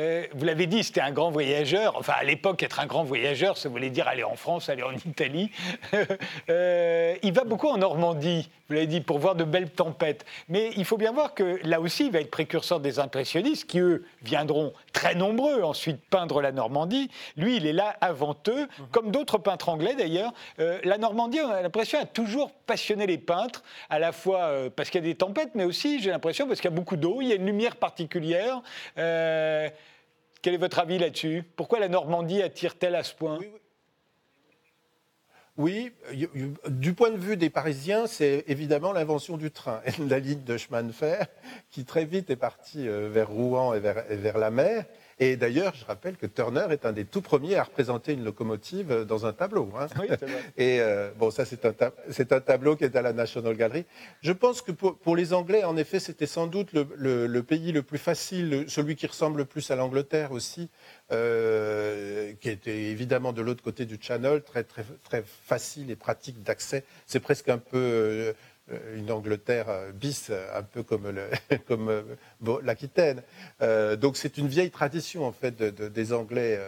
Euh, 0.00 0.26
vous 0.32 0.44
l'avez 0.44 0.66
dit, 0.66 0.82
c'était 0.82 1.02
un 1.02 1.12
grand 1.12 1.30
voyageur. 1.30 1.96
Enfin, 1.96 2.14
à 2.18 2.24
l'époque, 2.24 2.62
être 2.62 2.80
un 2.80 2.86
grand 2.86 3.04
voyageur, 3.04 3.58
ça 3.58 3.68
voulait 3.68 3.90
dire 3.90 4.08
aller 4.08 4.24
en 4.24 4.34
France, 4.34 4.68
aller 4.68 4.82
en 4.82 4.92
Italie. 4.92 5.50
Euh, 6.48 7.16
il 7.22 7.32
va 7.32 7.44
beaucoup 7.44 7.68
en 7.68 7.78
Normandie, 7.78 8.48
vous 8.70 8.74
l'avez 8.74 8.86
dit, 8.86 9.00
pour 9.00 9.18
voir 9.18 9.34
de 9.34 9.44
belles 9.44 9.70
tempêtes. 9.70 10.24
Mais 10.48 10.70
il 10.76 10.84
faut 10.84 10.96
bien 10.96 11.12
voir 11.12 11.34
que 11.34 11.58
là 11.64 11.80
aussi, 11.80 12.06
il 12.06 12.12
va 12.12 12.20
être 12.20 12.30
précurseur 12.30 12.80
des 12.80 13.00
impressionnistes, 13.00 13.66
qui 13.66 13.80
eux 13.80 14.04
viendront 14.22 14.72
très 14.92 15.14
nombreux 15.14 15.62
ensuite 15.62 16.00
peindre 16.08 16.40
la 16.40 16.52
Normandie. 16.52 17.10
Lui, 17.36 17.56
il 17.56 17.66
est 17.66 17.72
là 17.72 17.96
avant 18.00 18.36
eux, 18.48 18.68
comme 18.92 19.10
d'autres 19.10 19.38
peintres 19.38 19.68
anglais 19.68 19.94
d'ailleurs. 19.94 20.32
la 20.58 20.98
Normandie, 20.98 21.40
on 21.40 21.50
a 21.50 21.62
l'impression, 21.62 21.98
a 21.98 22.06
toujours 22.06 22.52
passionné 22.52 23.06
les 23.06 23.18
peintres, 23.18 23.62
à 23.88 23.98
la 23.98 24.12
fois 24.12 24.70
parce 24.76 24.88
qu'il 24.88 25.00
y 25.00 25.04
a 25.04 25.10
des 25.10 25.16
tempêtes, 25.16 25.50
mais 25.54 25.64
aussi, 25.64 26.00
j'ai 26.00 26.10
l'impression, 26.10 26.46
parce 26.46 26.60
qu'il 26.60 26.70
y 26.70 26.72
a 26.72 26.76
beaucoup 26.76 26.96
d'eau, 26.96 27.20
il 27.20 27.28
y 27.28 27.32
a 27.32 27.34
une 27.34 27.46
lumière 27.46 27.76
particulière. 27.76 28.62
Euh, 28.98 29.68
quel 30.42 30.54
est 30.54 30.58
votre 30.58 30.78
avis 30.78 30.98
là-dessus? 30.98 31.44
Pourquoi 31.56 31.80
la 31.80 31.88
Normandie 31.88 32.42
attire-t-elle 32.42 32.94
à 32.94 33.02
ce 33.02 33.14
point? 33.14 33.38
Oui, 33.38 33.48
du 36.68 36.94
point 36.94 37.10
de 37.10 37.16
vue 37.16 37.36
des 37.36 37.50
Parisiens, 37.50 38.06
c'est 38.06 38.44
évidemment 38.48 38.92
l'invention 38.92 39.36
du 39.36 39.50
train 39.50 39.80
et 39.84 39.92
de 40.02 40.08
la 40.08 40.18
ligne 40.18 40.42
de 40.44 40.56
chemin 40.56 40.82
de 40.82 40.92
fer 40.92 41.26
qui 41.70 41.84
très 41.84 42.04
vite 42.04 42.30
est 42.30 42.36
partie 42.36 42.88
euh, 42.88 43.08
vers 43.10 43.28
Rouen 43.28 43.74
et 43.74 43.80
vers 43.80 44.38
la 44.38 44.50
mer. 44.50 44.84
Et 45.22 45.36
d'ailleurs, 45.36 45.74
je 45.74 45.84
rappelle 45.84 46.16
que 46.16 46.24
Turner 46.24 46.66
est 46.70 46.86
un 46.86 46.92
des 46.92 47.04
tout 47.04 47.20
premiers 47.20 47.56
à 47.56 47.64
représenter 47.64 48.14
une 48.14 48.24
locomotive 48.24 49.04
dans 49.06 49.26
un 49.26 49.34
tableau. 49.34 49.70
Hein. 49.78 49.86
Oui, 50.00 50.06
vrai. 50.06 50.18
Et 50.56 50.80
euh, 50.80 51.10
bon, 51.14 51.30
ça, 51.30 51.44
c'est 51.44 51.66
un, 51.66 51.74
un, 51.78 52.40
tableau 52.40 52.74
qui 52.74 52.84
est 52.84 52.96
à 52.96 53.02
la 53.02 53.12
National 53.12 53.54
Gallery. 53.54 53.84
Je 54.22 54.32
pense 54.32 54.62
que 54.62 54.72
pour, 54.72 55.16
les 55.16 55.34
Anglais, 55.34 55.62
en 55.62 55.76
effet, 55.76 56.00
c'était 56.00 56.26
sans 56.26 56.46
doute 56.46 56.70
le, 56.72 57.40
pays 57.42 57.70
le 57.70 57.82
plus 57.82 57.98
facile, 57.98 58.64
celui 58.66 58.96
qui 58.96 59.06
ressemble 59.06 59.38
le 59.38 59.44
plus 59.44 59.70
à 59.70 59.76
l'Angleterre 59.76 60.32
aussi, 60.32 60.70
euh, 61.12 62.32
qui 62.40 62.48
était 62.48 62.84
évidemment 62.84 63.34
de 63.34 63.42
l'autre 63.42 63.62
côté 63.62 63.84
du 63.84 63.98
Channel, 64.00 64.42
très, 64.42 64.64
très, 64.64 64.84
très 65.04 65.22
facile 65.26 65.90
et 65.90 65.96
pratique 65.96 66.42
d'accès. 66.42 66.82
C'est 67.04 67.20
presque 67.20 67.50
un 67.50 67.58
peu. 67.58 68.32
Euh, 68.70 68.96
une 68.96 69.10
Angleterre 69.10 69.68
euh, 69.68 69.92
bis, 69.92 70.28
euh, 70.30 70.46
un 70.54 70.62
peu 70.62 70.82
comme, 70.82 71.12
comme 71.66 72.04
l'Aquitaine. 72.62 73.22
donc 73.98 74.16
c'est 74.16 74.38
une 74.38 74.48
vieille 74.48 74.70
tradition 74.70 75.26
en 75.26 75.32
fait 75.32 75.62
des 75.62 76.12
Anglais 76.12 76.58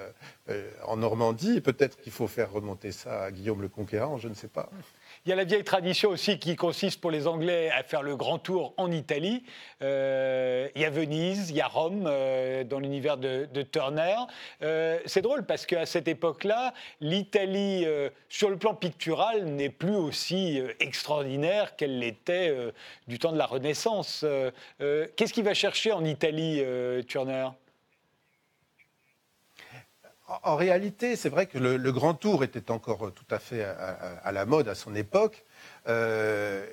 en 0.85 0.97
Normandie. 0.97 1.61
Peut-être 1.61 2.01
qu'il 2.01 2.13
faut 2.13 2.27
faire 2.27 2.53
remonter 2.53 2.93
ça 2.93 3.23
à 3.23 3.31
Guillaume 3.31 3.63
le 3.63 3.69
Conquérant, 3.69 4.19
je 4.19 4.29
ne 4.29 4.35
sais 4.35 4.49
pas. 4.49 4.71
Il 5.25 5.29
y 5.29 5.33
a 5.33 5.37
la 5.37 5.45
vieille 5.45 5.63
tradition 5.63 6.11
aussi 6.11 6.41
qui 6.41 6.57
consiste 6.57 7.01
pour 7.01 7.13
les 7.13 7.29
Anglais 7.29 7.71
à 7.71 7.85
faire 7.85 8.03
le 8.03 8.17
grand 8.17 8.41
tour 8.41 8.75
en 8.77 8.91
Italie. 8.91 9.45
Euh, 9.81 10.69
il 10.75 10.83
y 10.83 10.85
a 10.85 10.91
Venise, 10.91 11.51
il 11.51 11.55
y 11.55 11.61
a 11.61 11.69
Rome 11.69 12.07
euh, 12.09 12.65
dans 12.65 12.81
l'univers 12.81 13.19
de, 13.19 13.47
Turner. 13.63 14.17
Euh, 14.63 14.99
c'est 15.07 15.23
drôle 15.23 15.47
parce 15.47 15.65
qu'à 15.65 15.87
cette 15.87 16.09
époque-là, 16.09 16.75
l'Italie, 17.01 17.87
sur 18.29 18.51
le 18.51 18.57
plan 18.57 18.75
pictural, 18.75 19.45
n'est 19.45 19.71
plus 19.71 19.95
aussi 19.95 20.61
extraordinaire 20.81 21.77
qu'elle 21.77 22.01
l'était 22.01 22.53
du 23.07 23.21
temps 23.21 23.31
de 23.31 23.39
la 23.39 23.47
Renaissance. 23.47 24.27
Qu'est-ce 24.81 25.33
qu'il 25.33 25.45
va 25.45 25.55
chercher 25.55 25.93
en 25.93 26.05
Italie, 26.05 26.65
Turner? 27.07 27.51
En 30.43 30.57
réalité, 30.57 31.17
c'est 31.17 31.29
vrai 31.29 31.47
que 31.47 31.59
le, 31.59 31.93
Grand 31.93 32.15
Tour 32.15 32.45
était 32.45 32.71
encore 32.71 33.13
tout 33.13 33.25
à 33.31 33.39
fait 33.39 33.65
à, 33.65 34.33
la 34.33 34.47
mode 34.47 34.69
à 34.69 34.75
son 34.75 34.95
époque. 34.95 35.45
Euh, 35.89 36.67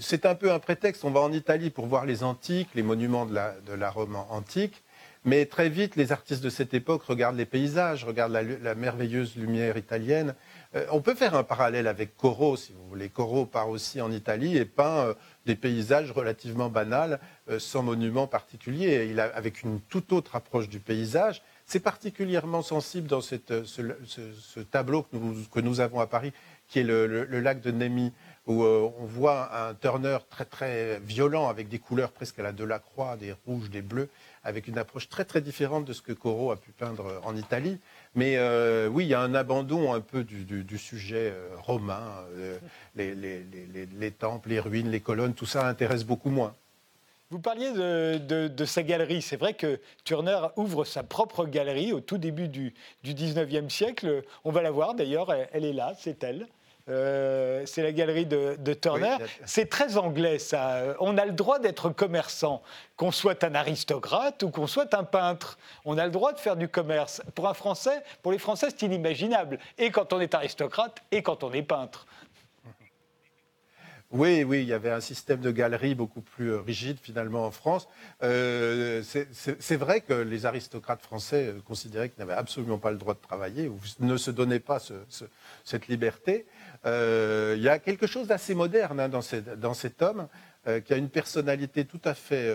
c'est 0.00 0.26
un 0.26 0.34
peu 0.34 0.52
un 0.52 0.58
prétexte. 0.58 1.04
On 1.04 1.10
va 1.10 1.20
en 1.20 1.32
Italie 1.32 1.70
pour 1.70 1.86
voir 1.86 2.06
les 2.06 2.22
antiques, 2.22 2.68
les 2.74 2.82
monuments 2.82 3.26
de 3.26 3.34
la, 3.34 3.90
Rome 3.90 4.16
antique. 4.30 4.82
Mais 5.24 5.46
très 5.46 5.68
vite, 5.68 5.94
les 5.94 6.10
artistes 6.10 6.42
de 6.42 6.50
cette 6.50 6.74
époque 6.74 7.04
regardent 7.04 7.36
les 7.36 7.46
paysages, 7.46 8.04
regardent 8.04 8.32
la, 8.32 8.74
merveilleuse 8.74 9.36
lumière 9.36 9.76
italienne. 9.76 10.34
Euh, 10.74 10.84
on 10.90 11.00
peut 11.00 11.14
faire 11.14 11.36
un 11.36 11.44
parallèle 11.44 11.86
avec 11.86 12.16
Corot, 12.16 12.56
si 12.56 12.72
vous 12.72 12.88
voulez. 12.88 13.08
Corot 13.08 13.46
part 13.46 13.68
aussi 13.68 14.00
en 14.00 14.10
Italie 14.10 14.56
et 14.56 14.64
peint 14.64 15.06
euh, 15.06 15.14
des 15.46 15.54
paysages 15.54 16.10
relativement 16.10 16.70
banals, 16.70 17.20
sans 17.58 17.82
monument 17.82 18.26
particulier, 18.26 19.08
il 19.10 19.20
a, 19.20 19.24
avec 19.34 19.62
une 19.62 19.80
toute 19.80 20.12
autre 20.12 20.36
approche 20.36 20.68
du 20.68 20.78
paysage. 20.80 21.42
C'est 21.72 21.80
particulièrement 21.80 22.60
sensible 22.60 23.08
dans 23.08 23.22
ce, 23.22 24.60
tableau 24.70 25.06
que 25.50 25.60
nous, 25.60 25.80
avons 25.80 26.00
à 26.00 26.06
Paris, 26.06 26.34
qui 26.68 26.80
est 26.80 26.82
le, 26.82 27.24
lac 27.40 27.62
de 27.62 27.70
Nemi, 27.70 28.12
où 28.46 28.62
euh, 28.62 28.92
on 29.00 29.06
voit 29.06 29.68
un 29.68 29.72
Turner 29.72 30.18
très 30.28 30.44
très 30.44 31.00
violent 31.00 31.48
avec 31.48 31.70
des 31.70 31.78
couleurs 31.78 32.12
presque 32.12 32.38
à 32.38 32.42
la 32.42 32.52
Delacroix, 32.52 33.16
des 33.16 33.34
rouges, 33.46 33.70
des 33.70 33.80
bleus, 33.80 34.10
avec 34.44 34.68
une 34.68 34.76
approche 34.76 35.08
très 35.08 35.24
très 35.24 35.40
différente 35.40 35.86
de 35.86 35.94
ce 35.94 36.02
que 36.02 36.12
Corot 36.12 36.50
a 36.50 36.56
pu 36.56 36.72
peindre 36.72 37.22
en 37.24 37.34
Italie. 37.34 37.78
Mais 38.14 38.36
euh, 38.36 38.88
oui, 38.88 39.06
il 39.06 39.08
y 39.08 39.14
a 39.14 39.20
un 39.20 39.34
abandon 39.34 39.94
un 39.94 40.02
peu 40.02 40.24
du, 40.24 40.76
sujet 40.76 41.32
euh, 41.32 41.56
romain, 41.56 42.04
les, 42.96 44.10
temples, 44.10 44.50
les 44.50 44.60
ruines, 44.60 44.90
les 44.90 45.00
colonnes, 45.00 45.32
tout 45.32 45.46
ça 45.46 45.66
intéresse 45.66 46.04
beaucoup 46.04 46.28
moins. 46.28 46.54
Vous 47.32 47.38
parliez 47.38 47.72
de, 47.72 48.64
sa 48.66 48.82
galerie. 48.82 49.22
C'est 49.22 49.38
vrai 49.38 49.54
que 49.54 49.80
Turner 50.04 50.38
ouvre 50.56 50.84
sa 50.84 51.02
propre 51.02 51.46
galerie 51.46 51.94
au 51.94 52.00
tout 52.00 52.18
début 52.18 52.46
du, 52.46 52.74
du 53.02 53.14
19e 53.14 53.70
siècle. 53.70 54.22
On 54.44 54.50
va 54.50 54.60
la 54.60 54.70
voir 54.70 54.92
d'ailleurs, 54.92 55.32
elle, 55.32 55.64
est 55.64 55.72
là, 55.72 55.94
c'est 55.98 56.22
elle. 56.22 56.46
Euh, 56.90 57.62
c'est 57.64 57.82
la 57.82 57.92
galerie 57.92 58.26
de, 58.26 58.74
Turner. 58.74 59.16
c'est 59.46 59.70
très 59.70 59.96
anglais, 59.96 60.38
ça. 60.38 60.94
On 61.00 61.16
a 61.16 61.24
le 61.24 61.32
droit 61.32 61.58
d'être 61.58 61.88
commerçant, 61.88 62.62
qu'on 62.96 63.12
soit 63.12 63.42
un 63.44 63.54
aristocrate 63.54 64.42
ou 64.42 64.50
qu'on 64.50 64.66
soit 64.66 64.92
un 64.92 65.04
peintre. 65.04 65.58
On 65.86 65.96
a 65.96 66.04
le 66.04 66.10
droit 66.10 66.34
de 66.34 66.38
faire 66.38 66.56
du 66.56 66.68
commerce. 66.68 67.22
Pour 67.34 67.48
un 67.48 67.54
Français, 67.54 68.02
pour 68.22 68.32
les 68.32 68.38
Français, 68.38 68.66
c'est 68.68 68.84
inimaginable. 68.84 69.58
Et 69.78 69.90
quand 69.90 70.12
on 70.12 70.20
est 70.20 70.34
aristocrate, 70.34 71.02
et 71.10 71.22
quand 71.22 71.44
on 71.44 71.52
est 71.54 71.62
peintre. 71.62 72.04
Oui, 74.12 74.44
oui, 74.44 74.60
il 74.60 74.68
y 74.68 74.74
avait 74.74 74.90
un 74.90 75.00
système 75.00 75.40
de 75.40 75.50
galerie 75.50 75.94
beaucoup 75.94 76.20
plus 76.20 76.52
euh, 76.52 76.60
rigide 76.60 76.98
finalement 77.00 77.46
en 77.46 77.50
France. 77.50 77.88
Euh, 78.22 79.02
c'est 79.02 79.76
vrai 79.76 80.02
que 80.02 80.12
les 80.12 80.44
aristocrates 80.44 81.00
français 81.00 81.46
euh, 81.46 81.60
considéraient 81.66 82.10
qu'ils 82.10 82.20
n'avaient 82.20 82.38
absolument 82.38 82.76
pas 82.76 82.90
le 82.90 82.98
droit 82.98 83.14
de 83.14 83.20
travailler 83.20 83.68
ou 83.68 83.80
ne 84.00 84.18
se 84.18 84.30
donnaient 84.30 84.60
pas 84.60 84.80
cette 85.64 85.88
liberté. 85.88 86.44
il 86.84 87.62
y 87.62 87.68
a 87.70 87.78
quelque 87.78 88.06
chose 88.06 88.26
d'assez 88.26 88.54
moderne 88.54 89.00
hein, 89.00 89.08
dans, 89.08 89.74
cet 89.74 90.02
homme 90.02 90.28
qui 90.84 90.92
a 90.92 90.96
une 90.98 91.08
personnalité 91.08 91.86
tout 91.86 92.00
à 92.04 92.12
fait 92.12 92.54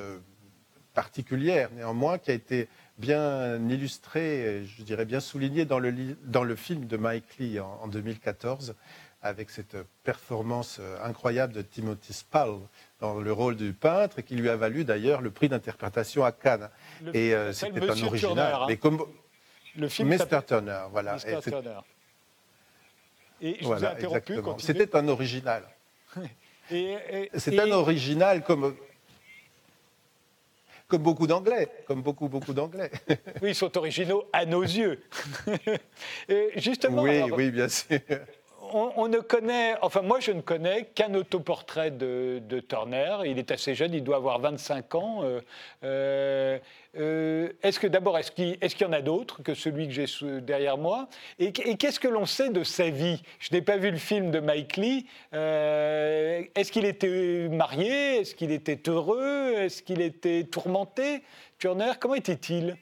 particulière 0.93 1.69
néanmoins, 1.75 2.19
qui 2.19 2.29
a 2.31 2.33
été 2.35 2.67
bien 2.97 3.57
illustrée, 3.69 4.63
je 4.65 4.83
dirais 4.83 5.05
bien 5.05 5.19
soulignée 5.19 5.65
dans 5.65 5.79
le, 5.79 6.55
film 6.55 6.85
de 6.85 6.97
Mike 6.97 7.37
Lee 7.39 7.59
en 7.59 7.87
2014 7.87 8.75
avec 9.21 9.49
cette 9.49 9.77
performance 10.03 10.77
euh, 10.79 10.97
incroyable 11.03 11.53
de 11.53 11.61
Timothy 11.61 12.13
Spall 12.13 12.59
dans 12.99 13.19
le 13.19 13.31
rôle 13.31 13.55
du 13.55 13.73
peintre, 13.73 14.19
et 14.19 14.23
qui 14.23 14.35
lui 14.35 14.49
a 14.49 14.55
valu 14.55 14.85
d'ailleurs 14.85 15.21
le 15.21 15.31
prix 15.31 15.49
d'interprétation 15.49 16.23
à 16.23 16.31
Cannes. 16.31 16.69
et 17.13 17.33
euh, 17.33 17.51
c'était 17.51 17.89
un 17.89 18.03
original. 18.03 18.53
Hein. 18.53 18.65
Mais 18.67 18.77
comme... 18.77 19.03
Le 19.75 19.87
film 19.89 20.09
Mr. 20.09 20.41
Turner, 20.45 20.83
voilà. 20.91 21.15
Mr. 21.15 21.41
Turner. 21.41 21.79
Et 23.41 23.57
je 23.61 23.67
vous 23.67 23.83
ai 23.83 23.87
interrompu. 23.87 24.33
C'était 24.59 24.95
un 24.95 25.07
original. 25.07 25.63
C'est 26.69 27.59
un 27.59 27.71
original 27.71 28.43
comme 28.43 28.75
comme 30.87 31.03
beaucoup 31.03 31.27
d'anglais, 31.27 31.69
comme 31.85 32.01
beaucoup 32.01 32.29
beaucoup 32.29 32.53
d'anglais. 32.53 32.89
oui, 33.41 33.49
ils 33.49 33.55
sont 33.55 33.77
originaux 33.77 34.23
à 34.31 34.45
nos 34.45 34.63
yeux. 34.63 35.01
justement. 36.55 37.01
Oui, 37.03 37.21
oui, 37.31 37.51
bien 37.51 37.67
sûr 37.67 37.99
on, 38.73 39.07
ne 39.07 39.19
connaît, 39.19 39.75
enfin 39.81 40.01
moi 40.01 40.19
je 40.19 40.31
ne 40.31 40.41
connais 40.41 40.85
qu'un 40.95 41.13
autoportrait 41.13 41.91
de, 41.91 42.41
Turner. 42.67 43.17
Il 43.25 43.39
est 43.39 43.51
assez 43.51 43.75
jeune, 43.75 43.93
il 43.93 44.03
doit 44.03 44.17
avoir 44.17 44.39
25 44.39 44.95
ans. 44.95 45.23
Euh, 45.23 45.41
euh, 45.83 46.59
euh, 46.97 47.49
est-ce 47.63 47.79
que 47.79 47.87
d'abord, 47.87 48.17
est-ce 48.17 48.31
qu'il 48.31 48.57
y 48.81 48.85
en 48.85 48.93
a 48.93 49.01
d'autres 49.01 49.43
que 49.43 49.53
celui 49.53 49.87
que 49.87 49.93
j'ai 49.93 50.05
derrière 50.41 50.77
moi? 50.77 51.07
Et, 51.39 51.51
qu'est-ce 51.51 51.99
que 51.99 52.07
l'on 52.07 52.25
sait 52.25 52.49
de 52.49 52.63
sa 52.63 52.89
vie? 52.89 53.21
Je 53.39 53.53
n'ai 53.53 53.61
pas 53.61 53.77
vu 53.77 53.91
le 53.91 53.97
film 53.97 54.31
de 54.31 54.39
Mike 54.39 54.77
Lee. 54.77 55.05
est-ce 55.33 56.71
qu'il 56.71 56.85
était 56.85 57.49
marié? 57.49 58.17
Est-ce 58.17 58.35
qu'il 58.35 58.51
était 58.51 58.81
heureux? 58.89 59.53
Est-ce 59.57 59.83
qu'il 59.83 60.01
était 60.01 60.43
tourmenté? 60.43 61.23
Turner, 61.59 61.93
comment 61.99 62.15
était-il? 62.15 62.77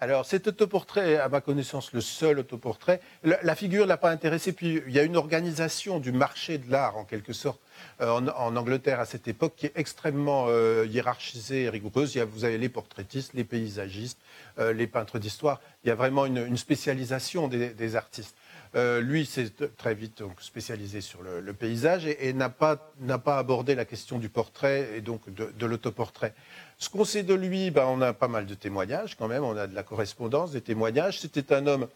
Alors, 0.00 0.24
cet 0.24 0.46
autoportrait 0.46 1.16
à 1.16 1.28
ma 1.28 1.40
connaissance, 1.40 1.92
le 1.92 2.00
seul 2.00 2.38
autoportrait. 2.38 3.00
La, 3.24 3.54
figure 3.56 3.82
ne 3.82 3.88
l'a 3.88 3.96
pas 3.96 4.10
intéressé. 4.10 4.52
Puis, 4.52 4.80
il 4.86 4.92
y 4.92 4.98
a 5.00 5.02
une 5.02 5.16
organisation 5.16 5.98
du 5.98 6.12
marché 6.12 6.58
de 6.58 6.70
l'art, 6.70 6.96
en 6.96 7.04
quelque 7.04 7.32
sorte, 7.32 7.60
en, 8.00 8.26
Angleterre 8.56 9.00
à 9.00 9.06
cette 9.06 9.26
époque 9.26 9.54
qui 9.56 9.66
est 9.66 9.72
extrêmement 9.74 10.46
hiérarchisée 10.84 11.64
et 11.64 11.68
rigoureuse. 11.68 12.16
vous 12.16 12.44
avez 12.44 12.58
les 12.58 12.68
portraitistes, 12.68 13.34
les 13.34 13.42
paysagistes, 13.42 14.18
les 14.58 14.86
peintres 14.86 15.18
d'histoire. 15.18 15.60
Il 15.82 15.88
y 15.88 15.90
a 15.90 15.96
vraiment 15.96 16.26
une, 16.26 16.56
spécialisation 16.56 17.48
des 17.48 17.96
artistes. 17.96 18.36
Euh, 18.74 19.00
lui 19.00 19.24
s'est 19.24 19.50
très 19.76 19.94
vite 19.94 20.22
spécialisé 20.40 21.00
sur 21.00 21.22
le, 21.22 21.52
paysage 21.52 22.06
et, 22.06 22.32
n'a 22.32 22.50
pas, 22.50 22.92
abordé 23.26 23.74
la 23.74 23.84
question 23.84 24.18
du 24.18 24.28
portrait 24.28 24.90
et 24.96 25.00
donc 25.00 25.22
de, 25.32 25.66
l'autoportrait. 25.66 26.34
Ce 26.78 26.88
qu'on 26.88 27.04
sait 27.04 27.24
de 27.24 27.34
lui, 27.34 27.70
ben, 27.70 27.86
on 27.86 28.00
a 28.00 28.12
pas 28.12 28.28
mal 28.28 28.46
de 28.46 28.54
témoignages 28.54 29.16
quand 29.16 29.28
même, 29.28 29.42
on 29.42 29.56
a 29.56 29.66
de 29.66 29.74
la 29.74 29.82
correspondance, 29.82 30.52
des 30.52 30.60
témoignages. 30.60 31.20
C'était 31.20 31.52
un 31.52 31.66
homme 31.66 31.88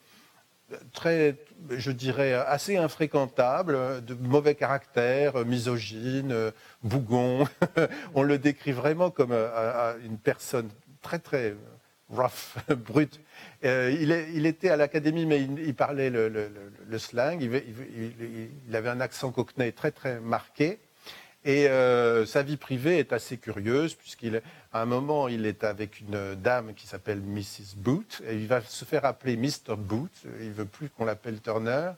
très, 0.92 1.36
je 1.70 1.90
dirais, 1.92 2.34
assez 2.34 2.76
infréquentable, 2.76 4.04
de 4.04 4.14
mauvais 4.14 4.54
caractère, 4.54 5.44
misogyne, 5.44 6.52
bougon. 6.82 7.46
on 8.14 8.22
le 8.22 8.38
décrit 8.38 8.72
vraiment 8.72 9.10
comme 9.10 9.32
euh, 9.32 9.94
une 10.04 10.18
personne 10.18 10.68
très, 11.00 11.18
très 11.18 11.54
rough, 12.08 12.56
brute. 12.76 13.20
Euh, 13.64 13.94
il, 14.34 14.46
était 14.46 14.70
à 14.70 14.76
l'académie, 14.76 15.26
mais 15.26 15.42
il, 15.42 15.74
parlait 15.74 16.10
le, 16.10 16.98
slang. 16.98 17.40
Il, 17.40 18.76
avait 18.76 18.88
un 18.88 19.00
accent 19.00 19.30
cockney 19.30 19.72
très 19.72 19.90
très 19.90 20.20
marqué. 20.20 20.78
Et 21.44 21.66
euh, 21.66 22.24
sa 22.24 22.42
vie 22.42 22.56
privée 22.56 22.98
est 22.98 23.12
assez 23.12 23.36
curieuse, 23.36 23.94
puisqu'à 23.94 24.40
un 24.72 24.84
moment, 24.84 25.26
il 25.26 25.44
est 25.44 25.64
avec 25.64 26.00
une 26.00 26.36
dame 26.36 26.72
qui 26.74 26.86
s'appelle 26.86 27.20
Mrs. 27.20 27.76
Boot, 27.76 28.22
et 28.28 28.36
il 28.36 28.46
va 28.46 28.60
se 28.60 28.84
faire 28.84 29.04
appeler 29.04 29.36
Mr. 29.36 29.76
Boot. 29.76 30.12
Il 30.40 30.52
veut 30.52 30.66
plus 30.66 30.88
qu'on 30.88 31.04
l'appelle 31.04 31.40
Turner. 31.40 31.92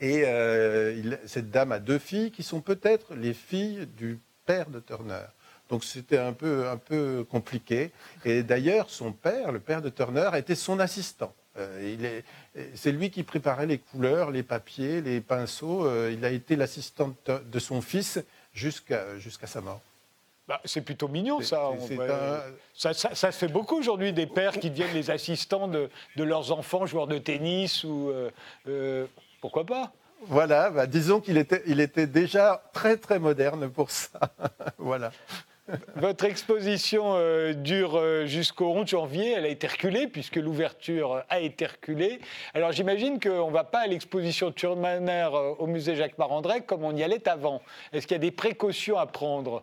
Et 0.00 0.24
euh, 0.26 1.16
cette 1.24 1.50
dame 1.50 1.72
a 1.72 1.78
deux 1.78 1.98
filles 1.98 2.30
qui 2.30 2.42
sont 2.42 2.60
peut-être 2.60 3.14
les 3.14 3.32
filles 3.32 3.86
du 3.96 4.18
père 4.44 4.68
de 4.68 4.80
Turner. 4.80 5.24
Donc 5.70 5.82
c'était 5.82 6.18
un 6.18 6.34
peu, 6.34 6.68
un 6.68 6.76
peu 6.76 7.24
compliqué. 7.30 7.90
Et 8.26 8.42
d'ailleurs, 8.42 8.90
son 8.90 9.12
père, 9.12 9.50
le 9.50 9.60
père 9.60 9.80
de 9.80 9.88
Turner, 9.88 10.28
était 10.34 10.54
son 10.54 10.78
assistant. 10.78 11.32
Euh, 11.56 12.20
c'est 12.74 12.92
lui 12.92 13.10
qui 13.10 13.22
préparait 13.22 13.66
les 13.66 13.78
couleurs, 13.78 14.30
les 14.30 14.42
papiers, 14.42 15.00
les 15.00 15.22
pinceaux. 15.22 15.88
Il 16.10 16.22
a 16.24 16.30
été 16.30 16.56
l'assistant 16.56 17.14
de 17.26 17.58
son 17.58 17.80
fils 17.80 18.18
jusqu'à 18.54 19.18
jusqu'à 19.18 19.46
sa 19.46 19.60
mort. 19.60 19.80
Bah, 20.46 20.60
c'est 20.66 20.82
plutôt 20.82 21.08
mignon, 21.08 21.40
ça. 21.40 21.70
ça, 22.74 22.92
ça. 22.92 23.32
se 23.32 23.38
fait 23.38 23.48
beaucoup 23.48 23.78
aujourd'hui, 23.78 24.12
des 24.12 24.26
pères 24.26 24.58
qui 24.60 24.68
deviennent 24.70 24.92
les 24.92 25.10
assistants 25.10 25.68
de, 25.68 25.88
de 26.16 26.24
leurs 26.24 26.52
enfants, 26.52 26.84
joueurs 26.84 27.06
de 27.06 27.18
tennis 27.18 27.82
ou. 27.84 28.10
Euh, 28.66 29.06
pourquoi 29.40 29.64
pas? 29.64 29.92
Voilà, 30.26 30.70
bah, 30.70 30.86
disons 30.86 31.20
qu'il 31.20 31.36
était, 31.36 31.62
il 31.66 31.80
était 31.80 32.06
déjà 32.06 32.62
très, 32.72 32.96
très 32.96 33.18
moderne 33.18 33.70
pour 33.70 33.90
ça. 33.90 34.20
voilà. 34.78 35.12
Votre 35.96 36.26
exposition 36.26 37.14
euh, 37.16 37.54
dure 37.54 37.96
euh, 37.96 38.26
jusqu'au 38.26 38.66
11 38.72 38.86
janvier. 38.86 39.32
Elle 39.32 39.46
a 39.46 39.48
été 39.48 39.66
reculée 39.66 40.06
puisque 40.08 40.36
l'ouverture 40.36 41.22
a 41.30 41.40
été 41.40 41.66
reculée. 41.66 42.20
Alors 42.52 42.72
j'imagine 42.72 43.18
qu'on 43.18 43.48
ne 43.48 43.52
va 43.52 43.64
pas 43.64 43.80
à 43.80 43.86
l'exposition 43.86 44.52
Turmaner 44.52 45.30
euh, 45.32 45.54
au 45.58 45.66
musée 45.66 45.96
Jacques 45.96 46.18
Marandré 46.18 46.60
comme 46.62 46.84
on 46.84 46.94
y 46.94 47.02
allait 47.02 47.26
avant. 47.28 47.62
Est-ce 47.92 48.06
qu'il 48.06 48.14
y 48.14 48.16
a 48.16 48.18
des 48.18 48.30
précautions 48.30 48.98
à 48.98 49.06
prendre? 49.06 49.62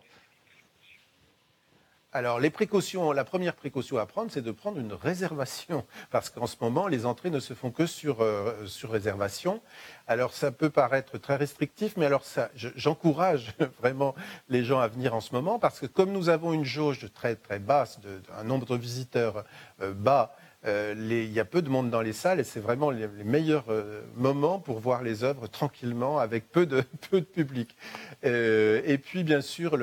Alors, 2.14 2.40
les 2.40 2.50
précautions, 2.50 3.10
la 3.12 3.24
première 3.24 3.54
précaution 3.54 3.96
à 3.96 4.04
prendre, 4.04 4.30
c'est 4.30 4.42
de 4.42 4.50
prendre 4.50 4.78
une 4.78 4.92
réservation, 4.92 5.86
parce 6.10 6.28
qu'en 6.28 6.46
ce 6.46 6.56
moment, 6.60 6.86
les 6.86 7.06
entrées 7.06 7.30
ne 7.30 7.40
se 7.40 7.54
font 7.54 7.70
que 7.70 7.86
sur, 7.86 8.20
euh, 8.20 8.66
sur 8.66 8.90
réservation. 8.90 9.62
Alors, 10.06 10.34
ça 10.34 10.52
peut 10.52 10.68
paraître 10.68 11.16
très 11.16 11.36
restrictif, 11.36 11.94
mais 11.96 12.04
alors 12.04 12.24
ça, 12.24 12.50
j'encourage 12.54 13.54
vraiment 13.80 14.14
les 14.50 14.62
gens 14.62 14.78
à 14.78 14.88
venir 14.88 15.14
en 15.14 15.22
ce 15.22 15.34
moment, 15.34 15.58
parce 15.58 15.80
que 15.80 15.86
comme 15.86 16.12
nous 16.12 16.28
avons 16.28 16.52
une 16.52 16.66
jauge 16.66 17.08
très 17.14 17.34
très 17.34 17.58
basse, 17.58 17.98
un 18.38 18.44
nombre 18.44 18.66
de 18.66 18.76
visiteurs 18.76 19.44
euh, 19.80 19.94
bas, 19.94 20.36
euh, 20.64 20.94
il 20.96 21.32
y 21.32 21.40
a 21.40 21.44
peu 21.44 21.60
de 21.60 21.68
monde 21.68 21.90
dans 21.90 22.02
les 22.02 22.12
salles 22.12 22.38
et 22.38 22.44
c'est 22.44 22.60
vraiment 22.60 22.90
les, 22.90 23.08
meilleurs 23.24 23.64
euh, 23.68 24.02
moments 24.14 24.60
pour 24.60 24.78
voir 24.78 25.02
les 25.02 25.24
œuvres 25.24 25.48
tranquillement 25.48 26.18
avec 26.18 26.50
peu 26.52 26.66
de, 26.66 26.82
peu 27.10 27.20
de 27.20 27.26
public. 27.26 27.76
Euh, 28.24 28.80
et 28.84 28.98
puis, 28.98 29.24
bien 29.24 29.40
sûr, 29.40 29.76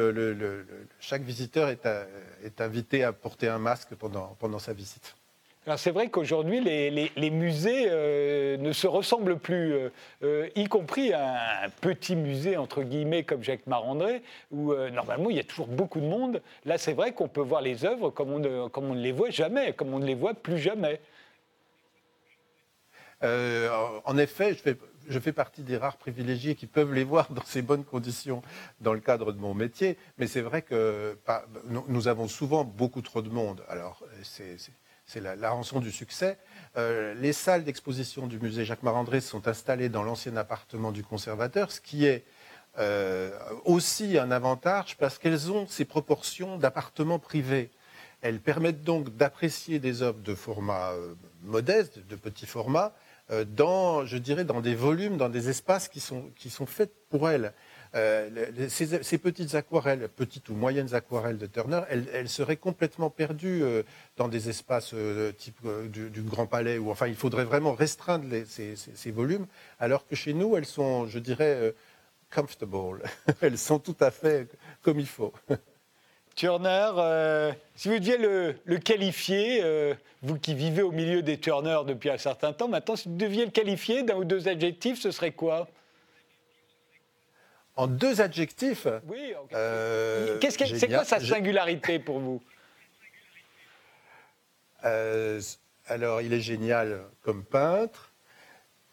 chaque 0.99 1.23
visiteur 1.23 1.69
est, 1.69 1.85
est, 2.43 2.61
invité 2.61 3.03
à 3.03 3.11
porter 3.11 3.49
un 3.49 3.59
masque 3.59 3.95
pendant, 3.95 4.37
pendant 4.39 4.59
sa 4.59 4.73
visite. 4.73 5.15
C'est 5.77 5.91
vrai 5.91 6.09
qu'aujourd'hui, 6.09 6.61
les, 6.61 7.29
musées 7.29 7.85
euh, 7.89 8.57
ne 8.57 8.71
se 8.71 8.87
ressemblent 8.87 9.37
plus, 9.37 9.73
euh, 9.73 9.89
euh, 10.23 10.49
y 10.55 10.65
compris 10.65 11.13
un, 11.13 11.69
petit 11.81 12.15
musée, 12.15 12.57
entre 12.57 12.81
guillemets, 12.81 13.23
comme 13.23 13.43
Jacques 13.43 13.67
Marandré, 13.67 14.23
où 14.51 14.73
normalement 14.73 15.29
il 15.29 15.35
y 15.35 15.39
a 15.39 15.43
toujours 15.43 15.67
beaucoup 15.67 15.99
de 15.99 16.07
monde. 16.07 16.41
Là, 16.65 16.77
c'est 16.77 16.93
vrai 16.93 17.13
qu'on 17.13 17.27
peut 17.27 17.41
voir 17.41 17.61
les 17.61 17.85
œuvres 17.85 18.09
comme 18.09 18.31
on, 18.31 18.39
ne, 18.39 18.95
les 18.95 19.11
voit 19.11 19.29
jamais, 19.29 19.73
comme 19.73 19.93
on 19.93 19.99
ne 19.99 20.05
les 20.05 20.15
voit 20.15 20.33
plus 20.33 20.57
jamais. 20.57 20.99
en 23.21 24.17
effet, 24.17 24.53
je 24.53 24.61
fais, 24.61 24.77
je 25.07 25.19
fais 25.19 25.33
partie 25.33 25.61
des 25.61 25.77
rares 25.77 25.97
privilégiés 25.97 26.55
qui 26.55 26.67
peuvent 26.67 26.93
les 26.93 27.03
voir 27.03 27.31
dans 27.31 27.43
ces 27.43 27.61
bonnes 27.61 27.83
conditions 27.83 28.41
dans 28.79 28.93
le 28.93 29.01
cadre 29.01 29.33
de 29.33 29.39
mon 29.39 29.53
métier, 29.53 29.97
mais 30.17 30.25
c'est 30.25 30.41
vrai 30.41 30.61
que 30.61 31.17
nous 31.87 32.07
avons 32.07 32.27
souvent 32.27 32.63
beaucoup 32.63 33.01
trop 33.01 33.21
de 33.21 33.29
monde. 33.29 33.63
Alors, 33.67 34.03
c'est 34.23 34.57
c'est 35.09 35.21
la, 35.21 35.49
rançon 35.49 35.79
du 35.79 35.91
succès. 35.91 36.37
Euh, 36.77 37.15
les 37.15 37.33
salles 37.33 37.63
d'exposition 37.63 38.27
du 38.27 38.39
musée 38.39 38.63
Jacques 38.63 38.83
Marandré 38.83 39.21
sont 39.21 39.47
installées 39.47 39.89
dans 39.89 40.03
l'ancien 40.03 40.37
appartement 40.37 40.91
du 40.91 41.03
conservateur, 41.03 41.71
ce 41.71 41.81
qui 41.81 42.05
est 42.05 42.23
euh, 42.77 43.31
aussi 43.65 44.19
un 44.19 44.29
avantage 44.29 44.97
parce 44.97 45.17
qu'elles 45.17 45.51
ont 45.51 45.65
ces 45.67 45.83
proportions 45.83 46.57
d'appartements 46.57 47.17
privés. 47.17 47.71
Elles 48.21 48.39
permettent 48.39 48.83
donc 48.83 49.15
d'apprécier 49.17 49.79
des 49.79 50.03
œuvres 50.03 50.19
de 50.19 50.35
format 50.35 50.91
euh, 50.91 51.15
modeste, 51.41 52.05
de 52.07 52.15
petit 52.15 52.45
format, 52.45 52.93
dans, 53.49 54.07
je 54.07 54.17
dirais, 54.17 54.43
dans 54.43 54.59
des 54.59 54.73
volumes, 54.73 55.15
dans 55.15 55.29
des 55.29 55.49
espaces 55.49 55.87
qui 55.87 55.99
sont, 55.99 56.31
qui 56.35 56.49
sont 56.49 56.65
faits 56.65 56.91
pour 57.09 57.29
elles. 57.29 57.53
Euh, 57.95 58.29
ces, 58.69 59.17
petites 59.17 59.55
aquarelles, 59.55 60.09
petites 60.09 60.49
ou 60.49 60.53
moyennes 60.53 60.93
aquarelles 60.93 61.39
de 61.39 61.47
Turner, 61.47 61.81
elles, 61.89 62.29
seraient 62.29 62.57
complètement 62.57 63.09
perdues 63.09 63.63
euh, 63.63 63.81
dans 64.15 64.27
des 64.27 64.49
espaces 64.49 64.91
euh, 64.93 65.31
type 65.31 65.57
du, 65.91 66.21
Grand 66.21 66.45
Palais, 66.45 66.77
où 66.77 66.91
enfin 66.91 67.07
il 67.07 67.15
faudrait 67.15 67.45
vraiment 67.45 67.73
restreindre 67.73 68.25
ces, 68.45 69.11
volumes, 69.11 69.47
alors 69.79 70.05
que 70.05 70.15
chez 70.15 70.33
nous, 70.33 70.55
elles 70.55 70.67
sont, 70.67 71.07
je 71.07 71.17
dirais, 71.17 71.73
comfortable. 72.29 73.01
elles 73.41 73.57
sont 73.57 73.79
tout 73.79 73.97
à 73.99 74.11
fait 74.11 74.47
comme 74.83 74.99
il 74.99 75.07
faut. 75.07 75.33
Turner, 76.35 76.91
si 77.75 77.89
vous 77.89 77.95
deviez 77.95 78.17
le, 78.17 78.77
qualifier, 78.77 79.63
vous 80.21 80.37
qui 80.37 80.53
vivez 80.53 80.83
au 80.83 80.91
milieu 80.91 81.23
des 81.23 81.39
Turner 81.39 81.79
depuis 81.87 82.11
un 82.11 82.17
certain 82.17 82.53
temps, 82.53 82.67
maintenant, 82.67 82.95
si 82.95 83.09
vous 83.09 83.17
deviez 83.17 83.45
le 83.45 83.51
qualifier 83.51 84.03
d'un 84.03 84.15
ou 84.15 84.25
deux 84.25 84.47
adjectifs, 84.47 85.01
ce 85.01 85.09
serait 85.09 85.31
quoi? 85.31 85.67
En 87.79 87.87
deux 87.87 88.19
adjectifs. 88.19 88.87
Oui. 89.07 89.33
Euh, 89.53 90.37
c'est 90.41 90.89
quoi 90.89 91.05
sa 91.05 91.21
singularité 91.21 91.97
pour 91.97 92.19
vous 92.19 92.41
euh, 94.83 95.39
Alors, 95.87 96.19
il 96.19 96.33
est 96.33 96.41
génial 96.41 97.01
comme 97.23 97.45
peintre 97.45 98.11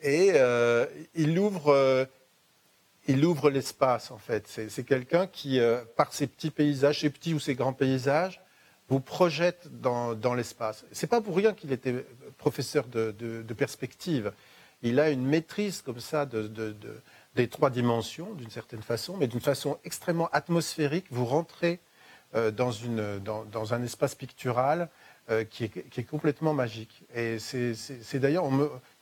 et 0.00 0.34
euh, 0.34 0.86
il 1.16 1.36
ouvre, 1.36 2.06
il 3.08 3.24
ouvre 3.24 3.50
l'espace 3.50 4.12
en 4.12 4.18
fait. 4.18 4.46
C'est 4.46 4.84
quelqu'un 4.84 5.26
qui, 5.26 5.60
par 5.96 6.12
ses 6.12 6.28
petits 6.28 6.50
paysages, 6.50 7.00
ses 7.00 7.10
petits 7.10 7.34
ou 7.34 7.40
ses 7.40 7.56
grands 7.56 7.72
paysages, 7.72 8.40
vous 8.88 9.00
projette 9.00 9.66
dans, 9.80 10.14
dans 10.14 10.34
l'espace. 10.34 10.84
C'est 10.92 11.08
pas 11.08 11.20
pour 11.20 11.34
rien 11.34 11.54
qu'il 11.54 11.72
était 11.72 12.06
professeur 12.38 12.86
de, 12.86 13.42
perspective. 13.58 14.32
Il 14.82 15.00
a 15.00 15.10
une 15.10 15.26
maîtrise 15.26 15.82
comme 15.82 15.98
ça 15.98 16.24
de 16.24 16.46
des 17.36 17.48
trois 17.48 17.70
dimensions, 17.70 18.32
d'une 18.32 18.50
certaine 18.50 18.82
façon, 18.82 19.16
mais 19.16 19.28
d'une 19.28 19.40
façon 19.40 19.78
extrêmement 19.84 20.28
atmosphérique. 20.32 21.06
Vous 21.10 21.26
rentrez 21.26 21.78
euh, 22.34 22.50
dans, 22.50 22.72
une, 22.72 23.20
dans, 23.20 23.74
un 23.74 23.82
espace 23.82 24.14
pictural 24.14 24.88
euh, 25.30 25.44
qui, 25.44 25.64
est, 25.64 26.10
complètement 26.10 26.54
magique. 26.54 27.02
Et 27.14 27.38
c'est 27.38 28.18
d'ailleurs, 28.18 28.48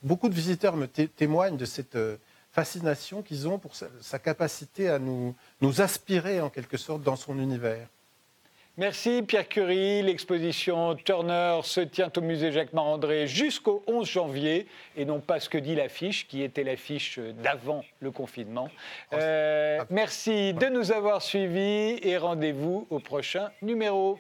beaucoup 0.02 0.28
de 0.28 0.34
visiteurs 0.34 0.76
me 0.76 0.86
témoignent 0.86 1.56
de 1.56 1.64
cette 1.64 1.96
euh, 1.96 2.16
fascination 2.52 3.22
qu'ils 3.22 3.48
ont 3.48 3.58
pour 3.58 3.72
sa, 3.76 4.18
capacité 4.18 4.88
à 4.90 4.98
nous, 4.98 5.34
nous 5.60 5.80
aspirer 5.80 6.40
en 6.40 6.50
quelque 6.50 6.76
sorte 6.76 7.02
dans 7.02 7.16
son 7.16 7.38
univers. 7.38 7.88
Merci 8.76 9.22
Pierre 9.22 9.48
Curie. 9.48 10.02
L'exposition 10.02 10.96
Turner 10.96 11.60
se 11.62 11.80
tient 11.80 12.10
au 12.16 12.20
musée 12.20 12.50
Jacques 12.50 12.72
Marandré 12.72 13.28
jusqu'au 13.28 13.84
11 13.86 14.04
janvier 14.04 14.66
et 14.96 15.04
non 15.04 15.20
pas 15.20 15.38
ce 15.38 15.48
que 15.48 15.58
dit 15.58 15.76
l'affiche 15.76 16.26
qui 16.26 16.42
était 16.42 16.64
l'affiche 16.64 17.20
d'avant 17.20 17.84
le 18.00 18.10
confinement. 18.10 18.68
Euh, 19.12 19.78
merci 19.90 20.54
de 20.54 20.66
nous 20.66 20.90
avoir 20.90 21.22
suivis 21.22 22.00
et 22.02 22.16
rendez-vous 22.18 22.88
au 22.90 22.98
prochain 22.98 23.50
numéro. 23.62 24.18